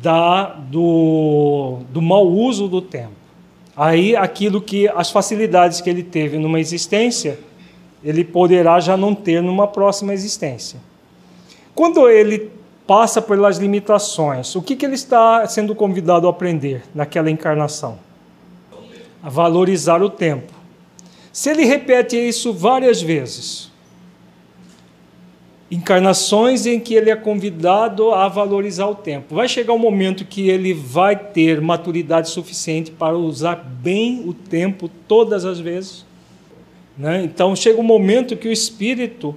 da, 0.00 0.44
do, 0.44 1.80
do 1.90 2.00
mau 2.00 2.26
uso 2.28 2.68
do 2.68 2.80
tempo. 2.80 3.23
Aí 3.76 4.14
aquilo 4.14 4.60
que 4.60 4.88
as 4.88 5.10
facilidades 5.10 5.80
que 5.80 5.90
ele 5.90 6.02
teve 6.02 6.38
numa 6.38 6.60
existência, 6.60 7.38
ele 8.02 8.24
poderá 8.24 8.78
já 8.78 8.96
não 8.96 9.14
ter 9.14 9.42
numa 9.42 9.66
próxima 9.66 10.12
existência. 10.12 10.78
Quando 11.74 12.08
ele 12.08 12.50
passa 12.86 13.20
pelas 13.20 13.58
limitações, 13.58 14.54
o 14.54 14.62
que, 14.62 14.76
que 14.76 14.84
ele 14.84 14.94
está 14.94 15.46
sendo 15.48 15.74
convidado 15.74 16.26
a 16.26 16.30
aprender 16.30 16.84
naquela 16.94 17.30
encarnação? 17.30 17.98
A 19.22 19.28
valorizar 19.28 20.02
o 20.02 20.10
tempo. 20.10 20.52
Se 21.32 21.50
ele 21.50 21.64
repete 21.64 22.16
isso 22.16 22.52
várias 22.52 23.02
vezes, 23.02 23.72
encarnações 25.70 26.66
em 26.66 26.78
que 26.78 26.94
ele 26.94 27.10
é 27.10 27.16
convidado 27.16 28.12
a 28.12 28.28
valorizar 28.28 28.86
o 28.86 28.94
tempo, 28.94 29.34
vai 29.34 29.48
chegar 29.48 29.72
um 29.72 29.78
momento 29.78 30.24
que 30.24 30.48
ele 30.48 30.74
vai 30.74 31.16
ter 31.16 31.60
maturidade 31.60 32.28
suficiente 32.28 32.90
para 32.90 33.16
usar 33.16 33.56
bem 33.56 34.22
o 34.26 34.34
tempo 34.34 34.88
todas 35.08 35.44
as 35.44 35.58
vezes? 35.58 36.04
Né? 36.96 37.24
Então 37.24 37.56
chega 37.56 37.80
um 37.80 37.84
momento 37.84 38.36
que 38.36 38.48
o 38.48 38.52
espírito 38.52 39.34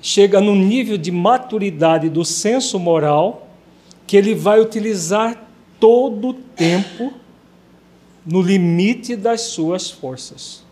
chega 0.00 0.40
no 0.40 0.54
nível 0.54 0.96
de 0.96 1.10
maturidade 1.10 2.08
do 2.08 2.24
senso 2.24 2.78
moral 2.78 3.48
que 4.06 4.16
ele 4.16 4.34
vai 4.34 4.60
utilizar 4.60 5.46
todo 5.80 6.28
o 6.28 6.34
tempo 6.34 7.12
no 8.24 8.40
limite 8.40 9.14
das 9.14 9.42
suas 9.42 9.90
forças. 9.90 10.64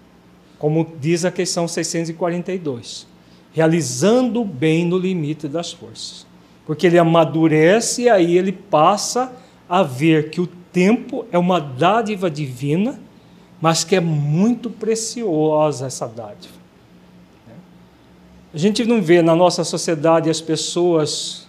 Como 0.58 0.86
diz 1.00 1.24
a 1.24 1.30
questão 1.30 1.68
642. 1.68 3.13
Realizando 3.54 4.42
o 4.42 4.44
bem 4.44 4.84
no 4.84 4.98
limite 4.98 5.48
das 5.48 5.72
forças. 5.72 6.26
Porque 6.66 6.86
ele 6.86 6.98
amadurece 6.98 8.02
e 8.02 8.08
aí 8.10 8.36
ele 8.36 8.52
passa 8.52 9.32
a 9.66 9.82
ver 9.82 10.28
que 10.28 10.42
o 10.42 10.46
tempo 10.46 11.24
é 11.32 11.38
uma 11.38 11.58
dádiva 11.58 12.30
divina, 12.30 13.00
mas 13.60 13.84
que 13.84 13.96
é 13.96 14.00
muito 14.00 14.68
preciosa 14.68 15.86
essa 15.86 16.06
dádiva. 16.06 16.64
A 18.54 18.58
gente 18.58 18.84
não 18.84 19.02
vê 19.02 19.20
na 19.20 19.34
nossa 19.34 19.64
sociedade 19.64 20.30
as 20.30 20.40
pessoas 20.40 21.48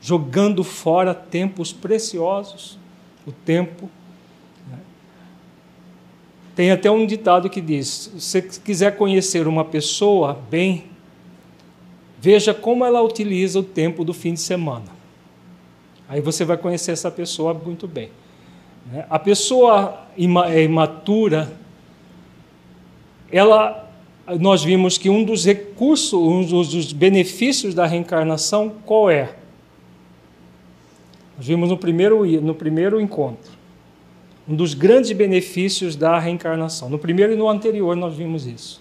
jogando 0.00 0.64
fora 0.64 1.14
tempos 1.14 1.72
preciosos, 1.72 2.76
o 3.24 3.30
tempo. 3.30 3.88
Né? 4.68 4.78
Tem 6.56 6.72
até 6.72 6.90
um 6.90 7.06
ditado 7.06 7.48
que 7.48 7.60
diz: 7.60 8.10
se 8.18 8.20
você 8.20 8.42
quiser 8.42 8.96
conhecer 8.96 9.46
uma 9.46 9.64
pessoa 9.64 10.40
bem, 10.50 10.89
veja 12.20 12.52
como 12.52 12.84
ela 12.84 13.00
utiliza 13.00 13.58
o 13.58 13.62
tempo 13.62 14.04
do 14.04 14.12
fim 14.12 14.34
de 14.34 14.40
semana. 14.40 14.86
Aí 16.08 16.20
você 16.20 16.44
vai 16.44 16.58
conhecer 16.58 16.92
essa 16.92 17.10
pessoa 17.10 17.54
muito 17.54 17.88
bem. 17.88 18.10
Né? 18.92 19.06
A 19.08 19.18
pessoa 19.18 20.06
é 20.48 20.62
imatura, 20.62 21.50
ela 23.32 23.88
nós 24.38 24.62
vimos 24.62 24.96
que 24.96 25.10
um 25.10 25.24
dos 25.24 25.44
recursos, 25.44 26.12
um 26.12 26.44
dos 26.44 26.92
benefícios 26.92 27.74
da 27.74 27.84
reencarnação, 27.84 28.72
qual 28.84 29.10
é? 29.10 29.34
Nós 31.36 31.46
vimos 31.46 31.68
no 31.68 31.76
primeiro, 31.76 32.24
no 32.40 32.54
primeiro 32.54 33.00
encontro. 33.00 33.50
Um 34.48 34.54
dos 34.54 34.74
grandes 34.74 35.10
benefícios 35.12 35.96
da 35.96 36.18
reencarnação. 36.18 36.88
No 36.88 36.98
primeiro 36.98 37.32
e 37.32 37.36
no 37.36 37.48
anterior 37.48 37.96
nós 37.96 38.14
vimos 38.14 38.46
isso. 38.46 38.80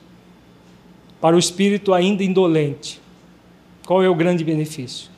Para 1.19 1.35
o 1.35 1.39
espírito 1.39 1.93
ainda 1.93 2.23
indolente, 2.23 3.01
qual 3.89 4.03
é 4.03 4.07
o 4.07 4.13
grande 4.13 4.43
benefício? 4.43 5.09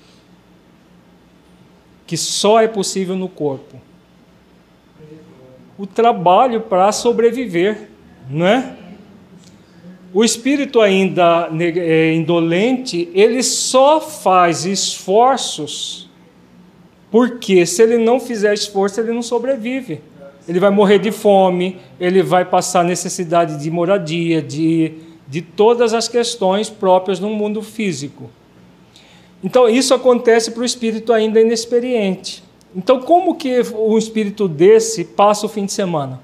Que 2.08 2.16
só 2.16 2.62
é 2.62 2.70
possível 2.70 3.18
no 3.18 3.28
corpo. 3.28 3.76
O 5.78 5.86
trabalho 5.86 6.62
para 6.62 6.90
sobreviver, 6.94 7.90
não 8.30 8.48
é? 8.48 8.78
O 10.14 10.24
espírito 10.24 10.80
ainda 10.80 11.50
é, 11.60 12.14
indolente, 12.14 13.10
ele 13.14 13.44
só 13.44 14.00
faz 14.00 14.64
esforços 14.64 16.10
porque 17.12 17.66
se 17.66 17.84
ele 17.84 17.98
não 17.98 18.22
fizer 18.22 18.54
esforço, 18.54 19.02
ele 19.02 19.12
não 19.12 19.22
sobrevive. 19.22 20.00
Ele 20.48 20.62
vai 20.62 20.70
morrer 20.70 21.00
de 21.00 21.12
fome, 21.12 21.78
ele 22.00 22.24
vai 22.24 22.46
passar 22.46 22.86
necessidade 22.86 23.62
de 23.62 23.70
moradia, 23.70 24.42
de, 24.42 24.94
de 25.28 25.42
todas 25.42 25.94
as 25.94 26.08
questões 26.08 26.70
próprias 26.70 27.20
no 27.20 27.32
mundo 27.32 27.62
físico. 27.62 28.30
Então, 29.44 29.68
isso 29.68 29.94
acontece 29.94 30.52
para 30.52 30.62
o 30.62 30.66
espírito 30.66 31.12
ainda 31.12 31.42
inexperiente. 31.42 32.44
Então, 32.76 33.00
como 33.00 33.36
que 33.36 33.62
um 33.76 33.98
espírito 33.98 34.48
desse 34.48 35.04
passa 35.04 35.46
o 35.46 35.50
fim 35.50 35.66
de 35.66 35.74
semana? 35.74 36.20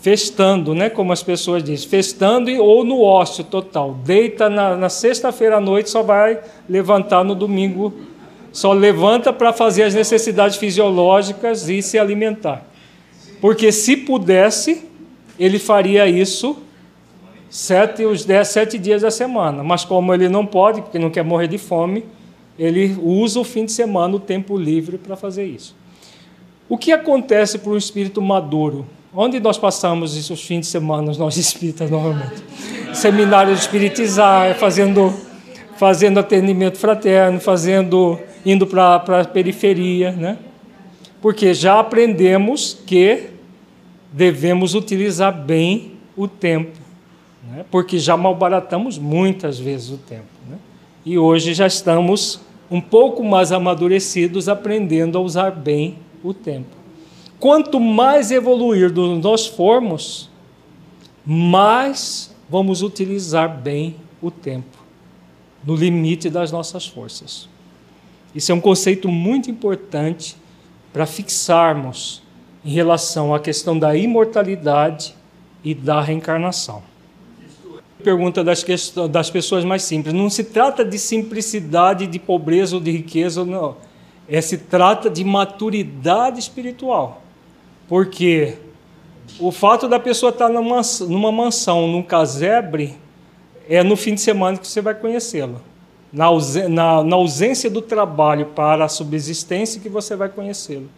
festando, 0.00 0.74
né, 0.74 0.88
como 0.88 1.12
as 1.12 1.22
pessoas 1.22 1.62
dizem, 1.62 1.88
festando 1.88 2.50
ou 2.62 2.84
no 2.84 3.02
ócio 3.02 3.44
total. 3.44 3.98
Deita 4.04 4.48
na, 4.48 4.74
na 4.76 4.88
sexta-feira 4.88 5.58
à 5.58 5.60
noite, 5.60 5.90
só 5.90 6.02
vai 6.02 6.40
levantar 6.68 7.22
no 7.22 7.34
domingo, 7.34 7.92
só 8.50 8.72
levanta 8.72 9.32
para 9.32 9.52
fazer 9.52 9.82
as 9.82 9.94
necessidades 9.94 10.56
fisiológicas 10.56 11.68
e 11.68 11.82
se 11.82 11.98
alimentar. 11.98 12.66
Porque 13.40 13.70
se 13.70 13.96
pudesse, 13.96 14.88
ele 15.38 15.58
faria 15.58 16.06
isso 16.06 16.56
sete, 17.50 18.04
os 18.04 18.24
dez, 18.24 18.48
sete 18.48 18.78
dias 18.78 19.02
da 19.02 19.10
semana. 19.10 19.62
Mas 19.62 19.84
como 19.84 20.14
ele 20.14 20.28
não 20.28 20.46
pode, 20.46 20.80
porque 20.80 20.98
não 20.98 21.10
quer 21.10 21.24
morrer 21.24 21.48
de 21.48 21.58
fome, 21.58 22.04
ele 22.58 22.96
usa 23.02 23.40
o 23.40 23.44
fim 23.44 23.64
de 23.64 23.72
semana, 23.72 24.14
o 24.14 24.20
tempo 24.20 24.56
livre 24.56 24.96
para 24.96 25.16
fazer 25.16 25.44
isso. 25.44 25.74
O 26.68 26.78
que 26.78 26.92
acontece 26.92 27.58
para 27.58 27.72
um 27.72 27.76
espírito 27.76 28.22
maduro? 28.22 28.86
Onde 29.12 29.40
nós 29.40 29.58
passamos 29.58 30.16
esses 30.16 30.40
fins 30.40 30.60
de 30.60 30.66
semana, 30.66 31.12
nós 31.18 31.36
espíritas, 31.36 31.90
normalmente? 31.90 32.44
Seminários 32.94 33.58
de 33.58 33.64
espiritizar, 33.64 34.54
fazendo, 34.54 35.12
fazendo 35.76 36.20
atendimento 36.20 36.78
fraterno, 36.78 37.40
fazendo, 37.40 38.20
indo 38.46 38.68
para 38.68 38.94
a 38.96 39.24
periferia, 39.24 40.12
né? 40.12 40.38
Porque 41.20 41.52
já 41.52 41.80
aprendemos 41.80 42.78
que 42.86 43.30
devemos 44.12 44.74
utilizar 44.74 45.32
bem 45.32 45.94
o 46.16 46.28
tempo, 46.28 46.78
né? 47.48 47.64
porque 47.70 47.98
já 47.98 48.16
malbaratamos 48.16 48.98
muitas 48.98 49.58
vezes 49.58 49.90
o 49.90 49.98
tempo. 49.98 50.28
Né? 50.48 50.58
E 51.04 51.18
hoje 51.18 51.54
já 51.54 51.66
estamos 51.66 52.40
um 52.70 52.80
pouco 52.80 53.24
mais 53.24 53.52
amadurecidos, 53.52 54.48
aprendendo 54.48 55.18
a 55.18 55.20
usar 55.20 55.50
bem 55.50 55.98
o 56.22 56.32
tempo 56.32 56.80
quanto 57.40 57.80
mais 57.80 58.30
evoluir 58.30 58.92
nós 58.92 59.46
formos, 59.46 60.28
mais 61.24 62.36
vamos 62.48 62.82
utilizar 62.82 63.48
bem 63.48 63.96
o 64.20 64.30
tempo, 64.30 64.78
no 65.64 65.74
limite 65.74 66.28
das 66.28 66.52
nossas 66.52 66.86
forças. 66.86 67.48
Isso 68.34 68.52
é 68.52 68.54
um 68.54 68.60
conceito 68.60 69.08
muito 69.08 69.50
importante 69.50 70.36
para 70.92 71.06
fixarmos 71.06 72.22
em 72.64 72.70
relação 72.70 73.34
à 73.34 73.40
questão 73.40 73.78
da 73.78 73.96
imortalidade 73.96 75.14
e 75.64 75.74
da 75.74 76.00
reencarnação. 76.00 76.82
Pergunta 78.02 78.42
das, 78.42 78.64
das 79.10 79.30
pessoas 79.30 79.64
mais 79.64 79.82
simples. 79.82 80.14
Não 80.14 80.30
se 80.30 80.44
trata 80.44 80.84
de 80.84 80.98
simplicidade, 80.98 82.06
de 82.06 82.18
pobreza 82.18 82.76
ou 82.76 82.82
de 82.82 82.90
riqueza, 82.90 83.44
não. 83.44 83.76
É, 84.28 84.40
se 84.40 84.58
trata 84.58 85.10
de 85.10 85.24
maturidade 85.24 86.38
espiritual. 86.38 87.22
Porque 87.88 88.56
o 89.38 89.50
fato 89.50 89.88
da 89.88 89.98
pessoa 90.00 90.30
estar 90.30 90.48
numa, 90.48 90.80
numa 91.08 91.32
mansão, 91.32 91.86
num 91.88 92.02
casebre, 92.02 92.96
é 93.68 93.82
no 93.82 93.96
fim 93.96 94.14
de 94.14 94.20
semana 94.20 94.58
que 94.58 94.66
você 94.66 94.80
vai 94.80 94.94
conhecê-la. 94.94 95.60
Na, 96.12 96.26
na, 96.68 97.04
na, 97.04 97.16
ausência 97.16 97.70
do 97.70 97.80
trabalho 97.80 98.46
para 98.46 98.84
a 98.84 98.88
subsistência 98.88 99.80
que 99.80 99.88
você 99.88 100.16
vai 100.16 100.28
conhecê-lo. 100.28 100.88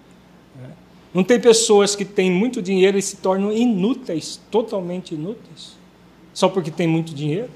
Né? 0.59 0.70
Não 1.12 1.22
tem 1.22 1.38
pessoas 1.38 1.94
que 1.94 2.05
têm 2.05 2.30
muito 2.30 2.62
dinheiro 2.62 2.96
e 2.96 3.03
se 3.03 3.16
tornam 3.16 3.53
inúteis, 3.53 4.40
totalmente 4.50 5.14
inúteis, 5.14 5.76
só 6.32 6.48
porque 6.48 6.70
têm 6.70 6.86
muito 6.86 7.14
dinheiro. 7.14 7.50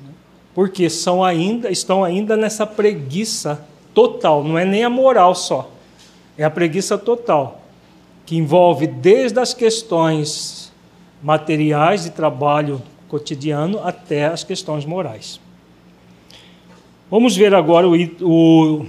Né? 0.00 0.10
Porque 0.54 0.88
são 0.90 1.22
ainda, 1.22 1.70
estão 1.70 2.04
ainda 2.04 2.36
nessa 2.36 2.66
preguiça 2.66 3.66
total, 3.94 4.42
não 4.42 4.58
é 4.58 4.64
nem 4.64 4.84
a 4.84 4.90
moral 4.90 5.34
só, 5.34 5.70
é 6.36 6.44
a 6.44 6.50
preguiça 6.50 6.96
total 6.96 7.62
que 8.24 8.36
envolve 8.36 8.86
desde 8.86 9.38
as 9.38 9.52
questões 9.52 10.72
materiais 11.22 12.04
de 12.04 12.10
trabalho 12.10 12.80
cotidiano 13.08 13.80
até 13.84 14.26
as 14.26 14.42
questões 14.42 14.84
morais. 14.84 15.38
Vamos 17.10 17.36
ver 17.36 17.54
agora 17.54 17.86
o, 17.86 17.94
o, 18.22 18.86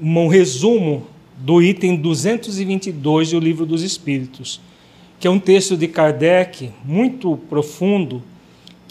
um 0.00 0.28
resumo 0.28 1.06
do 1.38 1.62
item 1.62 1.96
222 1.96 3.30
do 3.30 3.40
Livro 3.40 3.64
dos 3.64 3.82
Espíritos, 3.82 4.60
que 5.18 5.26
é 5.26 5.30
um 5.30 5.38
texto 5.38 5.76
de 5.76 5.88
Kardec 5.88 6.70
muito 6.84 7.36
profundo, 7.48 8.22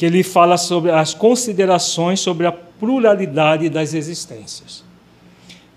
que 0.01 0.05
ele 0.07 0.23
fala 0.23 0.57
sobre 0.57 0.89
as 0.89 1.13
considerações 1.13 2.19
sobre 2.19 2.47
a 2.47 2.51
pluralidade 2.51 3.69
das 3.69 3.93
existências. 3.93 4.83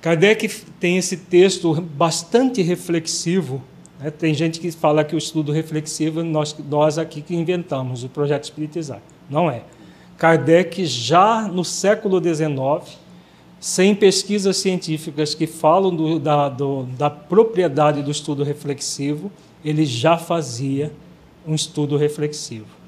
Kardec 0.00 0.48
tem 0.80 0.96
esse 0.96 1.18
texto 1.18 1.78
bastante 1.78 2.62
reflexivo 2.62 3.62
é, 4.00 4.10
tem 4.10 4.32
gente 4.32 4.60
que 4.60 4.72
fala 4.72 5.04
que 5.04 5.14
o 5.14 5.18
estudo 5.18 5.52
reflexivo 5.52 6.24
nós, 6.24 6.56
nós 6.70 6.96
aqui 6.96 7.20
que 7.20 7.36
inventamos, 7.36 8.02
o 8.02 8.08
projeto 8.08 8.44
Espiritizar. 8.44 9.02
Não 9.28 9.50
é. 9.50 9.60
Kardec, 10.16 10.86
já 10.86 11.42
no 11.42 11.62
século 11.62 12.18
XIX, 12.18 12.96
sem 13.60 13.94
pesquisas 13.94 14.56
científicas 14.56 15.34
que 15.34 15.46
falam 15.46 15.94
do, 15.94 16.18
da, 16.18 16.48
do, 16.48 16.84
da 16.96 17.10
propriedade 17.10 18.02
do 18.02 18.10
estudo 18.10 18.42
reflexivo, 18.42 19.30
ele 19.62 19.84
já 19.84 20.16
fazia 20.16 20.90
um 21.46 21.54
estudo 21.54 21.98
reflexivo. 21.98 22.83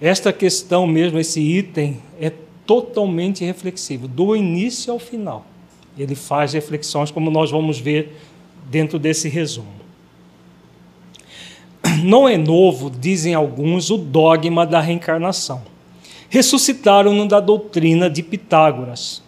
Esta 0.00 0.32
questão 0.32 0.86
mesmo, 0.86 1.18
esse 1.18 1.40
item, 1.40 1.98
é 2.20 2.32
totalmente 2.66 3.44
reflexivo, 3.44 4.08
do 4.08 4.34
início 4.34 4.92
ao 4.92 4.98
final. 4.98 5.46
Ele 5.96 6.14
faz 6.14 6.52
reflexões, 6.52 7.10
como 7.10 7.30
nós 7.30 7.50
vamos 7.50 7.78
ver 7.78 8.16
dentro 8.70 8.98
desse 8.98 9.28
resumo. 9.28 9.84
Não 12.02 12.28
é 12.28 12.36
novo, 12.36 12.90
dizem 12.90 13.34
alguns, 13.34 13.90
o 13.90 13.96
dogma 13.96 14.66
da 14.66 14.80
reencarnação. 14.80 15.62
ressuscitaram-no 16.28 17.28
da 17.28 17.38
doutrina 17.38 18.10
de 18.10 18.20
Pitágoras. 18.20 19.22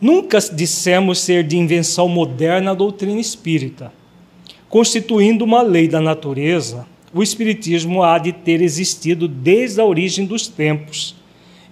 Nunca 0.00 0.38
dissemos 0.38 1.18
ser 1.18 1.42
de 1.42 1.58
invenção 1.58 2.08
moderna 2.08 2.70
a 2.70 2.74
doutrina 2.74 3.20
espírita. 3.20 3.92
Constituindo 4.68 5.44
uma 5.44 5.60
lei 5.60 5.88
da 5.88 6.00
natureza, 6.00 6.86
o 7.12 7.22
Espiritismo 7.22 8.02
há 8.02 8.18
de 8.18 8.32
ter 8.32 8.62
existido 8.62 9.26
desde 9.26 9.80
a 9.80 9.84
origem 9.84 10.24
dos 10.24 10.46
tempos, 10.46 11.16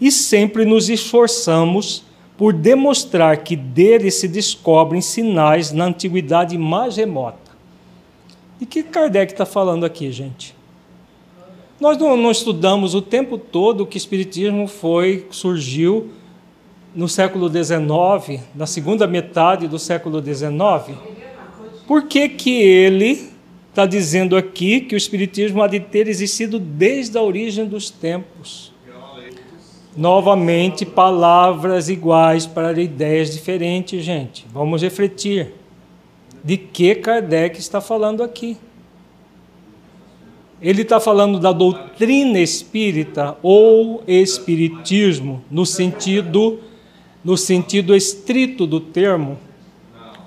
e 0.01 0.11
sempre 0.11 0.65
nos 0.65 0.89
esforçamos 0.89 2.05
por 2.37 2.53
demonstrar 2.53 3.39
que 3.39 3.57
dele 3.57 4.11
se 4.11 4.29
descobrem 4.29 5.01
sinais 5.01 5.73
na 5.73 5.87
antiguidade 5.87 6.57
mais 6.57 6.97
remota. 6.97 7.49
E 8.61 8.67
que 8.67 8.83
Kardec 8.83 9.33
está 9.33 9.45
falando 9.45 9.85
aqui, 9.85 10.11
gente? 10.13 10.55
Nós 11.81 11.97
não, 11.97 12.17
não, 12.17 12.31
estudamos 12.31 12.95
o 12.95 13.03
tempo 13.03 13.39
todo 13.39 13.87
que 13.87 13.97
o 13.97 13.99
Espiritismo 13.99 14.67
foi, 14.67 15.27
surgiu 15.31 16.11
no 16.95 17.09
século 17.09 17.49
XIX, 17.49 18.43
na 18.55 18.67
segunda 18.67 19.07
metade 19.07 19.69
do 19.69 19.79
século 19.79 20.23
XIX. 20.23 20.99
Por 21.87 22.05
que, 22.05 22.29
que 22.29 22.51
ele 22.51 23.31
está 23.79 23.87
dizendo 23.87 24.37
aqui 24.37 24.81
que 24.81 24.97
o 24.97 24.99
Espiritismo 24.99 25.63
há 25.63 25.69
de 25.69 25.79
ter 25.79 26.09
existido 26.09 26.59
desde 26.59 27.17
a 27.17 27.23
origem 27.23 27.65
dos 27.65 27.91
tempos? 27.91 28.73
Novamente, 29.97 30.85
palavras 30.85 31.89
iguais 31.89 32.45
para 32.45 32.81
ideias 32.81 33.33
diferentes, 33.33 34.05
gente. 34.05 34.45
Vamos 34.53 34.83
refletir. 34.83 35.55
De 36.43 36.57
que 36.57 36.97
Kardec 36.97 37.61
está 37.61 37.81
falando 37.81 38.21
aqui? 38.21 38.57
Ele 40.61 40.83
está 40.83 40.99
falando 40.99 41.39
da 41.39 41.53
doutrina 41.53 42.41
espírita 42.41 43.37
ou 43.43 44.03
espiritismo 44.09 45.45
no 45.49 45.65
sentido 45.65 46.59
no 47.25 47.37
sentido 47.37 47.95
estrito 47.95 48.67
do 48.67 48.81
termo, 48.81 49.39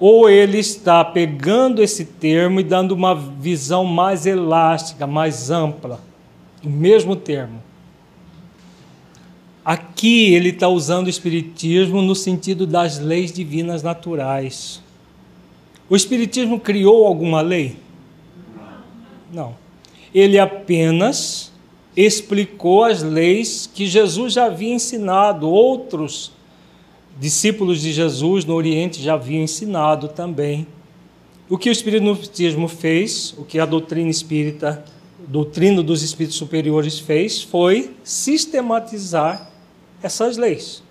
ou 0.01 0.27
ele 0.27 0.57
está 0.57 1.05
pegando 1.05 1.79
esse 1.79 2.03
termo 2.03 2.59
e 2.59 2.63
dando 2.63 2.93
uma 2.93 3.13
visão 3.13 3.85
mais 3.85 4.25
elástica, 4.25 5.05
mais 5.05 5.51
ampla, 5.51 6.01
o 6.65 6.69
mesmo 6.69 7.15
termo. 7.15 7.61
Aqui 9.63 10.33
ele 10.33 10.49
está 10.49 10.67
usando 10.67 11.05
o 11.05 11.09
Espiritismo 11.09 12.01
no 12.01 12.15
sentido 12.15 12.65
das 12.65 12.97
leis 12.97 13.31
divinas 13.31 13.83
naturais. 13.83 14.81
O 15.87 15.95
Espiritismo 15.95 16.59
criou 16.59 17.05
alguma 17.05 17.41
lei? 17.41 17.77
Não. 19.31 19.53
Ele 20.11 20.39
apenas 20.39 21.53
explicou 21.95 22.85
as 22.85 23.03
leis 23.03 23.69
que 23.71 23.85
Jesus 23.85 24.33
já 24.33 24.45
havia 24.45 24.73
ensinado, 24.73 25.47
outros 25.47 26.31
discípulos 27.21 27.81
de 27.81 27.93
Jesus 27.93 28.45
no 28.45 28.55
Oriente 28.55 28.99
já 28.99 29.13
haviam 29.13 29.43
ensinado 29.43 30.07
também. 30.07 30.65
O 31.47 31.55
que 31.55 31.69
o 31.69 31.71
Espiritismo 31.71 32.67
fez, 32.67 33.35
o 33.37 33.43
que 33.43 33.59
a 33.59 33.65
doutrina 33.67 34.09
espírita, 34.09 34.83
doutrina 35.27 35.83
dos 35.83 36.01
espíritos 36.01 36.35
superiores 36.35 36.97
fez, 36.97 37.43
foi 37.43 37.91
sistematizar 38.03 39.51
essas 40.01 40.35
leis. 40.35 40.81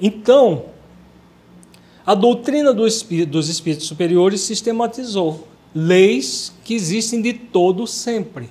Então, 0.00 0.64
a 2.04 2.16
doutrina 2.16 2.74
do 2.74 2.84
dos 3.24 3.48
espíritos 3.48 3.86
superiores 3.86 4.40
sistematizou 4.40 5.46
leis 5.72 6.52
que 6.64 6.74
existem 6.74 7.22
de 7.22 7.32
todo 7.34 7.86
sempre. 7.86 8.50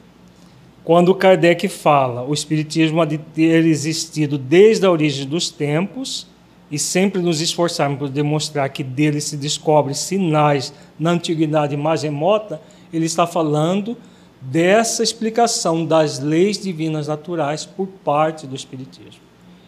Quando 0.85 1.13
Kardec 1.13 1.67
fala, 1.67 2.23
o 2.23 2.33
Espiritismo 2.33 3.01
há 3.01 3.05
de 3.05 3.17
ter 3.17 3.65
existido 3.65 4.37
desde 4.37 4.85
a 4.85 4.91
origem 4.91 5.27
dos 5.27 5.49
tempos 5.49 6.31
e 6.73 6.79
sempre 6.79 7.21
nos 7.21 7.39
esforçarmos 7.39 7.99
por 7.99 8.09
demonstrar 8.09 8.67
que 8.69 8.83
dele 8.83 9.21
se 9.21 9.37
descobre 9.37 9.93
sinais 9.93 10.73
na 10.97 11.11
antiguidade 11.11 11.77
mais 11.77 12.01
remota, 12.01 12.59
ele 12.91 13.05
está 13.05 13.27
falando 13.27 13.95
dessa 14.41 15.03
explicação 15.03 15.85
das 15.85 16.17
leis 16.17 16.57
divinas 16.57 17.07
naturais 17.07 17.63
por 17.63 17.85
parte 17.85 18.47
do 18.47 18.55
Espiritismo. 18.55 19.21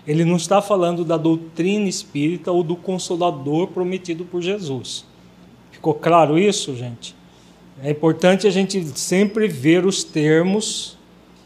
Ele 0.07 0.25
não 0.25 0.35
está 0.35 0.63
falando 0.63 1.05
da 1.05 1.15
doutrina 1.15 1.87
espírita 1.87 2.51
ou 2.51 2.63
do 2.63 2.75
consolador 2.75 3.67
prometido 3.67 4.25
por 4.25 4.41
Jesus. 4.41 5.05
Ficou 5.71 5.93
claro 5.93 6.39
isso, 6.39 6.75
gente? 6.75 7.15
É 7.83 7.91
importante 7.91 8.47
a 8.47 8.49
gente 8.49 8.83
sempre 8.97 9.47
ver 9.47 9.85
os 9.85 10.03
termos 10.03 10.97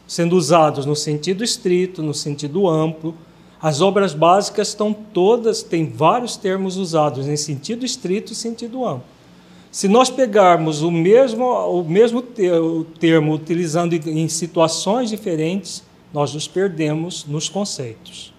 sendo 0.06 0.36
usados 0.36 0.86
no 0.86 0.96
sentido 0.96 1.44
estrito, 1.44 2.02
no 2.02 2.14
sentido 2.14 2.66
amplo. 2.66 3.14
As 3.62 3.82
obras 3.82 4.14
básicas 4.14 4.68
estão 4.68 4.92
todas, 4.92 5.62
tem 5.62 5.86
vários 5.86 6.36
termos 6.36 6.76
usados 6.78 7.28
em 7.28 7.36
sentido 7.36 7.84
estrito 7.84 8.32
e 8.32 8.36
sentido 8.36 8.86
amplo. 8.86 9.04
Se 9.70 9.86
nós 9.86 10.08
pegarmos 10.10 10.82
o 10.82 10.90
mesmo, 10.90 11.44
o 11.44 11.84
mesmo 11.84 12.22
termo 12.22 13.34
utilizando 13.34 13.92
em 13.92 14.28
situações 14.28 15.10
diferentes, 15.10 15.82
nós 16.12 16.34
nos 16.34 16.48
perdemos 16.48 17.24
nos 17.26 17.48
conceitos. 17.48 18.32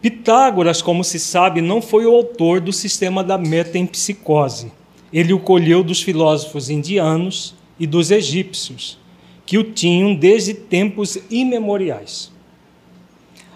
Pitágoras, 0.00 0.80
como 0.80 1.04
se 1.04 1.20
sabe, 1.20 1.60
não 1.60 1.82
foi 1.82 2.06
o 2.06 2.14
autor 2.14 2.60
do 2.60 2.72
sistema 2.72 3.22
da 3.22 3.36
metempsicose. 3.36 4.72
Ele 5.12 5.32
o 5.34 5.38
colheu 5.38 5.84
dos 5.84 6.00
filósofos 6.00 6.70
indianos 6.70 7.54
e 7.78 7.86
dos 7.86 8.10
egípcios, 8.10 8.98
que 9.44 9.58
o 9.58 9.64
tinham 9.64 10.14
desde 10.14 10.54
tempos 10.54 11.18
imemoriais. 11.30 12.32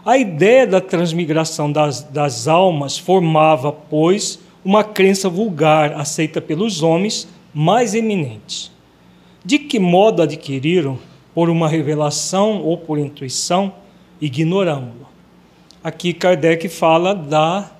A 0.04 0.18
ideia 0.18 0.66
da 0.66 0.82
transmigração 0.82 1.72
das, 1.72 2.02
das 2.02 2.46
almas 2.46 2.98
formava, 2.98 3.72
pois, 3.72 4.38
uma 4.62 4.84
crença 4.84 5.30
vulgar 5.30 5.94
aceita 5.94 6.42
pelos 6.42 6.82
homens 6.82 7.26
mais 7.54 7.94
eminentes. 7.94 8.70
De 9.42 9.58
que 9.58 9.78
modo 9.78 10.20
adquiriram? 10.20 10.98
Por 11.34 11.48
uma 11.48 11.68
revelação 11.68 12.62
ou 12.62 12.76
por 12.76 12.98
intuição? 12.98 13.72
Ignoramos. 14.20 15.06
Aqui 15.82 16.12
Kardec 16.12 16.68
fala 16.68 17.14
da 17.14 17.70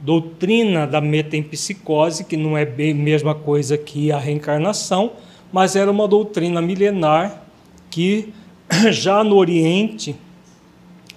doutrina 0.00 0.86
da 0.86 1.00
metempsicose, 1.00 2.24
que 2.24 2.36
não 2.36 2.56
é 2.56 2.64
bem 2.64 2.92
a 2.92 2.94
mesma 2.94 3.34
coisa 3.34 3.76
que 3.76 4.10
a 4.10 4.18
reencarnação, 4.18 5.12
mas 5.52 5.76
era 5.76 5.90
uma 5.90 6.08
doutrina 6.08 6.62
milenar 6.62 7.42
que 7.90 8.32
já 8.90 9.22
no 9.22 9.36
Oriente, 9.36 10.16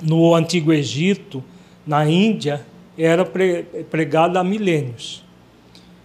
no 0.02 0.34
Antigo 0.36 0.74
Egito, 0.74 1.44
na 1.86 2.08
Índia, 2.10 2.66
era 2.98 3.26
pregada 3.90 4.40
há 4.40 4.44
milênios. 4.44 5.24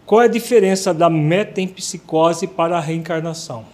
Qual 0.04 0.22
é 0.22 0.26
a 0.26 0.28
diferença 0.28 0.94
da 0.94 1.10
metempsicose 1.10 2.46
para 2.46 2.76
a 2.76 2.80
reencarnação? 2.80 3.64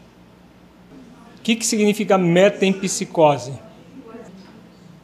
O 1.39 1.43
que, 1.43 1.57
que 1.57 1.67
significa 1.67 2.17
metempsicose? 2.17 3.53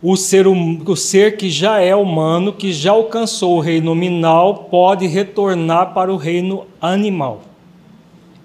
o 0.03 0.16
ser, 0.16 0.47
hum, 0.47 0.81
o 0.87 0.97
ser 0.97 1.37
que 1.37 1.51
já 1.51 1.81
é 1.81 1.95
humano, 1.95 2.53
que 2.53 2.73
já 2.73 2.93
alcançou 2.93 3.57
o 3.57 3.61
reino 3.61 3.87
nominal, 3.87 4.66
pode 4.71 5.07
retornar 5.07 5.93
para 5.93 6.12
o 6.12 6.16
reino 6.16 6.66
animal. 6.81 7.41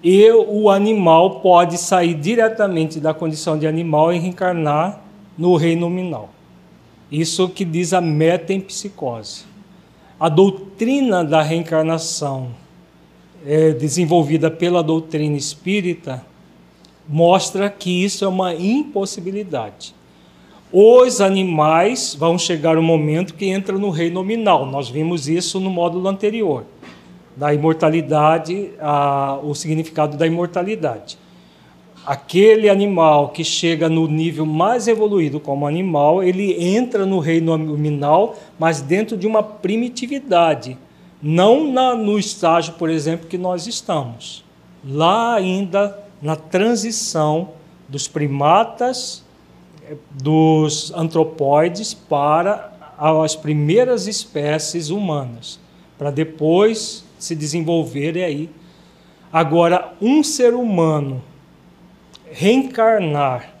E 0.02 0.30
o 0.32 0.68
animal 0.68 1.40
pode 1.40 1.78
sair 1.78 2.14
diretamente 2.14 3.00
da 3.00 3.14
condição 3.14 3.58
de 3.58 3.66
animal 3.66 4.12
e 4.12 4.18
reencarnar 4.18 5.00
no 5.38 5.56
reino 5.56 5.82
nominal. 5.82 6.28
Isso 7.10 7.48
que 7.48 7.64
diz 7.64 7.92
a 7.92 8.00
metempsicose. 8.00 9.44
A 10.18 10.28
doutrina 10.28 11.24
da 11.24 11.42
reencarnação, 11.42 12.50
é, 13.46 13.72
desenvolvida 13.72 14.50
pela 14.50 14.82
doutrina 14.82 15.36
espírita, 15.36 16.24
mostra 17.08 17.68
que 17.68 18.04
isso 18.04 18.24
é 18.24 18.28
uma 18.28 18.54
impossibilidade 18.54 19.94
os 20.76 21.20
animais 21.20 22.16
vão 22.18 22.36
chegar 22.36 22.76
um 22.76 22.82
momento 22.82 23.34
que 23.34 23.46
entra 23.46 23.78
no 23.78 23.90
reino 23.90 24.14
nominal. 24.14 24.66
Nós 24.66 24.88
vimos 24.88 25.28
isso 25.28 25.60
no 25.60 25.70
módulo 25.70 26.08
anterior, 26.08 26.64
da 27.36 27.54
imortalidade, 27.54 28.72
a, 28.80 29.38
o 29.40 29.54
significado 29.54 30.16
da 30.16 30.26
imortalidade. 30.26 31.16
Aquele 32.06 32.68
animal 32.68 33.30
que 33.30 33.42
chega 33.42 33.88
no 33.88 34.06
nível 34.06 34.44
mais 34.44 34.86
evoluído 34.86 35.40
como 35.40 35.66
animal, 35.66 36.22
ele 36.22 36.62
entra 36.62 37.06
no 37.06 37.18
reino 37.18 37.56
nominal, 37.56 38.36
mas 38.58 38.82
dentro 38.82 39.16
de 39.16 39.26
uma 39.26 39.42
primitividade, 39.42 40.76
não 41.22 41.72
na, 41.72 41.94
no 41.94 42.18
estágio, 42.18 42.74
por 42.74 42.90
exemplo, 42.90 43.26
que 43.26 43.38
nós 43.38 43.66
estamos. 43.66 44.44
Lá 44.86 45.34
ainda 45.34 45.98
na 46.20 46.36
transição 46.36 47.50
dos 47.88 48.06
primatas 48.06 49.24
dos 50.10 50.92
antropóides 50.94 51.94
para 51.94 52.70
as 52.98 53.34
primeiras 53.34 54.06
espécies 54.06 54.90
humanas, 54.90 55.58
para 55.98 56.10
depois 56.10 57.02
se 57.18 57.34
desenvolver 57.34 58.22
aí. 58.22 58.50
Agora, 59.32 59.94
um 60.02 60.22
ser 60.22 60.52
humano 60.52 61.22
reencarnar 62.34 63.54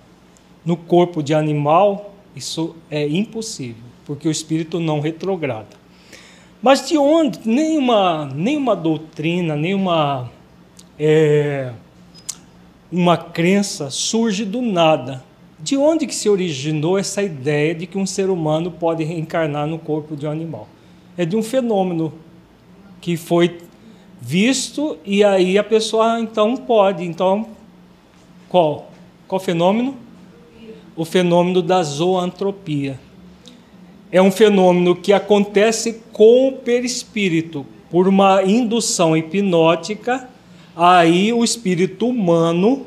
no 0.66 0.76
corpo 0.76 1.22
de 1.22 1.32
animal 1.32 2.12
Isso 2.34 2.74
é 2.90 3.06
impossível, 3.06 3.84
porque 4.04 4.26
o 4.26 4.30
espírito 4.30 4.80
não 4.80 4.98
retrograda. 4.98 5.68
Mas 6.60 6.88
de 6.88 6.98
onde? 6.98 7.38
Nenhuma, 7.48 8.28
nenhuma 8.34 8.74
doutrina, 8.74 9.54
nenhuma 9.54 10.28
é, 10.98 11.70
uma 12.90 13.16
crença 13.16 13.88
surge 13.88 14.44
do 14.44 14.60
nada. 14.60 15.22
De 15.60 15.76
onde 15.76 16.08
que 16.08 16.14
se 16.14 16.28
originou 16.28 16.98
essa 16.98 17.22
ideia 17.22 17.72
de 17.72 17.86
que 17.86 17.96
um 17.96 18.04
ser 18.04 18.28
humano 18.28 18.72
pode 18.72 19.04
reencarnar 19.04 19.68
no 19.68 19.78
corpo 19.78 20.16
de 20.16 20.26
um 20.26 20.30
animal? 20.30 20.66
É 21.16 21.24
de 21.24 21.36
um 21.36 21.42
fenômeno 21.42 22.12
que 23.00 23.16
foi 23.16 23.58
visto 24.20 24.98
e 25.04 25.22
aí 25.22 25.56
a 25.56 25.62
pessoa 25.62 26.18
então 26.18 26.56
pode. 26.56 27.04
Então, 27.04 27.46
qual? 28.54 28.92
Qual 29.26 29.40
fenômeno? 29.40 29.96
O 30.94 31.04
fenômeno 31.04 31.60
da 31.60 31.82
zoantropia. 31.82 33.00
É 34.12 34.22
um 34.22 34.30
fenômeno 34.30 34.94
que 34.94 35.12
acontece 35.12 36.00
com 36.12 36.46
o 36.46 36.52
perispírito, 36.52 37.66
por 37.90 38.06
uma 38.06 38.44
indução 38.44 39.16
hipnótica, 39.16 40.28
aí 40.76 41.32
o 41.32 41.42
espírito 41.42 42.06
humano 42.06 42.86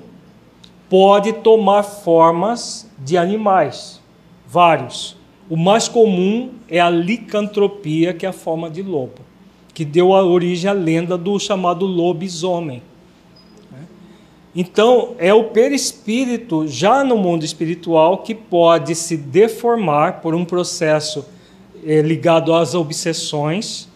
pode 0.89 1.33
tomar 1.33 1.83
formas 1.83 2.89
de 2.97 3.17
animais, 3.17 4.01
vários. 4.47 5.17
O 5.49 5.57
mais 5.57 5.89
comum 5.89 6.51
é 6.69 6.79
a 6.79 6.89
licantropia, 6.89 8.13
que 8.13 8.25
é 8.25 8.29
a 8.29 8.33
forma 8.33 8.69
de 8.69 8.81
lobo, 8.81 9.19
que 9.73 9.83
deu 9.83 10.11
origem 10.11 10.71
à 10.71 10.73
lenda 10.73 11.17
do 11.17 11.37
chamado 11.37 11.85
lobisomem. 11.85 12.81
Então, 14.59 15.13
é 15.19 15.31
o 15.31 15.43
perispírito, 15.43 16.67
já 16.67 17.03
no 17.03 17.15
mundo 17.15 17.45
espiritual, 17.45 18.23
que 18.23 18.33
pode 18.33 18.95
se 18.95 19.15
deformar 19.15 20.19
por 20.19 20.33
um 20.33 20.43
processo 20.43 21.23
é, 21.85 22.01
ligado 22.01 22.51
às 22.51 22.73
obsessões, 22.73 23.87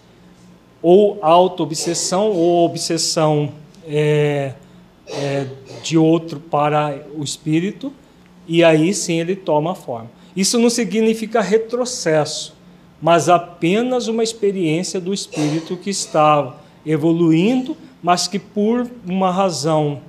ou 0.79 1.17
auto-obsessão, 1.19 2.29
ou 2.29 2.63
obsessão 2.63 3.51
é, 3.87 4.53
é, 5.07 5.47
de 5.81 5.97
outro 5.97 6.39
para 6.39 7.07
o 7.17 7.23
espírito, 7.23 7.91
e 8.47 8.63
aí 8.63 8.93
sim 8.93 9.19
ele 9.19 9.35
toma 9.35 9.73
forma. 9.73 10.11
Isso 10.35 10.59
não 10.59 10.69
significa 10.69 11.41
retrocesso, 11.41 12.55
mas 13.01 13.29
apenas 13.29 14.07
uma 14.07 14.23
experiência 14.23 15.01
do 15.01 15.11
espírito 15.11 15.75
que 15.75 15.89
está 15.89 16.55
evoluindo, 16.85 17.75
mas 18.03 18.27
que 18.27 18.37
por 18.37 18.87
uma 19.07 19.31
razão 19.31 20.01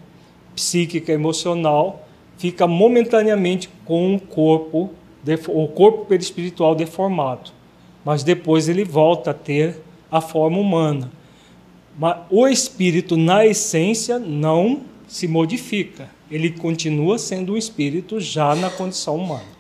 psíquica 0.55 1.13
emocional 1.13 2.07
fica 2.37 2.67
momentaneamente 2.67 3.71
com 3.85 4.15
o 4.15 4.21
corpo, 4.21 4.91
o 5.49 5.69
corpo 5.69 6.07
perispiritual 6.07 6.75
deformado, 6.75 7.53
mas 8.05 8.25
depois 8.25 8.69
ele 8.69 8.85
volta 8.85 9.31
a 9.31 9.35
ter 9.35 9.81
a 10.11 10.21
forma 10.21 10.59
humana. 10.59 11.11
Mas 11.99 12.17
o 12.31 12.49
espírito, 12.49 13.17
na 13.17 13.47
essência, 13.47 14.19
não 14.19 14.81
se 15.07 15.29
modifica. 15.29 16.09
Ele 16.31 16.51
continua 16.51 17.19
sendo 17.19 17.53
um 17.53 17.57
espírito 17.57 18.19
já 18.19 18.55
na 18.55 18.71
condição 18.71 19.17
humana. 19.17 19.53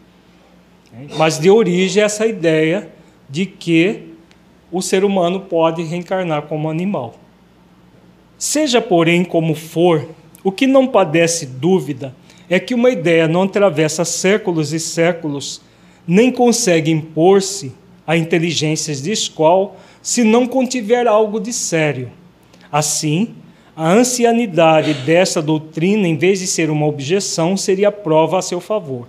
Mas 1.16 1.38
de 1.38 1.50
origem 1.50 2.02
essa 2.02 2.26
ideia 2.26 2.90
de 3.28 3.46
que 3.46 4.12
o 4.70 4.80
ser 4.82 5.04
humano 5.04 5.40
pode 5.40 5.82
reencarnar 5.82 6.42
como 6.42 6.70
animal. 6.70 7.14
Seja, 8.38 8.80
porém, 8.80 9.24
como 9.24 9.54
for, 9.54 10.08
o 10.44 10.50
que 10.50 10.66
não 10.66 10.86
padece 10.86 11.46
dúvida 11.46 12.14
é 12.50 12.58
que 12.58 12.74
uma 12.74 12.90
ideia 12.90 13.28
não 13.28 13.42
atravessa 13.42 14.04
séculos 14.04 14.72
e 14.72 14.80
séculos, 14.80 15.62
nem 16.06 16.30
consegue 16.30 16.90
impor-se 16.90 17.72
a 18.06 18.16
inteligências 18.16 19.00
de 19.00 19.12
escola 19.12 19.72
se 20.02 20.24
não 20.24 20.46
contiver 20.46 21.06
algo 21.06 21.38
de 21.38 21.52
sério. 21.52 22.10
Assim, 22.70 23.34
a 23.76 23.90
ancianidade 23.90 24.92
dessa 24.94 25.40
doutrina, 25.40 26.08
em 26.08 26.16
vez 26.16 26.40
de 26.40 26.46
ser 26.46 26.70
uma 26.70 26.86
objeção, 26.86 27.56
seria 27.56 27.92
prova 27.92 28.38
a 28.38 28.42
seu 28.42 28.60
favor. 28.60 29.06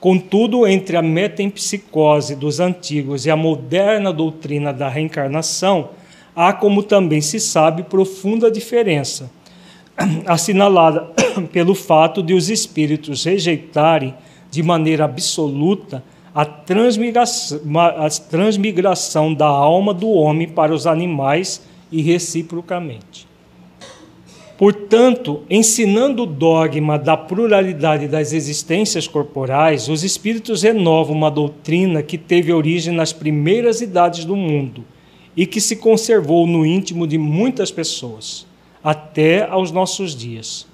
Contudo, 0.00 0.66
entre 0.66 0.96
a 0.96 1.02
metempsicose 1.02 2.34
dos 2.34 2.58
antigos 2.58 3.24
e 3.24 3.30
a 3.30 3.36
moderna 3.36 4.12
doutrina 4.12 4.72
da 4.72 4.88
reencarnação, 4.88 5.90
há, 6.34 6.52
como 6.52 6.82
também 6.82 7.20
se 7.20 7.38
sabe, 7.38 7.84
profunda 7.84 8.50
diferença 8.50 9.30
assinalada 10.26 11.08
pelo 11.52 11.74
fato 11.74 12.22
de 12.22 12.34
os 12.34 12.50
espíritos 12.50 13.24
rejeitarem 13.24 14.14
de 14.50 14.62
maneira 14.62 15.04
absoluta 15.04 16.02
a 16.34 16.44
transmigração, 16.44 17.60
a 17.78 18.08
transmigração 18.08 19.34
da 19.34 19.46
alma 19.46 19.92
do 19.92 20.08
homem 20.10 20.48
para 20.48 20.74
os 20.74 20.86
animais 20.86 21.62
e 21.90 22.00
reciprocamente. 22.00 23.28
Portanto, 24.56 25.42
ensinando 25.50 26.22
o 26.22 26.26
dogma 26.26 26.98
da 26.98 27.16
pluralidade 27.16 28.06
das 28.06 28.32
existências 28.32 29.08
corporais, 29.08 29.88
os 29.88 30.04
espíritos 30.04 30.62
renovam 30.62 31.16
uma 31.16 31.30
doutrina 31.30 32.02
que 32.02 32.16
teve 32.16 32.52
origem 32.52 32.94
nas 32.94 33.12
primeiras 33.12 33.80
idades 33.80 34.24
do 34.24 34.36
mundo 34.36 34.84
e 35.36 35.46
que 35.46 35.60
se 35.60 35.76
conservou 35.76 36.46
no 36.46 36.64
íntimo 36.64 37.06
de 37.06 37.18
muitas 37.18 37.70
pessoas 37.70 38.46
até 38.82 39.48
aos 39.48 39.70
nossos 39.70 40.14
dias. 40.16 40.66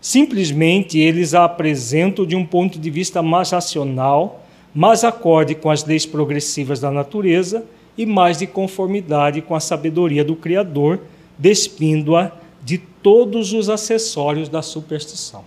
Simplesmente 0.00 0.98
eles 0.98 1.34
a 1.34 1.44
apresentam 1.44 2.26
de 2.26 2.34
um 2.34 2.44
ponto 2.44 2.78
de 2.78 2.90
vista 2.90 3.22
mais 3.22 3.50
racional, 3.50 4.44
mais 4.74 5.04
acorde 5.04 5.54
com 5.54 5.70
as 5.70 5.84
leis 5.84 6.06
progressivas 6.06 6.80
da 6.80 6.90
natureza 6.90 7.64
e 7.96 8.06
mais 8.06 8.38
de 8.38 8.46
conformidade 8.46 9.42
com 9.42 9.54
a 9.54 9.60
sabedoria 9.60 10.24
do 10.24 10.34
Criador, 10.34 11.00
despindo-a 11.38 12.32
de 12.64 12.78
todos 12.78 13.52
os 13.52 13.68
acessórios 13.68 14.48
da 14.48 14.62
superstição. 14.62 15.44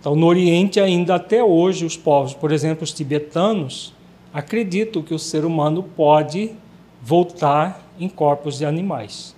Então, 0.00 0.14
no 0.14 0.26
Oriente, 0.26 0.78
ainda 0.78 1.14
até 1.14 1.42
hoje, 1.42 1.84
os 1.84 1.96
povos, 1.96 2.34
por 2.34 2.52
exemplo, 2.52 2.84
os 2.84 2.92
tibetanos, 2.92 3.94
acreditam 4.32 5.02
que 5.02 5.14
o 5.14 5.18
ser 5.18 5.44
humano 5.44 5.82
pode 5.82 6.50
voltar 7.02 7.82
em 7.98 8.08
corpos 8.08 8.58
de 8.58 8.66
animais 8.66 9.35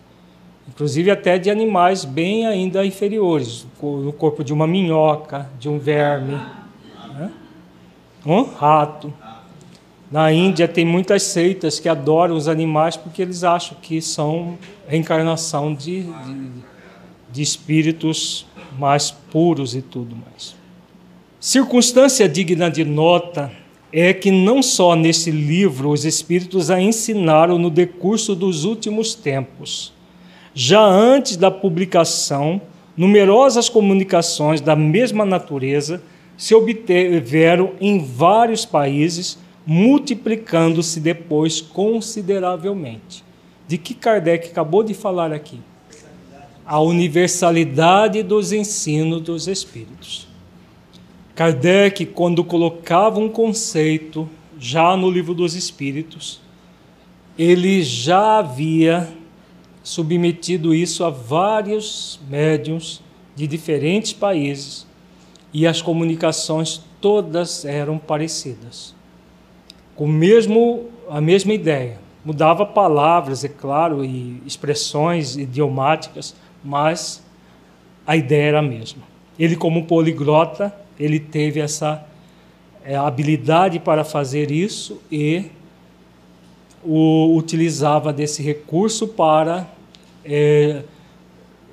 inclusive 0.68 1.10
até 1.10 1.38
de 1.38 1.50
animais 1.50 2.04
bem 2.04 2.46
ainda 2.46 2.84
inferiores, 2.84 3.66
no 3.82 4.12
corpo 4.12 4.44
de 4.44 4.52
uma 4.52 4.66
minhoca, 4.66 5.48
de 5.58 5.68
um 5.68 5.78
verme, 5.78 6.34
né? 7.14 7.32
um 8.24 8.42
rato. 8.42 9.12
Na 10.10 10.32
Índia 10.32 10.68
tem 10.68 10.84
muitas 10.84 11.22
seitas 11.22 11.78
que 11.78 11.88
adoram 11.88 12.36
os 12.36 12.48
animais 12.48 12.96
porque 12.96 13.20
eles 13.20 13.44
acham 13.44 13.76
que 13.80 14.00
são 14.00 14.58
reencarnação 14.86 15.74
de, 15.74 16.02
de, 16.02 16.50
de 17.30 17.42
espíritos 17.42 18.46
mais 18.78 19.10
puros 19.10 19.74
e 19.74 19.82
tudo 19.82 20.16
mais. 20.16 20.56
Circunstância 21.40 22.28
digna 22.28 22.70
de 22.70 22.84
nota 22.84 23.52
é 23.92 24.12
que 24.12 24.30
não 24.30 24.62
só 24.62 24.94
nesse 24.94 25.30
livro 25.30 25.90
os 25.90 26.04
espíritos 26.04 26.70
a 26.70 26.80
ensinaram 26.80 27.58
no 27.58 27.70
decurso 27.70 28.34
dos 28.34 28.64
últimos 28.64 29.14
tempos, 29.14 29.92
já 30.60 30.84
antes 30.84 31.36
da 31.36 31.52
publicação, 31.52 32.60
numerosas 32.96 33.68
comunicações 33.68 34.60
da 34.60 34.74
mesma 34.74 35.24
natureza 35.24 36.02
se 36.36 36.52
obtiveram 36.52 37.74
em 37.80 38.04
vários 38.04 38.64
países, 38.64 39.38
multiplicando-se 39.64 40.98
depois 40.98 41.60
consideravelmente. 41.60 43.22
De 43.68 43.78
que 43.78 43.94
Kardec 43.94 44.48
acabou 44.48 44.82
de 44.82 44.94
falar 44.94 45.32
aqui? 45.32 45.60
A 46.66 46.80
universalidade 46.80 48.24
dos 48.24 48.50
ensinos 48.50 49.20
dos 49.20 49.46
espíritos. 49.46 50.26
Kardec, 51.36 52.04
quando 52.04 52.42
colocava 52.42 53.20
um 53.20 53.28
conceito 53.28 54.28
já 54.58 54.96
no 54.96 55.08
livro 55.08 55.34
dos 55.34 55.54
espíritos, 55.54 56.40
ele 57.38 57.80
já 57.80 58.40
havia 58.40 59.08
submetido 59.88 60.74
isso 60.74 61.02
a 61.02 61.08
vários 61.08 62.20
médiums 62.28 63.00
de 63.34 63.46
diferentes 63.46 64.12
países 64.12 64.86
e 65.50 65.66
as 65.66 65.80
comunicações 65.80 66.82
todas 67.00 67.64
eram 67.64 67.96
parecidas. 67.96 68.94
Com 69.96 70.06
mesmo 70.06 70.90
a 71.08 71.22
mesma 71.22 71.54
ideia. 71.54 71.98
Mudava 72.22 72.66
palavras, 72.66 73.44
é 73.44 73.48
claro, 73.48 74.04
e 74.04 74.42
expressões 74.44 75.38
idiomáticas, 75.38 76.36
mas 76.62 77.22
a 78.06 78.14
ideia 78.14 78.48
era 78.48 78.58
a 78.58 78.62
mesma. 78.62 79.02
Ele 79.38 79.56
como 79.56 79.86
poliglota, 79.86 80.74
ele 81.00 81.18
teve 81.18 81.60
essa 81.60 82.06
é, 82.84 82.94
habilidade 82.94 83.78
para 83.78 84.04
fazer 84.04 84.50
isso 84.50 85.00
e 85.10 85.46
o 86.84 87.34
utilizava 87.34 88.12
desse 88.12 88.42
recurso 88.42 89.08
para 89.08 89.77
é, 90.28 90.82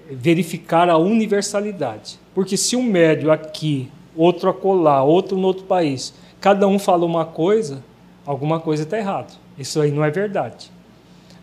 verificar 0.09 0.89
a 0.89 0.97
universalidade. 0.97 2.19
Porque 2.33 2.55
se 2.57 2.75
um 2.75 2.83
médio 2.83 3.31
aqui 3.31 3.89
outro 4.15 4.49
acolá, 4.49 5.03
outro 5.03 5.37
no 5.37 5.47
outro 5.47 5.65
país. 5.65 6.13
Cada 6.39 6.67
um 6.67 6.79
fala 6.79 7.05
uma 7.05 7.25
coisa, 7.25 7.83
alguma 8.25 8.59
coisa 8.59 8.83
está 8.83 8.97
errada. 8.97 9.33
Isso 9.57 9.81
aí 9.81 9.91
não 9.91 10.03
é 10.03 10.09
verdade. 10.09 10.71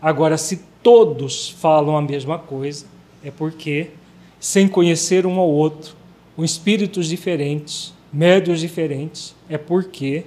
Agora, 0.01 0.37
se 0.37 0.61
todos 0.81 1.49
falam 1.49 1.95
a 1.95 2.01
mesma 2.01 2.37
coisa, 2.37 2.85
é 3.23 3.31
porque, 3.31 3.91
sem 4.39 4.67
conhecer 4.67 5.25
um 5.25 5.39
ao 5.39 5.49
outro, 5.49 5.95
com 6.35 6.43
espíritos 6.43 7.07
diferentes, 7.07 7.93
médios 8.11 8.59
diferentes, 8.59 9.35
é 9.49 9.57
porque 9.57 10.25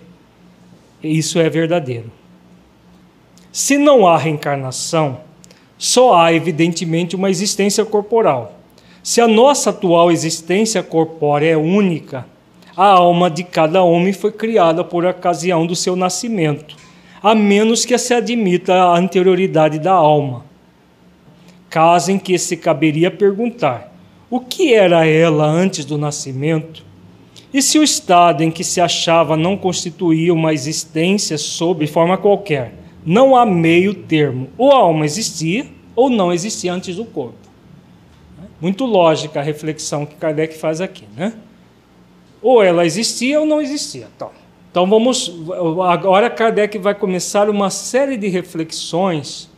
isso 1.03 1.39
é 1.39 1.49
verdadeiro. 1.51 2.11
Se 3.53 3.76
não 3.76 4.07
há 4.07 4.16
reencarnação, 4.16 5.20
só 5.79 6.16
há, 6.16 6.33
evidentemente, 6.33 7.14
uma 7.14 7.31
existência 7.31 7.85
corporal. 7.85 8.59
Se 9.03 9.20
a 9.20 9.29
nossa 9.29 9.70
atual 9.70 10.11
existência 10.11 10.83
corpórea 10.83 11.51
é 11.51 11.57
única, 11.57 12.27
a 12.77 12.87
alma 12.87 13.31
de 13.31 13.45
cada 13.45 13.83
homem 13.83 14.12
foi 14.12 14.33
criada 14.33 14.83
por 14.83 15.05
ocasião 15.05 15.66
do 15.66 15.77
seu 15.77 15.95
nascimento, 15.95 16.77
a 17.22 17.35
menos 17.35 17.85
que 17.85 17.97
se 17.99 18.12
admita 18.12 18.74
a 18.74 18.99
anterioridade 18.99 19.79
da 19.79 19.93
alma. 19.93 20.45
Caso 21.70 22.11
em 22.11 22.18
que 22.18 22.39
se 22.39 22.57
caberia 22.57 23.11
perguntar: 23.11 23.95
o 24.29 24.41
que 24.41 24.74
era 24.74 25.07
ela 25.07 25.47
antes 25.47 25.85
do 25.85 25.97
nascimento? 25.97 26.85
E 27.53 27.62
se 27.62 27.79
o 27.79 27.83
estado 27.83 28.43
em 28.43 28.51
que 28.51 28.64
se 28.64 28.81
achava 28.81 29.37
não 29.37 29.57
constituía 29.57 30.35
uma 30.35 30.53
existência 30.53 31.39
sob 31.39 31.87
forma 31.87 32.18
qualquer? 32.18 32.74
Não 33.07 33.36
há 33.36 33.46
meio 33.46 33.94
termo. 33.94 34.48
Ou 34.59 34.72
a 34.72 34.78
alma 34.78 35.07
existia, 35.07 35.66
ou 35.94 36.11
não 36.11 36.32
existia 36.32 36.72
antes 36.72 36.96
do 36.96 37.04
corpo. 37.04 37.38
Muito 38.61 38.84
lógica 38.84 39.38
a 39.38 39.42
reflexão 39.42 40.04
que 40.04 40.16
Kardec 40.16 40.59
faz 40.59 40.80
aqui, 40.80 41.04
né? 41.16 41.34
Ou 42.42 42.62
ela 42.62 42.84
existia 42.84 43.38
ou 43.38 43.46
não 43.46 43.61
existia. 43.61 44.09
Então, 44.16 44.30
então 44.70 44.86
vamos. 44.86 45.32
Agora 45.88 46.28
Kardec 46.28 46.76
vai 46.78 46.94
começar 46.94 47.48
uma 47.48 47.70
série 47.70 48.16
de 48.16 48.28
reflexões 48.28 49.48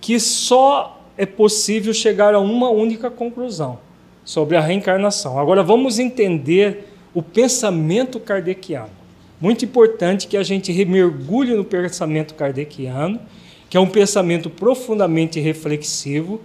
que 0.00 0.20
só 0.20 1.00
é 1.16 1.24
possível 1.24 1.94
chegar 1.94 2.34
a 2.34 2.40
uma 2.40 2.68
única 2.68 3.10
conclusão 3.10 3.78
sobre 4.24 4.56
a 4.56 4.60
reencarnação. 4.60 5.38
Agora 5.38 5.62
vamos 5.62 5.98
entender 5.98 6.88
o 7.14 7.22
pensamento 7.22 8.18
kardeciano. 8.18 9.03
Muito 9.40 9.64
importante 9.64 10.26
que 10.26 10.36
a 10.36 10.42
gente 10.42 10.72
mergulhe 10.84 11.54
no 11.54 11.64
pensamento 11.64 12.34
kardeciano, 12.34 13.20
que 13.68 13.76
é 13.76 13.80
um 13.80 13.88
pensamento 13.88 14.48
profundamente 14.48 15.40
reflexivo, 15.40 16.40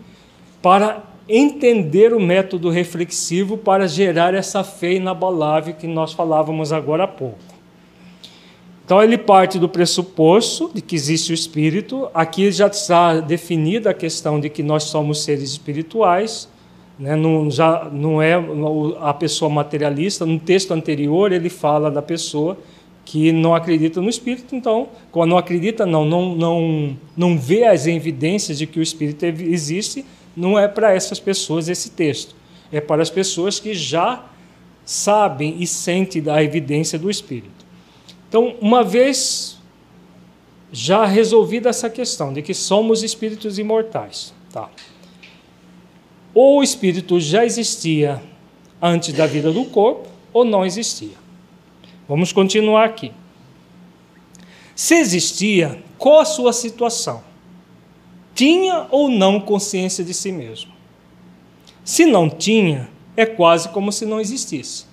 para 0.62 1.04
entender 1.28 2.14
o 2.14 2.20
método 2.20 2.70
reflexivo 2.70 3.58
para 3.58 3.88
gerar 3.88 4.34
essa 4.34 4.64
fé 4.64 4.94
inabalável 4.94 5.76
que 5.76 5.86
nós 5.86 6.12
falávamos 6.12 6.74
agora 6.74 7.04
há 7.04 7.08
pouco. 7.08 7.38
Então 8.84 9.04
ele 9.04 9.18
parte 9.18 9.60
do 9.60 9.70
pressuposto 9.70 10.72
de 10.74 10.82
que 10.82 10.96
existe 10.96 11.32
o 11.32 11.36
espírito. 11.36 12.10
Aqui 12.12 12.52
já 12.52 12.66
está 12.66 13.20
definida 13.20 13.92
a 13.92 13.94
questão 13.94 14.40
de 14.40 14.50
que 14.50 14.64
nós 14.64 14.86
somos 14.86 15.24
seres 15.24 15.52
espirituais 15.52 16.50
né? 17.00 17.16
Não, 17.16 17.50
já 17.50 17.90
não 17.92 18.22
é 18.22 18.34
a 19.00 19.14
pessoa 19.14 19.50
materialista. 19.50 20.26
No 20.26 20.38
texto 20.38 20.74
anterior, 20.74 21.32
ele 21.32 21.50
fala 21.50 21.90
da 21.90 22.02
pessoa 22.02 22.58
que 23.10 23.32
não 23.32 23.56
acredita 23.56 24.00
no 24.00 24.08
espírito, 24.08 24.56
então, 24.56 24.88
quando 25.12 25.32
não 25.32 25.38
acredita, 25.40 25.84
não, 25.84 26.06
não, 26.06 26.36
não, 26.36 26.98
não 27.18 27.40
vê 27.40 27.64
as 27.64 27.88
evidências 27.88 28.60
de 28.60 28.68
que 28.68 28.80
o 28.80 28.84
espírito 28.84 29.26
existe, 29.26 30.06
não 30.38 30.60
é 30.60 30.68
para 30.68 30.94
essas 30.94 31.20
pessoas 31.20 31.68
esse 31.68 31.90
texto. 31.90 32.36
É 32.72 32.80
para 32.80 33.02
as 33.02 33.10
pessoas 33.10 33.60
que 33.60 33.74
já 33.74 34.24
sabem 34.86 35.56
e 35.60 35.66
sentem 35.66 36.24
a 36.30 36.44
evidência 36.44 37.00
do 37.00 37.10
espírito. 37.10 37.66
Então, 38.28 38.56
uma 38.62 38.84
vez 38.84 39.58
já 40.72 41.04
resolvida 41.04 41.70
essa 41.70 41.90
questão 41.90 42.32
de 42.32 42.44
que 42.44 42.54
somos 42.54 43.02
espíritos 43.02 43.58
imortais, 43.58 44.36
tá? 44.54 44.70
ou 46.32 46.60
o 46.60 46.64
espírito 46.64 47.20
já 47.20 47.44
existia 47.44 48.22
antes 48.80 49.16
da 49.16 49.26
vida 49.26 49.52
do 49.52 49.66
corpo, 49.66 50.08
ou 50.32 50.46
não 50.46 50.64
existia. 50.64 51.18
Vamos 52.10 52.34
continuar 52.34 52.86
aqui. 52.86 53.12
Se 54.76 54.96
existia, 54.96 55.80
qual 55.96 56.22
a 56.22 56.26
sua 56.26 56.52
situação? 56.52 57.24
Tinha 58.34 58.88
ou 58.90 59.10
não 59.10 59.40
consciência 59.40 60.04
de 60.04 60.12
si 60.12 60.32
mesmo? 60.32 60.72
Se 61.86 62.08
não 62.08 62.28
tinha, 62.28 62.90
é 63.16 63.28
quase 63.28 63.70
como 63.70 63.92
se 63.92 64.08
não 64.08 64.20
existisse. 64.20 64.86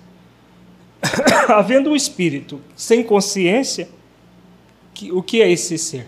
Havendo 1.49 1.89
um 1.89 1.95
espírito 1.95 2.61
sem 2.75 3.03
consciência, 3.03 3.89
o 5.11 5.23
que 5.23 5.41
é 5.41 5.51
esse 5.51 5.75
ser? 5.79 6.07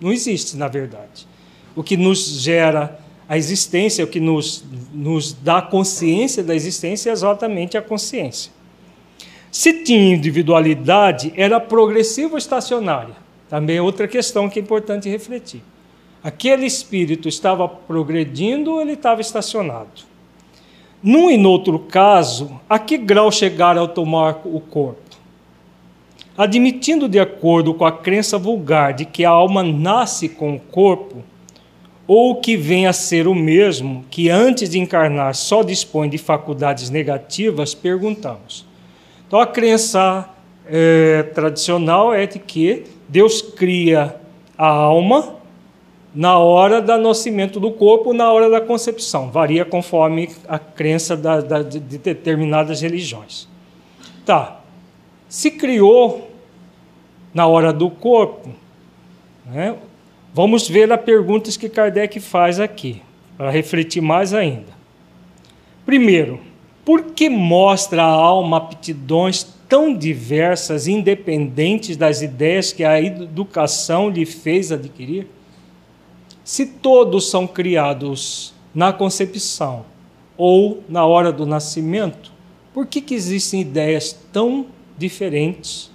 Não 0.00 0.10
existe, 0.10 0.56
na 0.56 0.68
verdade. 0.68 1.28
O 1.76 1.82
que 1.82 1.98
nos 1.98 2.40
gera 2.40 2.98
a 3.28 3.36
existência, 3.36 4.04
o 4.04 4.08
que 4.08 4.20
nos, 4.20 4.64
nos 4.90 5.34
dá 5.34 5.60
consciência 5.60 6.42
da 6.42 6.54
existência 6.54 7.10
é 7.10 7.12
exatamente 7.12 7.76
a 7.76 7.82
consciência. 7.82 8.50
Se 9.50 9.82
tinha 9.82 10.14
individualidade, 10.14 11.32
era 11.36 11.58
progressiva 11.58 12.32
ou 12.32 12.38
estacionária? 12.38 13.16
Também 13.48 13.78
é 13.78 13.82
outra 13.82 14.06
questão 14.06 14.48
que 14.48 14.60
é 14.60 14.62
importante 14.62 15.08
refletir. 15.08 15.62
Aquele 16.22 16.66
espírito 16.66 17.28
estava 17.28 17.66
progredindo 17.66 18.72
ou 18.72 18.80
ele 18.80 18.92
estava 18.92 19.20
estacionado? 19.20 20.08
Num 21.02 21.30
e 21.30 21.36
no 21.36 21.50
outro 21.50 21.78
caso, 21.78 22.60
a 22.68 22.78
que 22.78 22.96
grau 22.98 23.32
chegar 23.32 23.76
ao 23.76 23.88
tomar 23.88 24.42
o 24.44 24.60
corpo? 24.60 25.00
Admitindo 26.36 27.08
de 27.08 27.18
acordo 27.18 27.74
com 27.74 27.84
a 27.84 27.92
crença 27.92 28.38
vulgar 28.38 28.92
de 28.92 29.04
que 29.04 29.24
a 29.24 29.30
alma 29.30 29.62
nasce 29.62 30.28
com 30.28 30.54
o 30.54 30.60
corpo, 30.60 31.24
ou 32.06 32.36
que 32.40 32.56
venha 32.56 32.90
a 32.90 32.92
ser 32.92 33.26
o 33.26 33.34
mesmo 33.34 34.04
que 34.10 34.28
antes 34.28 34.70
de 34.70 34.78
encarnar 34.78 35.34
só 35.34 35.62
dispõe 35.62 36.08
de 36.08 36.18
faculdades 36.18 36.90
negativas, 36.90 37.74
perguntamos. 37.74 38.66
Então 39.30 39.38
a 39.38 39.46
crença 39.46 40.28
é, 40.66 41.22
tradicional 41.22 42.12
é 42.12 42.26
de 42.26 42.40
que 42.40 42.82
Deus 43.08 43.40
cria 43.40 44.16
a 44.58 44.66
alma 44.66 45.36
na 46.12 46.36
hora 46.36 46.82
do 46.82 46.98
nascimento 46.98 47.60
do 47.60 47.70
corpo, 47.70 48.12
na 48.12 48.32
hora 48.32 48.50
da 48.50 48.60
concepção. 48.60 49.30
Varia 49.30 49.64
conforme 49.64 50.30
a 50.48 50.58
crença 50.58 51.16
da, 51.16 51.40
da, 51.40 51.62
de 51.62 51.78
determinadas 51.78 52.80
religiões. 52.80 53.46
Tá. 54.26 54.60
Se 55.28 55.52
criou 55.52 56.28
na 57.32 57.46
hora 57.46 57.72
do 57.72 57.88
corpo, 57.88 58.50
né, 59.46 59.76
Vamos 60.32 60.68
ver 60.68 60.90
as 60.92 61.00
perguntas 61.00 61.56
que 61.56 61.68
Kardec 61.68 62.20
faz 62.20 62.60
aqui, 62.60 63.02
para 63.36 63.50
refletir 63.50 64.00
mais 64.00 64.32
ainda. 64.32 64.72
Primeiro, 65.84 66.38
por 66.84 67.12
que 67.12 67.28
mostra 67.28 68.02
a 68.02 68.10
alma 68.10 68.56
aptidões 68.56 69.46
tão 69.68 69.94
diversas, 69.94 70.88
independentes 70.88 71.96
das 71.96 72.22
ideias 72.22 72.72
que 72.72 72.82
a 72.82 73.00
educação 73.00 74.08
lhe 74.08 74.26
fez 74.26 74.72
adquirir? 74.72 75.28
Se 76.42 76.66
todos 76.66 77.30
são 77.30 77.46
criados 77.46 78.52
na 78.74 78.92
concepção 78.92 79.84
ou 80.36 80.82
na 80.88 81.04
hora 81.04 81.30
do 81.30 81.46
nascimento, 81.46 82.32
por 82.72 82.86
que, 82.86 83.00
que 83.00 83.14
existem 83.14 83.60
ideias 83.60 84.18
tão 84.32 84.66
diferentes 84.96 85.90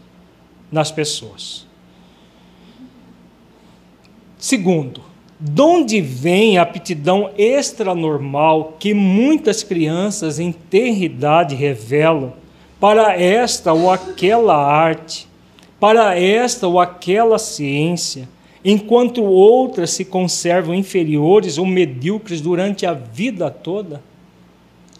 nas 0.72 0.92
pessoas? 0.92 1.66
Segundo, 4.38 5.02
de 5.40 5.62
onde 5.62 6.00
vem 6.00 6.58
a 6.58 6.62
aptidão 6.62 7.30
extranormal 7.38 8.78
que 8.80 8.94
muitas 8.94 9.64
crianças 9.64 10.40
em 10.40 10.52
tenridade 10.52 11.56
revelam 11.56 12.34
para 12.80 13.20
esta 13.20 13.74
ou 13.74 13.92
aquela 13.92 14.56
arte, 14.56 15.28
para 15.80 16.18
esta 16.18 16.68
ou 16.68 16.80
aquela 16.80 17.38
ciência, 17.38 18.30
enquanto 18.64 19.24
outras 19.24 19.92
se 19.92 20.06
conservam 20.06 20.74
inferiores 20.74 21.58
ou 21.58 21.66
medíocres 21.66 22.40
durante 22.40 22.86
a 22.86 22.94
vida 22.94 23.50
toda? 23.50 24.02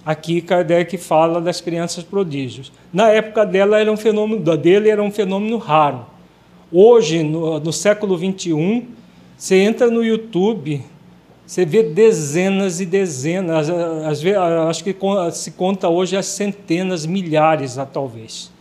Aqui 0.06 0.42
Kardec 0.42 0.98
fala 0.98 1.42
das 1.42 1.62
crianças 1.62 2.04
prodígios. 2.04 2.72
Na 2.94 3.10
época 3.10 3.46
dela 3.46 3.80
era 3.80 3.92
um 3.92 3.98
fenômeno 3.98 4.58
dele 4.58 4.90
era 4.90 5.02
um 5.02 5.10
fenômeno 5.10 5.58
raro. 5.58 6.06
Hoje, 6.72 7.24
no, 7.24 7.60
no 7.60 7.74
século 7.74 8.16
21, 8.18 8.86
você 9.38 9.56
entra 9.58 9.90
no 9.90 10.04
YouTube, 10.04 10.82
você 11.46 11.66
vê 11.66 11.84
dezenas 11.84 12.80
e 12.80 12.86
dezenas, 12.86 13.70
às 13.70 14.22
vezes, 14.22 14.40
acho 14.40 14.84
que 14.84 14.96
se 15.34 15.52
conta 15.52 15.88
hoje 15.90 16.18
as 16.18 16.26
centenas, 16.26 17.06
milhares, 17.06 17.78
talvez, 17.94 18.52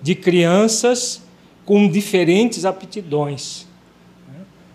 de 0.00 0.14
crianças 0.14 1.22
com 1.66 1.88
diferentes 1.88 2.64
aptidões. 2.64 3.68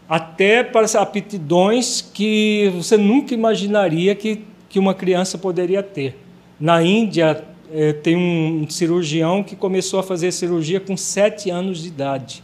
Até 0.07 0.63
para 0.63 0.85
aptidões 0.99 2.01
que 2.01 2.71
você 2.75 2.95
nunca 2.95 3.33
imaginaria 3.33 4.13
que, 4.13 4.43
que 4.69 4.77
uma 4.77 4.93
criança 4.93 5.37
poderia 5.37 5.81
ter. 5.81 6.15
Na 6.59 6.83
Índia 6.83 7.43
é, 7.73 7.91
tem 7.91 8.15
um 8.15 8.69
cirurgião 8.69 9.43
que 9.43 9.55
começou 9.55 9.99
a 9.99 10.03
fazer 10.03 10.31
cirurgia 10.31 10.79
com 10.79 10.95
sete 10.95 11.49
anos 11.49 11.81
de 11.81 11.87
idade. 11.87 12.43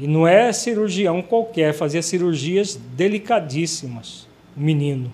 E 0.00 0.06
não 0.06 0.26
é 0.26 0.52
cirurgião 0.52 1.20
qualquer, 1.20 1.74
fazia 1.74 2.02
cirurgias 2.02 2.78
delicadíssimas, 2.96 4.28
o 4.56 4.60
menino. 4.60 5.12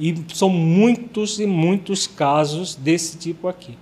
E 0.00 0.14
são 0.32 0.48
muitos 0.48 1.38
e 1.38 1.46
muitos 1.46 2.06
casos 2.06 2.74
desse 2.74 3.18
tipo 3.18 3.46
aqui. 3.46 3.76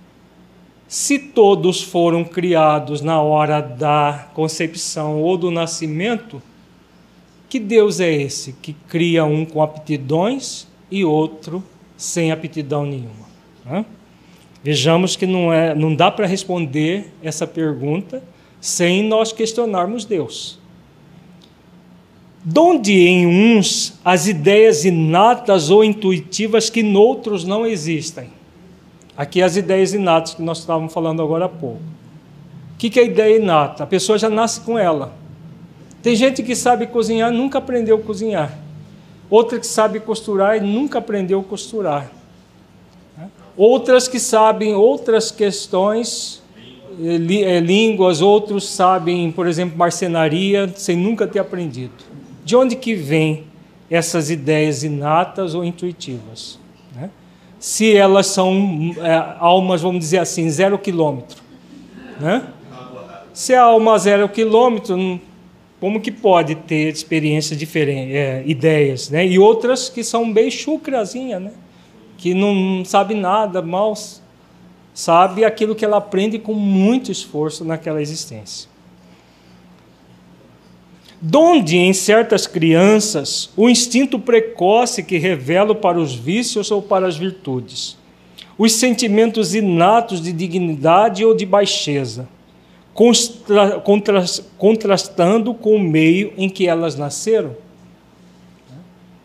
Se 0.87 1.17
todos 1.17 1.81
foram 1.81 2.25
criados 2.25 2.99
na 2.99 3.21
hora 3.21 3.61
da 3.61 4.27
concepção 4.33 5.21
ou 5.21 5.37
do 5.37 5.49
nascimento, 5.49 6.41
que 7.47 7.61
Deus 7.61 8.01
é 8.01 8.11
esse 8.11 8.51
que 8.61 8.73
cria 8.89 9.23
um 9.23 9.45
com 9.45 9.63
aptidões 9.63 10.67
e 10.91 11.05
outro 11.05 11.63
sem 11.95 12.29
aptidão 12.29 12.85
nenhuma? 12.85 13.25
Né? 13.65 13.85
Vejamos 14.61 15.15
que 15.15 15.25
não, 15.25 15.51
é, 15.51 15.73
não 15.73 15.95
dá 15.95 16.11
para 16.11 16.27
responder 16.27 17.13
essa 17.23 17.47
pergunta 17.47 18.21
sem 18.61 19.03
nós 19.03 19.33
questionarmos 19.33 20.05
Deus. 20.05 20.59
Donde 22.43 22.93
em 22.93 23.25
uns 23.25 23.99
as 24.05 24.27
ideias 24.27 24.85
inatas 24.85 25.69
ou 25.69 25.83
intuitivas 25.83 26.69
que 26.69 26.81
noutros 26.83 27.43
não 27.43 27.65
existem? 27.65 28.29
Aqui 29.17 29.41
as 29.41 29.57
ideias 29.57 29.93
inatas 29.93 30.35
que 30.35 30.41
nós 30.41 30.59
estávamos 30.59 30.93
falando 30.93 31.21
agora 31.21 31.45
há 31.45 31.49
pouco. 31.49 31.81
O 32.73 32.77
que 32.77 32.99
é 32.99 33.05
ideia 33.05 33.37
inata? 33.37 33.83
A 33.83 33.87
pessoa 33.87 34.17
já 34.17 34.29
nasce 34.29 34.61
com 34.61 34.77
ela. 34.77 35.13
Tem 36.01 36.15
gente 36.15 36.41
que 36.41 36.55
sabe 36.55 36.87
cozinhar, 36.87 37.31
nunca 37.31 37.59
aprendeu 37.59 37.97
a 37.97 38.01
cozinhar. 38.01 38.57
Outra 39.29 39.59
que 39.59 39.67
sabe 39.67 39.99
costurar 39.99 40.57
e 40.57 40.59
nunca 40.59 40.97
aprendeu 40.97 41.39
a 41.39 41.43
costurar. 41.43 42.11
Outras 43.55 44.07
que 44.07 44.19
sabem 44.19 44.73
outras 44.73 45.29
questões, 45.29 46.40
línguas, 46.99 48.21
outros 48.21 48.67
sabem, 48.69 49.31
por 49.31 49.47
exemplo, 49.47 49.77
marcenaria, 49.77 50.71
sem 50.75 50.95
nunca 50.95 51.27
ter 51.27 51.39
aprendido. 51.39 51.93
De 52.43 52.55
onde 52.55 52.75
que 52.75 52.93
vêm 52.93 53.45
essas 53.89 54.29
ideias 54.29 54.83
inatas 54.83 55.53
ou 55.53 55.63
intuitivas? 55.63 56.59
Né? 56.95 57.09
Se 57.59 57.95
elas 57.95 58.27
são 58.27 58.93
é, 58.97 59.35
almas, 59.39 59.81
vamos 59.81 59.99
dizer 59.99 60.19
assim, 60.19 60.49
zero 60.49 60.77
quilômetro. 60.77 61.41
Né? 62.19 62.43
Se 63.33 63.53
a 63.53 63.63
alma 63.63 63.97
zero 63.97 64.27
quilômetro, 64.27 65.19
como 65.79 65.99
que 65.99 66.11
pode 66.11 66.55
ter 66.55 66.93
experiências 66.93 67.57
diferentes, 67.57 68.13
é, 68.13 68.43
ideias, 68.45 69.09
né? 69.09 69.25
E 69.25 69.39
outras 69.39 69.89
que 69.89 70.03
são 70.03 70.31
bem 70.31 70.51
chucrazinha, 70.51 71.39
né? 71.39 71.51
Que 72.17 72.35
não 72.35 72.85
sabe 72.85 73.15
nada, 73.15 73.63
mal 73.63 73.95
sabe 74.93 75.45
aquilo 75.45 75.75
que 75.75 75.85
ela 75.85 75.97
aprende 75.97 76.37
com 76.37 76.53
muito 76.53 77.11
esforço 77.11 77.63
naquela 77.63 78.01
existência. 78.01 78.69
Donde 81.21 81.77
em 81.77 81.93
certas 81.93 82.47
crianças 82.47 83.49
o 83.55 83.69
instinto 83.69 84.17
precoce 84.17 85.03
que 85.03 85.17
revela 85.17 85.75
para 85.75 85.99
os 85.99 86.15
vícios 86.15 86.71
ou 86.71 86.81
para 86.81 87.07
as 87.07 87.15
virtudes, 87.15 87.97
os 88.57 88.73
sentimentos 88.73 89.53
inatos 89.53 90.21
de 90.21 90.31
dignidade 90.31 91.23
ou 91.23 91.35
de 91.35 91.45
baixeza, 91.45 92.27
contra, 92.93 93.79
contra, 93.79 94.25
contrastando 94.57 95.53
com 95.53 95.75
o 95.75 95.79
meio 95.79 96.33
em 96.37 96.49
que 96.49 96.67
elas 96.67 96.95
nasceram. 96.95 97.55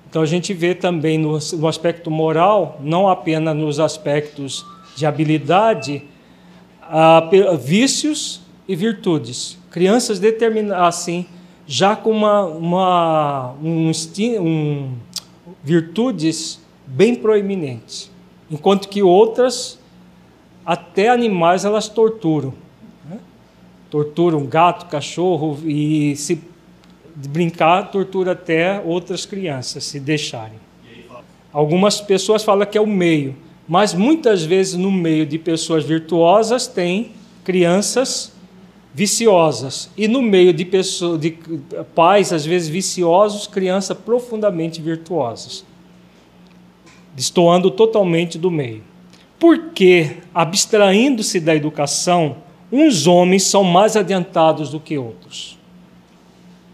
Então 0.09 0.23
a 0.23 0.27
gente 0.27 0.55
vê 0.55 0.75
também 0.75 1.19
no, 1.19 1.39
no 1.55 1.69
aspecto 1.69 2.11
moral, 2.11 2.81
não 2.83 3.09
apenas 3.09 3.57
nos 3.57 3.81
aspectos 3.81 4.65
de 4.97 5.07
habilidade, 5.07 6.03
vícios 7.61 8.41
e 8.67 8.75
virtudes. 8.75 9.57
Crianças 9.71 10.19
determinadas 10.19 10.89
assim, 10.89 11.27
já 11.67 11.95
com 11.95 12.11
uma, 12.11 12.45
uma 12.45 13.53
um, 13.63 13.93
um, 14.41 14.95
virtudes 15.63 16.61
bem 16.85 17.15
proeminentes, 17.15 18.11
enquanto 18.51 18.89
que 18.89 19.03
outras, 19.03 19.79
até 20.65 21.09
animais, 21.09 21.65
elas 21.65 21.89
torturam 21.89 22.67
tortura 23.91 24.37
um 24.37 24.47
gato, 24.47 24.87
cachorro 24.87 25.59
e 25.65 26.15
se 26.17 26.41
brincar, 27.15 27.91
tortura 27.91 28.33
até 28.33 28.81
outras 28.85 29.25
crianças, 29.25 29.85
se 29.85 29.99
deixarem. 29.99 30.59
Algumas 31.53 32.01
pessoas 32.01 32.45
falam 32.45 32.67
que 32.67 32.77
é 32.77 32.81
o 32.81 32.87
meio, 32.87 33.35
mas 33.69 33.93
muitas 33.93 34.43
vezes 34.45 34.75
no 34.75 34.91
meio 34.91 35.27
de 35.27 35.39
pessoas 35.39 35.85
virtuosas 35.85 36.67
tem 36.67 37.13
crianças 37.43 38.33
viciosas 38.95 39.91
e 39.97 40.09
no 40.09 40.23
meio 40.23 40.55
de 40.55 40.65
pessoas 40.65 41.21
de 41.21 41.37
pais 41.95 42.33
às 42.33 42.47
vezes 42.47 42.69
viciosos, 42.69 43.47
crianças 43.47 43.97
profundamente 43.97 44.81
virtuosas. 44.81 45.65
Destoando 47.15 47.71
totalmente 47.71 48.39
do 48.39 48.51
meio. 48.51 48.83
Porque 49.39 50.17
abstraindo-se 50.35 51.41
da 51.41 51.55
educação, 51.55 52.37
uns 52.73 53.07
homens 53.07 53.43
são 53.43 53.63
mais 53.63 53.97
adiantados 53.97 54.71
do 54.71 54.81
que 54.81 54.97
outros. 54.97 55.59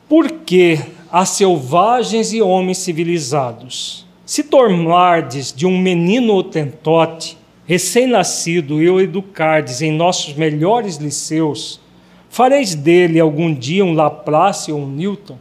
Porque 0.08 0.78
há 1.10 1.24
selvagens 1.24 2.32
e 2.32 2.40
homens 2.40 2.78
civilizados. 2.78 4.01
Se 4.24 4.44
tornardes 4.44 5.52
de 5.52 5.66
um 5.66 5.76
menino 5.76 6.34
otentote, 6.34 7.36
recém-nascido, 7.66 8.80
e 8.80 8.88
o 8.88 9.00
educardes 9.00 9.82
em 9.82 9.90
nossos 9.90 10.34
melhores 10.34 10.96
liceus, 10.96 11.80
fareis 12.30 12.74
dele 12.74 13.18
algum 13.18 13.52
dia 13.52 13.84
um 13.84 13.94
Laplace 13.94 14.70
ou 14.70 14.80
um 14.80 14.86
Newton? 14.86 15.36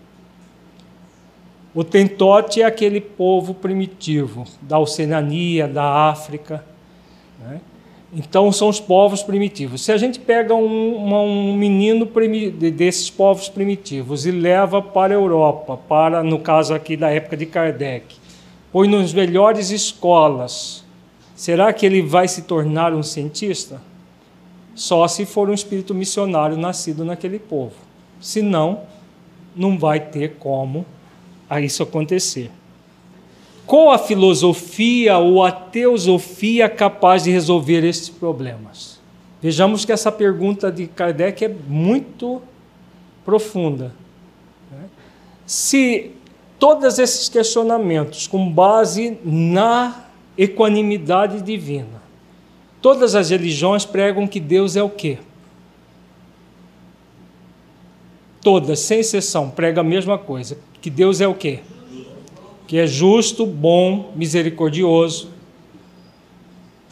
O 1.73 1.83
tentote 1.83 2.61
é 2.61 2.65
aquele 2.65 2.99
povo 2.99 3.53
primitivo 3.53 4.45
da 4.61 4.77
Oceania, 4.77 5.67
da 5.67 6.09
África, 6.09 6.65
né? 7.39 7.61
Então, 8.13 8.51
são 8.51 8.67
os 8.67 8.77
povos 8.77 9.23
primitivos. 9.23 9.85
Se 9.85 9.91
a 9.93 9.97
gente 9.97 10.19
pega 10.19 10.53
um, 10.53 11.13
um 11.23 11.55
menino 11.55 12.05
desses 12.73 13.09
povos 13.09 13.47
primitivos 13.47 14.25
e 14.25 14.31
leva 14.31 14.81
para 14.81 15.13
a 15.13 15.17
Europa, 15.17 15.77
para, 15.77 16.21
no 16.21 16.37
caso 16.37 16.73
aqui 16.73 16.97
da 16.97 17.09
época 17.09 17.37
de 17.37 17.45
Kardec, 17.45 18.17
põe 18.71 18.87
nas 18.87 19.13
melhores 19.13 19.69
escolas, 19.69 20.83
será 21.35 21.73
que 21.73 21.85
ele 21.85 22.01
vai 22.01 22.27
se 22.27 22.43
tornar 22.43 22.93
um 22.93 23.03
cientista? 23.03 23.81
Só 24.73 25.07
se 25.07 25.25
for 25.25 25.49
um 25.49 25.53
espírito 25.53 25.93
missionário 25.93 26.57
nascido 26.57 27.03
naquele 27.03 27.37
povo. 27.37 27.73
Senão, 28.19 28.81
não 29.55 29.77
vai 29.77 29.99
ter 29.99 30.35
como 30.39 30.85
isso 31.61 31.83
acontecer. 31.83 32.49
Qual 33.65 33.91
a 33.91 33.97
filosofia 33.97 35.17
ou 35.17 35.43
a 35.43 35.51
teosofia 35.51 36.69
capaz 36.69 37.23
de 37.23 37.31
resolver 37.31 37.83
esses 37.83 38.09
problemas? 38.09 38.99
Vejamos 39.41 39.85
que 39.85 39.91
essa 39.91 40.11
pergunta 40.11 40.71
de 40.71 40.87
Kardec 40.87 41.43
é 41.43 41.49
muito 41.49 42.41
profunda. 43.25 43.93
Né? 44.71 44.85
Se 45.45 46.11
todos 46.61 46.97
esses 46.99 47.27
questionamentos, 47.27 48.27
com 48.27 48.49
base 48.49 49.17
na 49.25 50.05
equanimidade 50.37 51.41
divina, 51.41 52.01
todas 52.81 53.15
as 53.15 53.31
religiões 53.31 53.83
pregam 53.83 54.27
que 54.27 54.39
Deus 54.39 54.75
é 54.75 54.83
o 54.83 54.89
quê? 54.89 55.17
Todas, 58.41 58.79
sem 58.79 58.99
exceção, 58.99 59.49
pregam 59.49 59.81
a 59.81 59.87
mesma 59.87 60.17
coisa. 60.17 60.57
Que 60.81 60.89
Deus 60.89 61.19
é 61.19 61.27
o 61.27 61.33
quê? 61.33 61.59
que 62.71 62.77
é 62.77 62.87
justo, 62.87 63.45
bom, 63.45 64.13
misericordioso. 64.15 65.27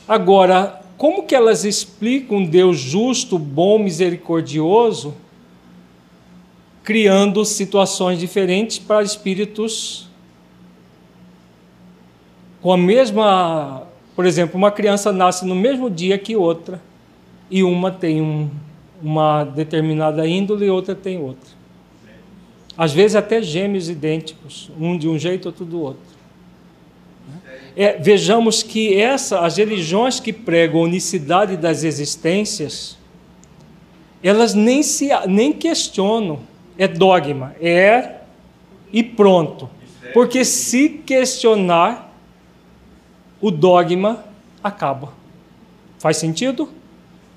Agora, 0.06 0.82
como 0.98 1.24
que 1.24 1.34
elas 1.34 1.64
explicam 1.64 2.44
Deus 2.44 2.78
justo, 2.78 3.40
bom, 3.40 3.80
misericordioso, 3.80 5.14
criando 6.90 7.46
situações 7.46 8.18
diferentes 8.18 8.80
para 8.80 9.04
espíritos 9.04 10.10
com 12.64 12.74
a 12.74 12.78
mesma, 12.78 13.84
por 14.16 14.26
exemplo, 14.26 14.58
uma 14.58 14.72
criança 14.72 15.14
nasce 15.14 15.46
no 15.46 15.54
mesmo 15.54 15.88
dia 15.88 16.18
que 16.18 16.36
outra 16.36 16.82
e 17.48 17.62
uma 17.62 17.92
tem 17.92 18.24
um, 18.24 18.50
uma 19.04 19.44
determinada 19.44 20.26
índole 20.26 20.66
e 20.66 20.70
outra 20.72 20.96
tem 20.96 21.22
outra. 21.22 21.52
Às 22.76 22.92
vezes 22.92 23.16
até 23.16 23.40
gêmeos 23.40 23.88
idênticos, 23.88 24.72
um 24.82 24.98
de 24.98 25.08
um 25.08 25.20
jeito, 25.20 25.46
outro 25.46 25.66
do 25.66 25.80
outro. 25.80 26.02
É, 27.76 28.00
vejamos 28.00 28.64
que 28.64 29.00
essa, 29.00 29.42
as 29.42 29.58
religiões 29.58 30.20
que 30.20 30.34
pregam 30.34 30.80
a 30.80 30.86
unicidade 30.86 31.56
das 31.56 31.84
existências, 31.84 32.98
elas 34.24 34.56
nem, 34.56 34.82
se, 34.82 35.10
nem 35.28 35.54
questionam. 35.54 36.49
É 36.80 36.88
dogma, 36.88 37.54
é 37.62 38.22
e 38.94 39.04
pronto. 39.04 39.70
Porque 40.14 40.46
se 40.46 40.88
questionar, 40.90 42.16
o 43.42 43.52
dogma 43.52 44.24
acaba. 44.64 45.12
Faz 46.00 46.16
sentido? 46.16 46.70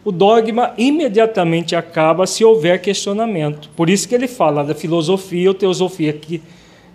O 0.04 0.12
dogma 0.12 0.72
imediatamente 0.78 1.74
acaba 1.74 2.24
se 2.24 2.44
houver 2.44 2.80
questionamento. 2.80 3.68
Por 3.76 3.90
isso 3.90 4.08
que 4.08 4.14
ele 4.14 4.28
fala 4.28 4.64
da 4.64 4.76
filosofia 4.76 5.50
ou 5.50 5.54
teosofia 5.54 6.12
que, 6.12 6.40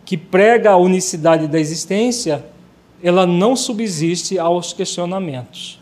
que 0.06 0.16
prega 0.18 0.72
a 0.72 0.78
unicidade 0.78 1.48
da 1.48 1.60
existência, 1.60 2.46
ela 3.04 3.28
não 3.28 3.58
subsiste 3.58 4.40
aos 4.40 4.72
questionamentos. 4.72 5.80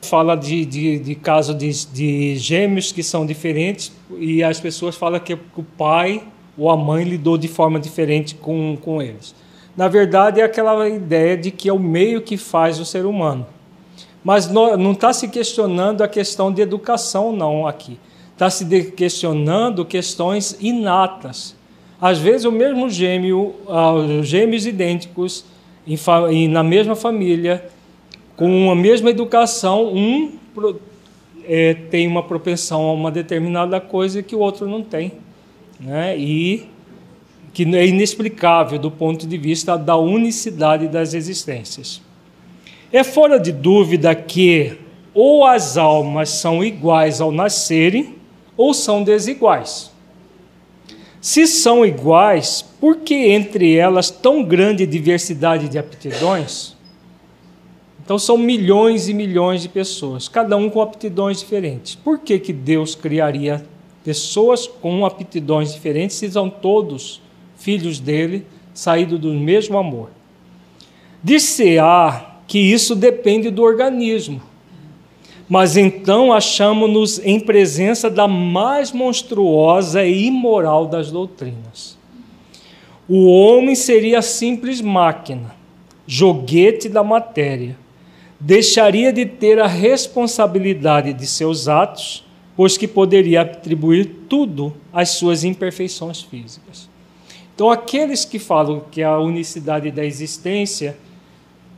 Fala 0.00 0.36
de, 0.36 0.64
de, 0.64 0.98
de 0.98 1.14
caso 1.14 1.54
de, 1.54 1.70
de 1.86 2.36
gêmeos 2.36 2.92
que 2.92 3.02
são 3.02 3.26
diferentes 3.26 3.92
e 4.18 4.42
as 4.42 4.60
pessoas 4.60 4.96
falam 4.96 5.18
que 5.20 5.34
o 5.34 5.62
pai 5.76 6.22
ou 6.56 6.70
a 6.70 6.76
mãe 6.76 7.04
lidou 7.04 7.36
de 7.36 7.48
forma 7.48 7.78
diferente 7.78 8.34
com, 8.34 8.76
com 8.80 9.02
eles. 9.02 9.34
Na 9.76 9.86
verdade, 9.86 10.40
é 10.40 10.44
aquela 10.44 10.88
ideia 10.88 11.36
de 11.36 11.50
que 11.50 11.68
é 11.68 11.72
o 11.72 11.78
meio 11.78 12.20
que 12.20 12.36
faz 12.36 12.80
o 12.80 12.84
ser 12.84 13.06
humano. 13.06 13.46
Mas 14.24 14.50
não 14.50 14.92
está 14.92 15.12
se 15.12 15.28
questionando 15.28 16.02
a 16.02 16.08
questão 16.08 16.52
de 16.52 16.60
educação, 16.60 17.32
não, 17.32 17.66
aqui. 17.66 17.98
Está 18.32 18.50
se 18.50 18.64
questionando 18.90 19.84
questões 19.84 20.56
inatas. 20.60 21.54
Às 22.00 22.18
vezes, 22.18 22.44
o 22.44 22.52
mesmo 22.52 22.90
gêmeo, 22.90 23.54
uh, 23.66 24.22
gêmeos 24.22 24.66
idênticos, 24.66 25.44
na 26.50 26.62
mesma 26.62 26.94
família, 26.94 27.64
com 28.38 28.70
a 28.70 28.74
mesma 28.76 29.10
educação, 29.10 29.92
um 29.92 30.30
é, 31.44 31.74
tem 31.74 32.06
uma 32.06 32.22
propensão 32.22 32.82
a 32.82 32.92
uma 32.92 33.10
determinada 33.10 33.80
coisa 33.80 34.22
que 34.22 34.36
o 34.36 34.38
outro 34.38 34.68
não 34.68 34.80
tem. 34.80 35.14
Né? 35.80 36.16
E 36.16 36.68
que 37.52 37.64
é 37.74 37.84
inexplicável 37.84 38.78
do 38.78 38.92
ponto 38.92 39.26
de 39.26 39.36
vista 39.36 39.76
da 39.76 39.96
unicidade 39.96 40.86
das 40.86 41.14
existências. 41.14 42.00
É 42.92 43.02
fora 43.02 43.40
de 43.40 43.50
dúvida 43.50 44.14
que 44.14 44.78
ou 45.12 45.44
as 45.44 45.76
almas 45.76 46.28
são 46.28 46.62
iguais 46.62 47.20
ao 47.20 47.32
nascerem 47.32 48.14
ou 48.56 48.72
são 48.72 49.02
desiguais. 49.02 49.90
Se 51.20 51.44
são 51.48 51.84
iguais, 51.84 52.64
por 52.80 52.98
que 52.98 53.32
entre 53.32 53.74
elas 53.74 54.12
tão 54.12 54.44
grande 54.44 54.86
diversidade 54.86 55.68
de 55.68 55.76
aptidões? 55.76 56.77
Então 58.08 58.18
são 58.18 58.38
milhões 58.38 59.06
e 59.06 59.12
milhões 59.12 59.60
de 59.60 59.68
pessoas, 59.68 60.28
cada 60.28 60.56
um 60.56 60.70
com 60.70 60.80
aptidões 60.80 61.40
diferentes. 61.40 61.94
Por 61.94 62.18
que, 62.18 62.38
que 62.38 62.54
Deus 62.54 62.94
criaria 62.94 63.62
pessoas 64.02 64.66
com 64.66 65.04
aptidões 65.04 65.74
diferentes 65.74 66.16
se 66.16 66.30
são 66.30 66.48
todos 66.48 67.20
filhos 67.58 68.00
dele, 68.00 68.46
saídos 68.72 69.20
do 69.20 69.34
mesmo 69.34 69.76
amor? 69.76 70.08
Dir-se-á 71.22 72.38
que 72.46 72.58
isso 72.58 72.96
depende 72.96 73.50
do 73.50 73.62
organismo. 73.62 74.40
Mas 75.46 75.76
então 75.76 76.32
achamos-nos 76.32 77.18
em 77.18 77.38
presença 77.38 78.08
da 78.08 78.26
mais 78.26 78.90
monstruosa 78.90 80.02
e 80.02 80.28
imoral 80.28 80.86
das 80.86 81.10
doutrinas. 81.10 81.98
O 83.06 83.26
homem 83.26 83.74
seria 83.74 84.22
simples 84.22 84.80
máquina, 84.80 85.54
joguete 86.06 86.88
da 86.88 87.04
matéria. 87.04 87.76
Deixaria 88.40 89.12
de 89.12 89.26
ter 89.26 89.58
a 89.58 89.66
responsabilidade 89.66 91.12
de 91.12 91.26
seus 91.26 91.68
atos, 91.68 92.24
pois 92.56 92.76
que 92.76 92.86
poderia 92.86 93.42
atribuir 93.42 94.06
tudo 94.28 94.74
às 94.92 95.10
suas 95.10 95.42
imperfeições 95.42 96.22
físicas. 96.22 96.88
Então, 97.54 97.70
aqueles 97.70 98.24
que 98.24 98.38
falam 98.38 98.82
que 98.90 99.02
a 99.02 99.18
unicidade 99.18 99.90
da 99.90 100.04
existência 100.04 100.96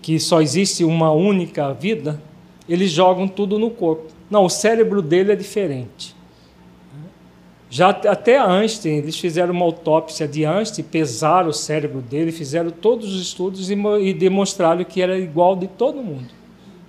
que 0.03 0.19
só 0.19 0.41
existe 0.41 0.85
uma 0.85 1.11
única 1.11 1.73
vida, 1.73 2.21
eles 2.69 2.91
jogam 2.91 3.27
tudo 3.27 3.59
no 3.59 3.71
corpo. 3.71 4.09
Não, 4.31 4.45
o 4.45 4.51
cérebro 4.51 5.03
dele 5.03 5.33
é 5.33 5.37
diferente. 5.37 6.15
Já 7.69 7.91
até 7.91 8.37
Einstein, 8.37 8.97
eles 8.97 9.19
fizeram 9.19 9.55
uma 9.55 9.65
autópsia 9.65 10.27
de 10.27 10.45
Einstein, 10.45 10.85
pesaram 10.85 11.51
o 11.51 11.53
cérebro 11.53 12.01
dele, 12.01 12.33
fizeram 12.33 12.71
todos 12.71 13.15
os 13.15 13.23
estudos 13.23 13.71
e, 13.71 13.75
e 13.75 14.13
demonstraram 14.13 14.85
que 14.85 15.01
era 15.01 15.17
igual 15.19 15.55
de 15.55 15.69
todo 15.69 16.03
mundo. 16.03 16.40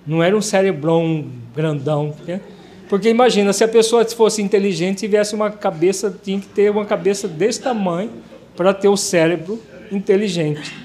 Não 0.06 0.22
era 0.22 0.36
um 0.36 0.42
cérebrão 0.42 1.26
grandão. 1.54 2.14
Porque, 2.16 2.40
porque 2.88 3.08
imagina, 3.08 3.52
se 3.52 3.64
a 3.64 3.68
pessoa 3.68 4.04
fosse 4.04 4.42
inteligente, 4.42 5.00
tivesse 5.00 5.34
uma 5.34 5.50
cabeça, 5.50 6.14
tinha 6.22 6.40
que 6.40 6.48
ter 6.48 6.70
uma 6.70 6.84
cabeça 6.84 7.28
desse 7.28 7.60
tamanho 7.60 8.10
para 8.56 8.74
ter 8.74 8.88
o 8.88 8.96
cérebro 8.96 9.60
inteligente 9.90 10.82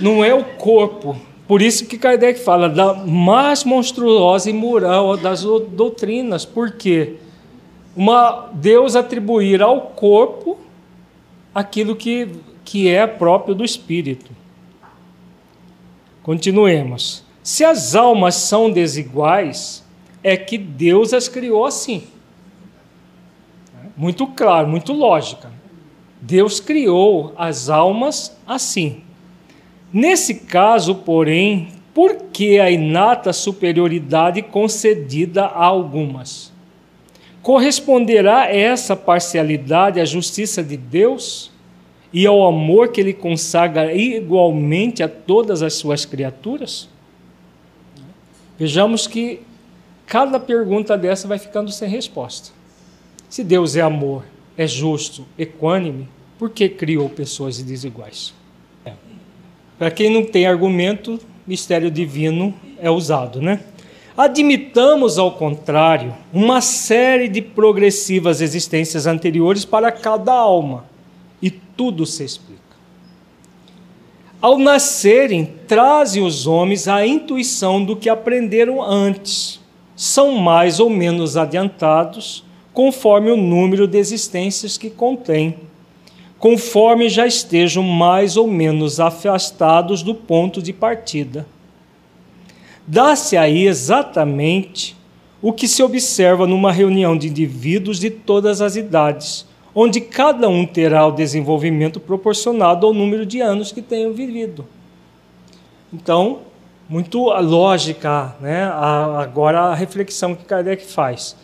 não 0.00 0.24
é 0.24 0.34
o 0.34 0.44
corpo. 0.44 1.16
Por 1.46 1.62
isso 1.62 1.86
que 1.86 1.98
Kardec 1.98 2.40
fala 2.40 2.68
da 2.68 2.94
mais 2.94 3.64
monstruosa 3.64 4.50
e 4.50 4.52
moral 4.52 5.16
das 5.16 5.42
doutrinas, 5.42 6.44
porque 6.44 7.14
uma 7.96 8.50
Deus 8.52 8.96
atribuir 8.96 9.62
ao 9.62 9.80
corpo 9.80 10.58
aquilo 11.54 11.94
que, 11.94 12.28
que 12.64 12.88
é 12.88 13.06
próprio 13.06 13.54
do 13.54 13.64
espírito. 13.64 14.30
Continuemos. 16.26 17.22
Se 17.40 17.64
as 17.64 17.94
almas 17.94 18.34
são 18.34 18.68
desiguais, 18.68 19.84
é 20.24 20.36
que 20.36 20.58
Deus 20.58 21.12
as 21.12 21.28
criou 21.28 21.64
assim. 21.64 22.02
Muito 23.96 24.26
claro, 24.26 24.66
muito 24.66 24.92
lógica. 24.92 25.52
Deus 26.20 26.58
criou 26.58 27.32
as 27.38 27.70
almas 27.70 28.36
assim. 28.44 29.02
Nesse 29.92 30.34
caso, 30.34 30.96
porém, 30.96 31.68
por 31.94 32.16
que 32.32 32.58
a 32.58 32.72
inata 32.72 33.32
superioridade 33.32 34.42
concedida 34.42 35.44
a 35.44 35.64
algumas? 35.64 36.52
Corresponderá 37.40 38.52
essa 38.52 38.96
parcialidade 38.96 40.00
à 40.00 40.04
justiça 40.04 40.60
de 40.60 40.76
Deus 40.76 41.52
e 42.16 42.26
ao 42.26 42.46
amor 42.46 42.88
que 42.88 42.98
ele 42.98 43.12
consagra 43.12 43.92
igualmente 43.92 45.02
a 45.02 45.08
todas 45.08 45.60
as 45.60 45.74
suas 45.74 46.06
criaturas? 46.06 46.88
Vejamos 48.58 49.06
que 49.06 49.40
cada 50.06 50.40
pergunta 50.40 50.96
dessa 50.96 51.28
vai 51.28 51.38
ficando 51.38 51.70
sem 51.70 51.90
resposta. 51.90 52.52
Se 53.28 53.44
Deus 53.44 53.76
é 53.76 53.82
amor, 53.82 54.24
é 54.56 54.66
justo, 54.66 55.26
equânime, 55.38 56.08
por 56.38 56.48
que 56.48 56.70
criou 56.70 57.10
pessoas 57.10 57.62
desiguais? 57.62 58.32
Para 59.78 59.90
quem 59.90 60.08
não 60.08 60.24
tem 60.24 60.46
argumento, 60.46 61.20
mistério 61.46 61.90
divino 61.90 62.54
é 62.80 62.90
usado, 62.90 63.42
né? 63.42 63.60
Admitamos, 64.16 65.18
ao 65.18 65.32
contrário, 65.32 66.14
uma 66.32 66.62
série 66.62 67.28
de 67.28 67.42
progressivas 67.42 68.40
existências 68.40 69.06
anteriores 69.06 69.66
para 69.66 69.92
cada 69.92 70.32
alma, 70.32 70.95
e 71.40 71.50
tudo 71.50 72.06
se 72.06 72.24
explica. 72.24 72.62
Ao 74.40 74.58
nascerem, 74.58 75.54
trazem 75.66 76.22
os 76.22 76.46
homens 76.46 76.86
a 76.88 77.06
intuição 77.06 77.84
do 77.84 77.96
que 77.96 78.08
aprenderam 78.08 78.82
antes. 78.82 79.60
São 79.94 80.36
mais 80.36 80.78
ou 80.78 80.90
menos 80.90 81.36
adiantados, 81.36 82.44
conforme 82.72 83.30
o 83.30 83.36
número 83.36 83.86
de 83.86 83.98
existências 83.98 84.76
que 84.76 84.90
contêm 84.90 85.66
conforme 86.38 87.08
já 87.08 87.26
estejam 87.26 87.82
mais 87.82 88.36
ou 88.36 88.46
menos 88.46 89.00
afastados 89.00 90.02
do 90.02 90.14
ponto 90.14 90.62
de 90.62 90.72
partida. 90.72 91.46
Dá-se 92.86 93.36
aí 93.36 93.66
exatamente 93.66 94.96
o 95.42 95.52
que 95.52 95.66
se 95.66 95.82
observa 95.82 96.46
numa 96.46 96.70
reunião 96.70 97.16
de 97.16 97.28
indivíduos 97.28 97.98
de 97.98 98.10
todas 98.10 98.60
as 98.60 98.76
idades, 98.76 99.46
onde 99.78 100.00
cada 100.00 100.48
um 100.48 100.64
terá 100.64 101.06
o 101.06 101.12
desenvolvimento 101.12 102.00
proporcionado 102.00 102.86
ao 102.86 102.94
número 102.94 103.26
de 103.26 103.42
anos 103.42 103.70
que 103.70 103.82
tenham 103.82 104.14
vivido. 104.14 104.64
Então, 105.92 106.38
muito 106.88 107.24
lógica, 107.24 108.34
né? 108.40 108.64
agora 108.64 109.60
a 109.60 109.74
reflexão 109.74 110.34
que 110.34 110.44
Kardec 110.44 110.82
faz. 110.86 111.36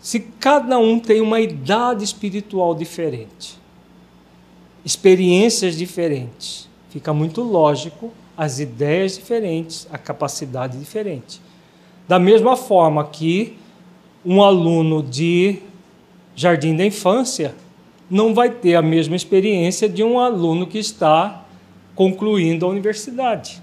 Se 0.00 0.18
cada 0.18 0.78
um 0.78 0.98
tem 0.98 1.20
uma 1.20 1.40
idade 1.40 2.02
espiritual 2.02 2.74
diferente, 2.74 3.58
experiências 4.82 5.76
diferentes. 5.76 6.70
Fica 6.88 7.12
muito 7.12 7.42
lógico 7.42 8.10
as 8.34 8.60
ideias 8.60 9.16
diferentes, 9.16 9.86
a 9.92 9.98
capacidade 9.98 10.78
diferente. 10.78 11.38
Da 12.08 12.18
mesma 12.18 12.56
forma 12.56 13.04
que 13.04 13.58
um 14.24 14.42
aluno 14.42 15.02
de 15.02 15.60
jardim 16.34 16.76
da 16.76 16.84
infância 16.84 17.54
não 18.10 18.34
vai 18.34 18.50
ter 18.50 18.74
a 18.74 18.82
mesma 18.82 19.14
experiência 19.14 19.88
de 19.88 20.02
um 20.02 20.18
aluno 20.18 20.66
que 20.66 20.78
está 20.78 21.44
concluindo 21.94 22.66
a 22.66 22.68
universidade. 22.68 23.62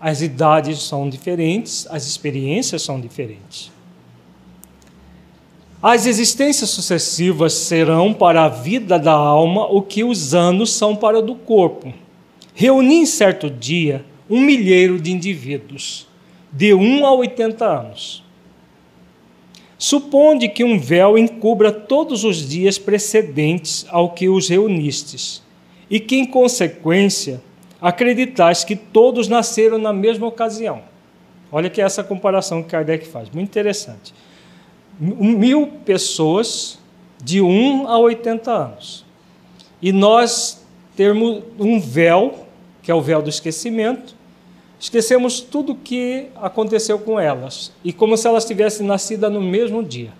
As 0.00 0.22
idades 0.22 0.82
são 0.82 1.08
diferentes, 1.08 1.86
as 1.90 2.06
experiências 2.06 2.82
são 2.82 3.00
diferentes. 3.00 3.72
As 5.82 6.06
existências 6.06 6.70
sucessivas 6.70 7.52
serão 7.52 8.12
para 8.12 8.44
a 8.44 8.48
vida 8.48 8.98
da 8.98 9.12
alma 9.12 9.66
o 9.66 9.80
que 9.80 10.04
os 10.04 10.34
anos 10.34 10.72
são 10.72 10.94
para 10.94 11.18
o 11.18 11.22
do 11.22 11.34
corpo. 11.34 11.92
Reuni 12.54 12.96
em 12.96 13.06
certo 13.06 13.48
dia 13.48 14.04
um 14.28 14.40
milheiro 14.40 15.00
de 15.00 15.12
indivíduos, 15.12 16.06
de 16.52 16.74
1 16.74 17.06
a 17.06 17.14
80 17.14 17.64
anos. 17.64 18.24
Suponde 19.78 20.48
que 20.48 20.64
um 20.64 20.76
véu 20.76 21.16
encubra 21.16 21.70
todos 21.70 22.24
os 22.24 22.48
dias 22.48 22.76
precedentes 22.78 23.86
ao 23.88 24.10
que 24.10 24.28
os 24.28 24.48
reunistes, 24.48 25.40
e 25.88 26.00
que, 26.00 26.16
em 26.16 26.26
consequência, 26.26 27.40
acreditais 27.80 28.64
que 28.64 28.74
todos 28.74 29.28
nasceram 29.28 29.78
na 29.78 29.92
mesma 29.92 30.26
ocasião. 30.26 30.82
Olha 31.50 31.70
que 31.70 31.80
é 31.80 31.84
essa 31.84 32.02
comparação 32.02 32.62
que 32.62 32.70
Kardec 32.70 33.06
faz, 33.06 33.30
muito 33.30 33.48
interessante. 33.48 34.12
Mil 34.98 35.68
pessoas 35.84 36.78
de 37.22 37.40
1 37.40 37.86
a 37.86 37.98
80 37.98 38.50
anos. 38.50 39.06
E 39.80 39.92
nós 39.92 40.66
termos 40.96 41.44
um 41.58 41.78
véu, 41.78 42.46
que 42.82 42.90
é 42.90 42.94
o 42.94 43.00
véu 43.00 43.22
do 43.22 43.30
esquecimento, 43.30 44.17
esquecemos 44.78 45.40
tudo 45.40 45.72
o 45.72 45.76
que 45.76 46.26
aconteceu 46.36 46.98
com 46.98 47.18
elas, 47.18 47.72
e 47.84 47.92
como 47.92 48.16
se 48.16 48.26
elas 48.26 48.44
tivessem 48.44 48.86
nascido 48.86 49.28
no 49.28 49.40
mesmo 49.40 49.82
dia. 49.82 50.12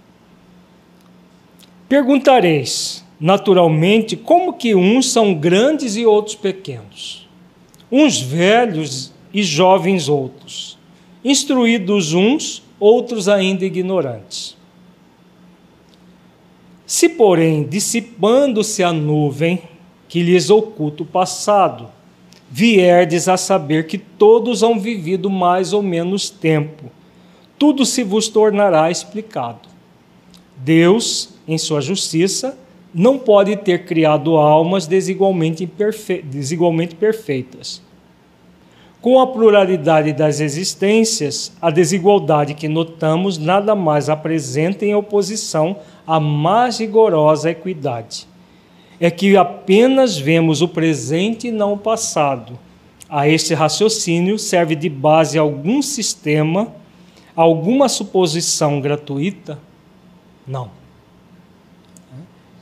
Perguntareis, 1.89 3.05
naturalmente, 3.21 4.17
como 4.17 4.53
que 4.53 4.75
uns 4.75 5.11
são 5.11 5.35
grandes 5.35 5.97
e 5.97 6.05
outros 6.05 6.35
pequenos, 6.35 7.29
uns 7.91 8.21
velhos 8.21 9.13
e 9.33 9.43
jovens 9.43 10.09
outros, 10.09 10.79
instruídos 11.25 12.13
uns, 12.13 12.63
outros 12.79 13.29
ainda 13.29 13.65
ignorantes. 13.65 14.57
Se, 16.87 17.09
porém, 17.09 17.65
dissipando-se 17.65 18.83
a 18.83 18.93
nuvem 18.93 19.63
que 20.09 20.23
lhes 20.23 20.49
oculta 20.49 21.03
o 21.03 21.07
passado, 21.07 21.91
vierdes 22.51 23.29
a 23.29 23.37
saber 23.37 23.87
que 23.87 23.99
todos 23.99 24.63
hão 24.63 24.79
vivido 24.79 25.29
mais 25.29 25.73
ou 25.73 25.83
menos 25.83 26.31
tempo, 26.31 26.91
tudo 27.59 27.85
se 27.85 28.03
vos 28.03 28.29
tornará 28.29 28.91
explicado. 28.91 29.69
Deus, 30.57 31.31
em 31.47 31.59
sua 31.59 31.81
justiça, 31.81 32.59
não 32.95 33.19
pode 33.19 33.57
ter 33.57 33.85
criado 33.85 34.37
almas 34.37 34.87
desigualmente, 34.87 35.67
perfe... 35.67 36.23
desigualmente 36.23 36.95
perfeitas. 36.95 37.83
Com 39.01 39.21
a 39.21 39.27
pluralidade 39.27 40.13
das 40.13 40.41
existências, 40.41 41.53
a 41.63 41.71
desigualdade 41.71 42.55
que 42.55 42.67
notamos 42.67 43.39
nada 43.39 43.75
mais 43.75 44.09
apresenta 44.09 44.85
em 44.85 44.95
oposição 44.95 45.77
à 46.07 46.19
mais 46.19 46.79
rigorosa 46.79 47.51
equidade 47.51 48.28
é 49.01 49.11
que 49.11 49.37
apenas 49.37 50.19
vemos 50.19 50.61
o 50.61 50.69
presente 50.69 51.49
e 51.49 51.53
não 51.53 51.75
o 51.75 51.79
passado. 51.79 52.59
A 53.09 53.29
este 53.29 53.55
raciocínio 53.55 54.39
serve 54.39 54.75
de 54.75 54.89
base 54.89 55.39
algum 55.39 55.81
sistema, 55.81 56.73
alguma 57.35 57.89
suposição 57.89 58.81
gratuita? 58.81 59.59
Não. 60.47 60.71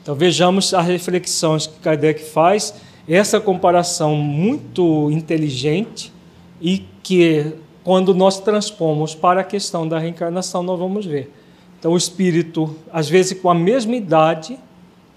Então 0.01 0.15
vejamos 0.15 0.73
as 0.73 0.85
reflexões 0.85 1.67
que 1.67 1.79
Kardec 1.79 2.23
faz, 2.23 2.73
essa 3.09 3.41
comparação 3.41 4.15
muito 4.15 5.11
inteligente 5.11 6.13
e 6.61 6.85
que 7.03 7.53
quando 7.83 8.13
nós 8.13 8.39
transpomos 8.39 9.15
para 9.15 9.41
a 9.41 9.43
questão 9.43 9.87
da 9.87 9.99
reencarnação 9.99 10.63
nós 10.63 10.79
vamos 10.79 11.05
ver. 11.05 11.33
Então 11.79 11.91
o 11.91 11.97
espírito, 11.97 12.73
às 12.91 13.09
vezes 13.09 13.39
com 13.39 13.49
a 13.49 13.55
mesma 13.55 13.95
idade, 13.95 14.57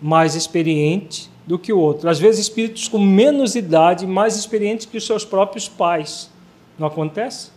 mais 0.00 0.34
experiente 0.34 1.30
do 1.46 1.58
que 1.58 1.72
o 1.72 1.78
outro. 1.78 2.08
Às 2.08 2.18
vezes, 2.18 2.40
espíritos 2.40 2.88
com 2.88 2.98
menos 2.98 3.54
idade, 3.54 4.06
mais 4.06 4.36
experientes 4.36 4.86
que 4.86 4.96
os 4.96 5.06
seus 5.06 5.24
próprios 5.24 5.68
pais. 5.68 6.30
Não 6.78 6.86
acontece? 6.86 7.50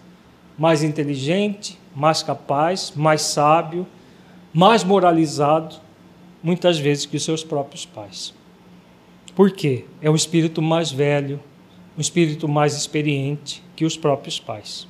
Mais 0.58 0.84
inteligente, 0.84 1.80
mais 1.96 2.24
capaz, 2.24 2.92
mais 2.96 3.22
sábio, 3.22 3.88
mais 4.54 4.84
moralizado, 4.84 5.76
muitas 6.42 6.78
vezes 6.78 7.06
que 7.06 7.18
os 7.18 7.24
seus 7.24 7.44
próprios 7.44 7.86
pais. 7.86 8.34
Por 9.36 9.52
quê? 9.52 9.86
É 10.02 10.10
um 10.10 10.16
espírito 10.16 10.62
mais 10.62 10.92
velho, 10.92 11.40
um 11.98 12.02
espírito 12.02 12.48
mais 12.48 12.76
experiente 12.76 13.64
que 13.76 13.86
os 13.86 13.98
próprios 13.98 14.40
pais. 14.40 14.88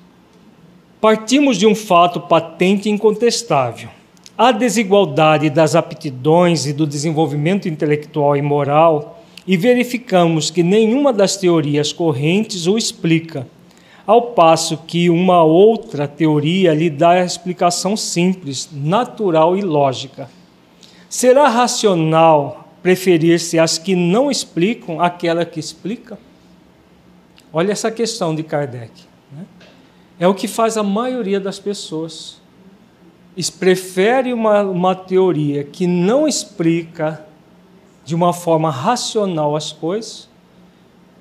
Partimos 1.00 1.58
de 1.58 1.68
um 1.68 1.76
fato 1.76 2.22
patente 2.22 2.90
e 2.90 2.92
incontestável 2.92 3.90
a 4.38 4.52
desigualdade 4.52 5.50
das 5.50 5.76
aptidões 5.76 6.66
e 6.66 6.74
do 6.74 6.88
desenvolvimento 6.88 7.68
intelectual 7.68 8.36
e 8.36 8.42
moral 8.42 9.24
e 9.46 9.56
verificamos 9.56 10.50
que 10.50 10.64
nenhuma 10.64 11.14
das 11.14 11.38
teorias 11.38 11.94
correntes 11.94 12.66
o 12.66 12.78
explica, 12.78 13.48
ao 14.08 14.34
passo 14.34 14.78
que 14.78 15.10
uma 15.10 15.44
outra 15.44 16.08
teoria 16.08 16.74
lhe 16.74 16.90
dá 16.90 17.12
a 17.12 17.26
explicação 17.26 17.96
simples, 17.96 18.70
natural 18.72 19.56
e 19.56 19.62
lógica. 19.62 20.30
Será 21.08 21.48
racional 21.48 22.68
preferir-se 22.82 23.60
as 23.60 23.78
que 23.78 23.96
não 23.96 24.32
explicam 24.32 25.00
aquela 25.00 25.46
que 25.46 25.60
explica? 25.60 26.18
Olha 27.52 27.72
essa 27.72 27.92
questão 27.92 28.34
de 28.34 28.42
Kardec. 28.42 28.92
Né? 29.32 29.46
É 30.20 30.28
o 30.28 30.34
que 30.34 30.48
faz 30.48 30.76
a 30.76 30.84
maioria 30.84 31.40
das 31.40 31.60
pessoas 31.60 32.42
prefere 33.50 34.32
uma, 34.32 34.62
uma 34.62 34.96
teoria 34.96 35.64
que 35.64 35.88
não 35.88 36.28
explica 36.28 37.26
de 38.06 38.14
uma 38.14 38.34
forma 38.34 38.70
racional 38.70 39.56
as 39.56 39.72
coisas 39.72 40.30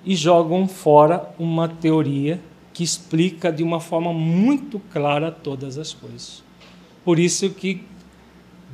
e 0.04 0.14
jogam 0.14 0.66
fora 0.66 1.30
uma 1.38 1.68
teoria 1.68 2.40
que 2.72 2.82
explica 2.82 3.52
de 3.52 3.62
uma 3.62 3.80
forma 3.80 4.12
muito 4.12 4.80
clara 4.92 5.30
todas 5.30 5.78
as 5.78 5.92
coisas. 5.92 6.42
Por 7.04 7.18
isso 7.18 7.50
que 7.50 7.84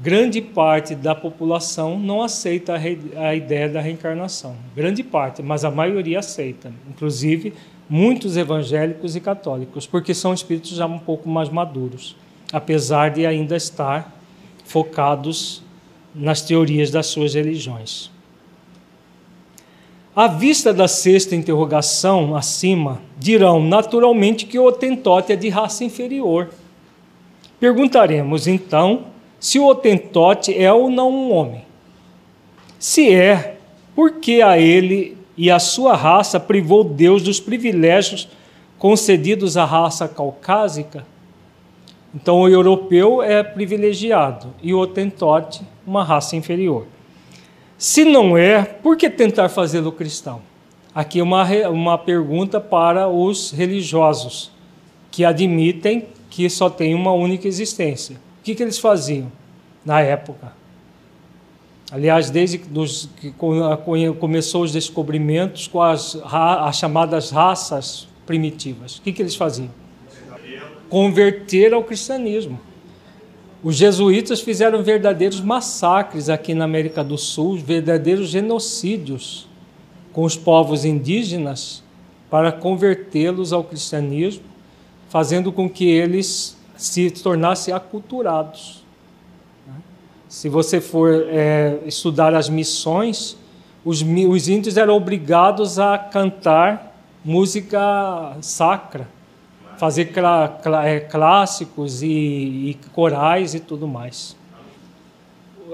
grande 0.01 0.41
parte 0.41 0.95
da 0.95 1.15
população 1.15 1.99
não 1.99 2.23
aceita 2.23 2.75
a, 2.75 3.35
ideia 3.35 3.69
da 3.69 3.81
reencarnação. 3.81 4.57
Grande 4.75 5.03
parte, 5.03 5.43
mas 5.43 5.65
a 5.65 5.71
maioria 5.71 6.21
aceita, 6.21 6.73
inclusive 6.89 7.53
muitos 7.89 8.37
evangélicos 8.37 9.17
e 9.17 9.21
católicos, 9.21 9.87
porque 9.87 10.15
são 10.15 10.33
espíritos 10.33 10.71
já 10.71 10.87
um 10.87 10.99
pouco 10.99 11.29
mais 11.29 11.49
maduros 11.49 12.17
apesar 12.53 13.11
de 13.11 13.27
ainda 13.27 13.57
estar 13.57 14.17
focados 14.65 15.63
nas 16.15 16.43
teorias 16.43 16.91
das 16.91 17.07
suas 17.07 17.35
religiões. 17.35 18.11
À 20.15 20.27
vista 20.27 20.75
da 20.75 20.89
sexta 20.89 21.37
interrogação 21.37 22.35
acima, 22.35 23.01
dirão 23.17 23.63
naturalmente 23.63 24.47
que 24.47 24.59
o 24.59 24.65
Otentote 24.65 25.33
é 25.33 25.37
de 25.37 25.49
raça 25.49 25.85
inferior. 25.85 26.51
Perguntaremos 27.61 28.49
então 28.49 29.05
se 29.39 29.59
o 29.59 29.67
Otentote 29.67 30.53
é 30.57 30.73
ou 30.73 30.91
não 30.91 31.11
um 31.11 31.33
homem. 31.33 31.65
Se 32.79 33.15
é, 33.15 33.59
por 33.95 34.15
que 34.15 34.43
a 34.43 34.59
ele 34.59 35.17
e 35.37 35.51
a 35.51 35.61
sua 35.61 35.95
raça 35.95 36.41
privou 36.41 36.83
Deus 36.83 37.23
dos 37.23 37.39
privilégios 37.39 38.29
concedidos 38.77 39.57
à 39.57 39.65
raça 39.65 40.09
caucásica? 40.09 41.07
Então, 42.15 42.41
o 42.41 42.49
europeu 42.49 43.23
é 43.23 43.43
privilegiado 43.43 44.55
e 44.63 44.73
o 44.73 44.79
Otentote, 44.79 45.63
uma 45.87 46.03
raça 46.03 46.37
inferior. 46.37 46.87
Se 47.77 48.05
não 48.05 48.37
é, 48.37 48.65
por 48.65 48.97
que 48.97 49.09
tentar 49.11 49.49
fazê-lo 49.49 49.93
cristão? 49.93 50.41
Aqui 50.95 51.21
uma, 51.21 51.45
uma 51.69 51.99
pergunta 51.99 52.61
para 52.61 53.09
os 53.09 53.53
religiosos, 53.53 54.51
que 55.11 55.25
admitem 55.25 56.07
que 56.31 56.49
só 56.49 56.69
tem 56.69 56.95
uma 56.95 57.13
única 57.13 57.47
existência. 57.47 58.17
O 58.41 58.43
que, 58.43 58.55
que 58.55 58.63
eles 58.63 58.79
faziam 58.79 59.31
na 59.85 60.01
época? 60.01 60.53
Aliás, 61.91 62.31
desde 62.31 62.59
que 62.59 63.33
começou 64.19 64.63
os 64.63 64.73
descobrimentos 64.73 65.67
com 65.67 65.81
as, 65.81 66.19
as 66.25 66.77
chamadas 66.77 67.31
raças 67.31 68.09
primitivas, 68.27 68.99
o 68.99 69.03
que, 69.03 69.13
que 69.13 69.23
eles 69.23 69.35
faziam? 69.35 69.71
Converter 70.89 71.73
ao 71.73 71.85
cristianismo. 71.85 72.59
Os 73.63 73.75
jesuítas 73.75 74.41
fizeram 74.41 74.83
verdadeiros 74.83 75.41
massacres 75.41 76.29
aqui 76.29 76.55
na 76.55 76.65
América 76.65 77.03
do 77.03 77.19
Sul, 77.19 77.57
verdadeiros 77.59 78.29
genocídios 78.29 79.49
com 80.13 80.23
os 80.23 80.37
povos 80.37 80.85
indígenas 80.85 81.83
para 82.31 82.53
convertê-los 82.53 83.53
ao 83.53 83.65
cristianismo, 83.65 84.45
fazendo 85.09 85.51
com 85.51 85.69
que 85.69 85.89
eles 85.89 86.57
se 86.77 87.11
tornassem 87.11 87.75
aculturados. 87.75 88.85
Se 90.29 90.49
você 90.49 90.81
for 90.81 91.27
é, 91.29 91.79
estudar 91.87 92.35
as 92.35 92.49
missões, 92.49 93.37
os, 93.85 94.03
os 94.03 94.49
índios 94.49 94.77
eram 94.77 94.95
obrigados 94.95 95.79
a 95.79 95.99
cantar 95.99 96.95
música 97.25 98.37
sacra 98.41 99.09
fazer 99.79 100.13
é, 100.85 101.01
clássicos 101.01 102.03
e, 102.03 102.07
e 102.09 102.79
corais 102.93 103.55
e 103.55 103.61
tudo 103.61 103.87
mais. 103.87 104.37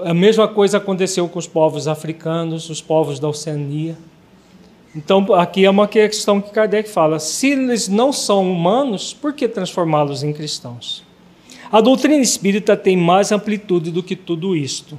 A 0.03 0.13
mesma 0.13 0.47
coisa 0.47 0.77
aconteceu 0.77 1.27
com 1.27 1.39
os 1.39 1.47
povos 1.47 1.87
africanos, 1.87 2.69
os 2.69 2.81
povos 2.81 3.19
da 3.19 3.27
Oceania. 3.27 3.97
Então, 4.95 5.33
aqui 5.33 5.65
é 5.65 5.69
uma 5.69 5.87
questão 5.87 6.39
que 6.39 6.51
Kardec 6.51 6.89
fala: 6.89 7.19
se 7.19 7.51
eles 7.51 7.87
não 7.87 8.13
são 8.13 8.49
humanos, 8.49 9.13
por 9.13 9.33
que 9.33 9.47
transformá-los 9.47 10.23
em 10.23 10.31
cristãos? 10.31 11.03
A 11.71 11.81
doutrina 11.81 12.21
espírita 12.21 12.77
tem 12.77 12.95
mais 12.95 13.31
amplitude 13.31 13.91
do 13.91 14.03
que 14.03 14.15
tudo 14.15 14.55
isto. 14.55 14.97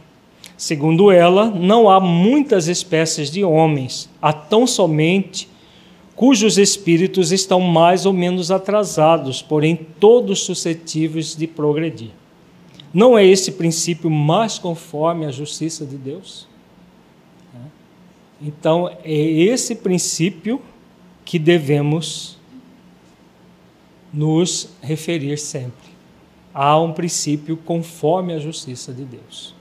Segundo 0.57 1.11
ela, 1.11 1.47
não 1.47 1.89
há 1.89 2.01
muitas 2.01 2.67
espécies 2.67 3.31
de 3.31 3.45
homens, 3.45 4.09
há 4.21 4.33
tão 4.33 4.67
somente 4.67 5.49
cujos 6.17 6.57
espíritos 6.57 7.31
estão 7.31 7.61
mais 7.61 8.07
ou 8.07 8.13
menos 8.13 8.51
atrasados, 8.51 9.43
porém 9.43 9.77
todos 10.01 10.43
suscetíveis 10.43 11.37
de 11.37 11.47
progredir. 11.47 12.11
Não 12.93 13.17
é 13.17 13.25
esse 13.25 13.53
princípio 13.53 14.11
mais 14.11 14.59
conforme 14.59 15.27
à 15.27 15.31
justiça 15.31 15.85
de 15.85 15.97
Deus? 15.97 16.49
Então, 18.41 18.91
é 19.05 19.13
esse 19.13 19.75
princípio 19.75 20.61
que 21.25 21.39
devemos 21.39 22.39
nos 24.13 24.71
referir 24.81 25.39
sempre. 25.39 25.87
Há 26.53 26.79
um 26.81 26.93
princípio 26.93 27.57
conforme 27.57 28.33
à 28.33 28.39
justiça 28.39 28.93
de 28.93 29.05
Deus. 29.05 29.55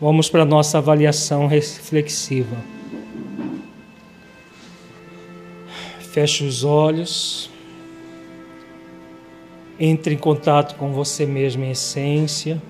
Vamos 0.00 0.28
para 0.28 0.42
a 0.42 0.46
nossa 0.46 0.78
avaliação 0.78 1.46
reflexiva. 1.46 2.56
Feche 6.12 6.44
os 6.44 6.62
olhos. 6.62 7.48
Entre 9.80 10.14
em 10.14 10.18
contato 10.18 10.76
com 10.76 10.92
você 10.92 11.24
mesmo 11.24 11.64
em 11.64 11.70
essência, 11.70 12.62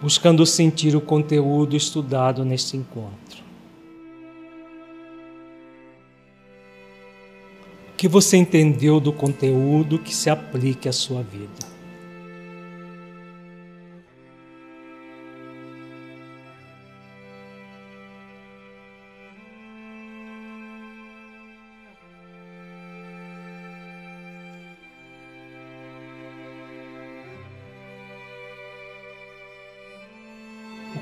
buscando 0.00 0.46
sentir 0.46 0.94
o 0.94 1.00
conteúdo 1.00 1.74
estudado 1.74 2.44
neste 2.44 2.76
encontro. 2.76 3.42
O 7.92 7.96
que 7.96 8.06
você 8.06 8.36
entendeu 8.36 9.00
do 9.00 9.12
conteúdo 9.12 9.98
que 9.98 10.14
se 10.14 10.30
aplique 10.30 10.88
à 10.88 10.92
sua 10.92 11.22
vida? 11.24 11.75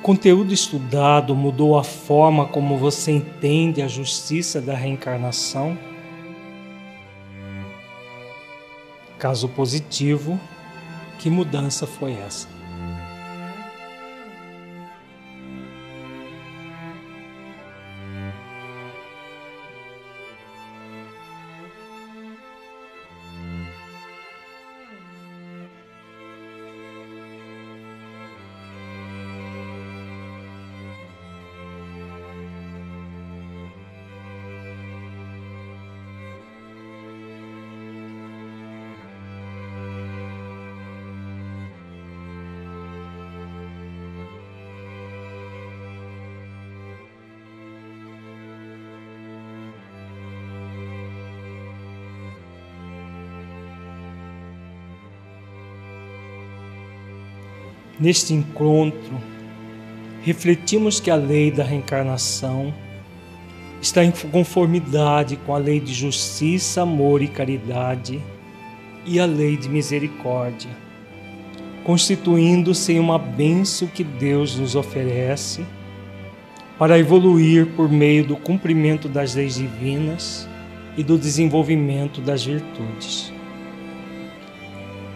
Conteúdo 0.05 0.53
estudado 0.53 1.35
mudou 1.35 1.79
a 1.79 1.83
forma 1.83 2.47
como 2.47 2.77
você 2.77 3.11
entende 3.11 3.81
a 3.81 3.89
justiça 3.89 4.61
da 4.61 4.75
reencarnação? 4.75 5.79
Caso 9.19 9.49
positivo, 9.49 10.39
que 11.19 11.31
mudança 11.31 11.87
foi 11.87 12.13
essa? 12.13 12.54
Neste 58.05 58.35
encontro, 58.35 59.19
refletimos 60.23 61.01
que 61.01 61.11
a 61.11 61.15
lei 61.15 61.51
da 61.51 61.65
reencarnação 61.65 62.71
está 63.81 64.05
em 64.05 64.11
conformidade 64.11 65.37
com 65.37 65.55
a 65.55 65.59
lei 65.59 65.81
de 65.81 65.95
justiça, 65.95 66.83
amor 66.83 67.23
e 67.23 67.29
caridade 67.29 68.21
e 69.07 69.19
a 69.19 69.25
lei 69.25 69.57
de 69.57 69.71
misericórdia, 69.71 70.69
constituindo-se 71.83 72.93
em 72.93 73.01
uma 73.01 73.19
benção 73.19 73.89
que 73.89 74.05
Deus 74.05 74.59
nos 74.59 74.77
oferece 74.77 75.65
para 76.79 76.99
evoluir 76.99 77.69
por 77.69 77.89
meio 77.89 78.27
do 78.27 78.37
cumprimento 78.37 79.09
das 79.09 79.35
leis 79.35 79.55
divinas 79.55 80.47
e 80.95 81.03
do 81.03 81.17
desenvolvimento 81.17 82.21
das 82.21 82.45
virtudes. 82.45 83.33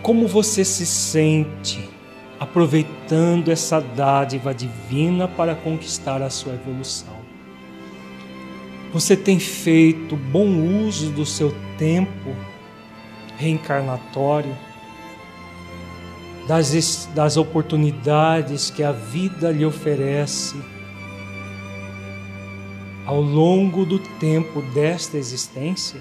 Como 0.00 0.26
você 0.26 0.64
se 0.64 0.86
sente 0.86 1.97
aproveitando 2.38 3.50
essa 3.50 3.80
dádiva 3.80 4.54
divina 4.54 5.26
para 5.26 5.54
conquistar 5.54 6.22
a 6.22 6.30
sua 6.30 6.54
evolução. 6.54 7.18
Você 8.92 9.16
tem 9.16 9.38
feito 9.38 10.16
bom 10.16 10.46
uso 10.86 11.10
do 11.10 11.26
seu 11.26 11.54
tempo 11.76 12.34
reencarnatório, 13.36 14.56
das, 16.46 17.06
das 17.14 17.36
oportunidades 17.36 18.70
que 18.70 18.82
a 18.82 18.92
vida 18.92 19.50
lhe 19.50 19.64
oferece 19.64 20.56
ao 23.04 23.20
longo 23.20 23.84
do 23.84 23.98
tempo 23.98 24.62
desta 24.74 25.18
existência? 25.18 26.00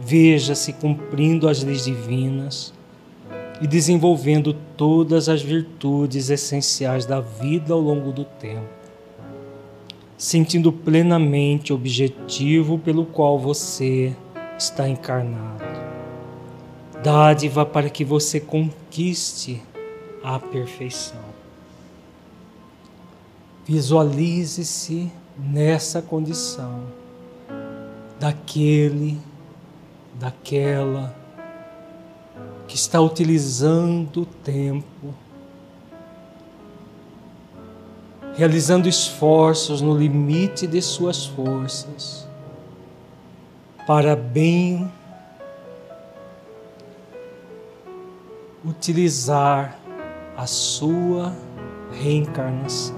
veja-se 0.00 0.72
cumprindo 0.72 1.48
as 1.48 1.62
leis 1.62 1.84
divinas 1.84 2.72
e 3.60 3.66
desenvolvendo 3.66 4.54
todas 4.76 5.28
as 5.28 5.42
virtudes 5.42 6.30
essenciais 6.30 7.04
da 7.04 7.20
vida 7.20 7.74
ao 7.74 7.80
longo 7.80 8.12
do 8.12 8.24
tempo, 8.24 8.68
sentindo 10.16 10.72
plenamente 10.72 11.72
o 11.72 11.76
objetivo 11.76 12.78
pelo 12.78 13.04
qual 13.04 13.38
você 13.38 14.14
está 14.56 14.88
encarnado. 14.88 15.64
Dádiva 17.02 17.64
para 17.66 17.90
que 17.90 18.04
você 18.04 18.40
conquiste 18.40 19.62
a 20.22 20.38
perfeição. 20.38 21.20
Visualize-se 23.64 25.10
nessa 25.38 26.02
condição 26.02 26.82
daquele, 28.18 29.18
daquela 30.18 31.14
que 32.66 32.74
está 32.74 33.00
utilizando 33.00 34.22
o 34.22 34.26
tempo, 34.26 35.14
realizando 38.36 38.88
esforços 38.88 39.80
no 39.80 39.96
limite 39.96 40.66
de 40.66 40.82
suas 40.82 41.24
forças, 41.24 42.28
para 43.86 44.14
bem 44.14 44.92
utilizar 48.64 49.78
a 50.36 50.46
sua 50.46 51.32
reencarnação. 51.92 52.97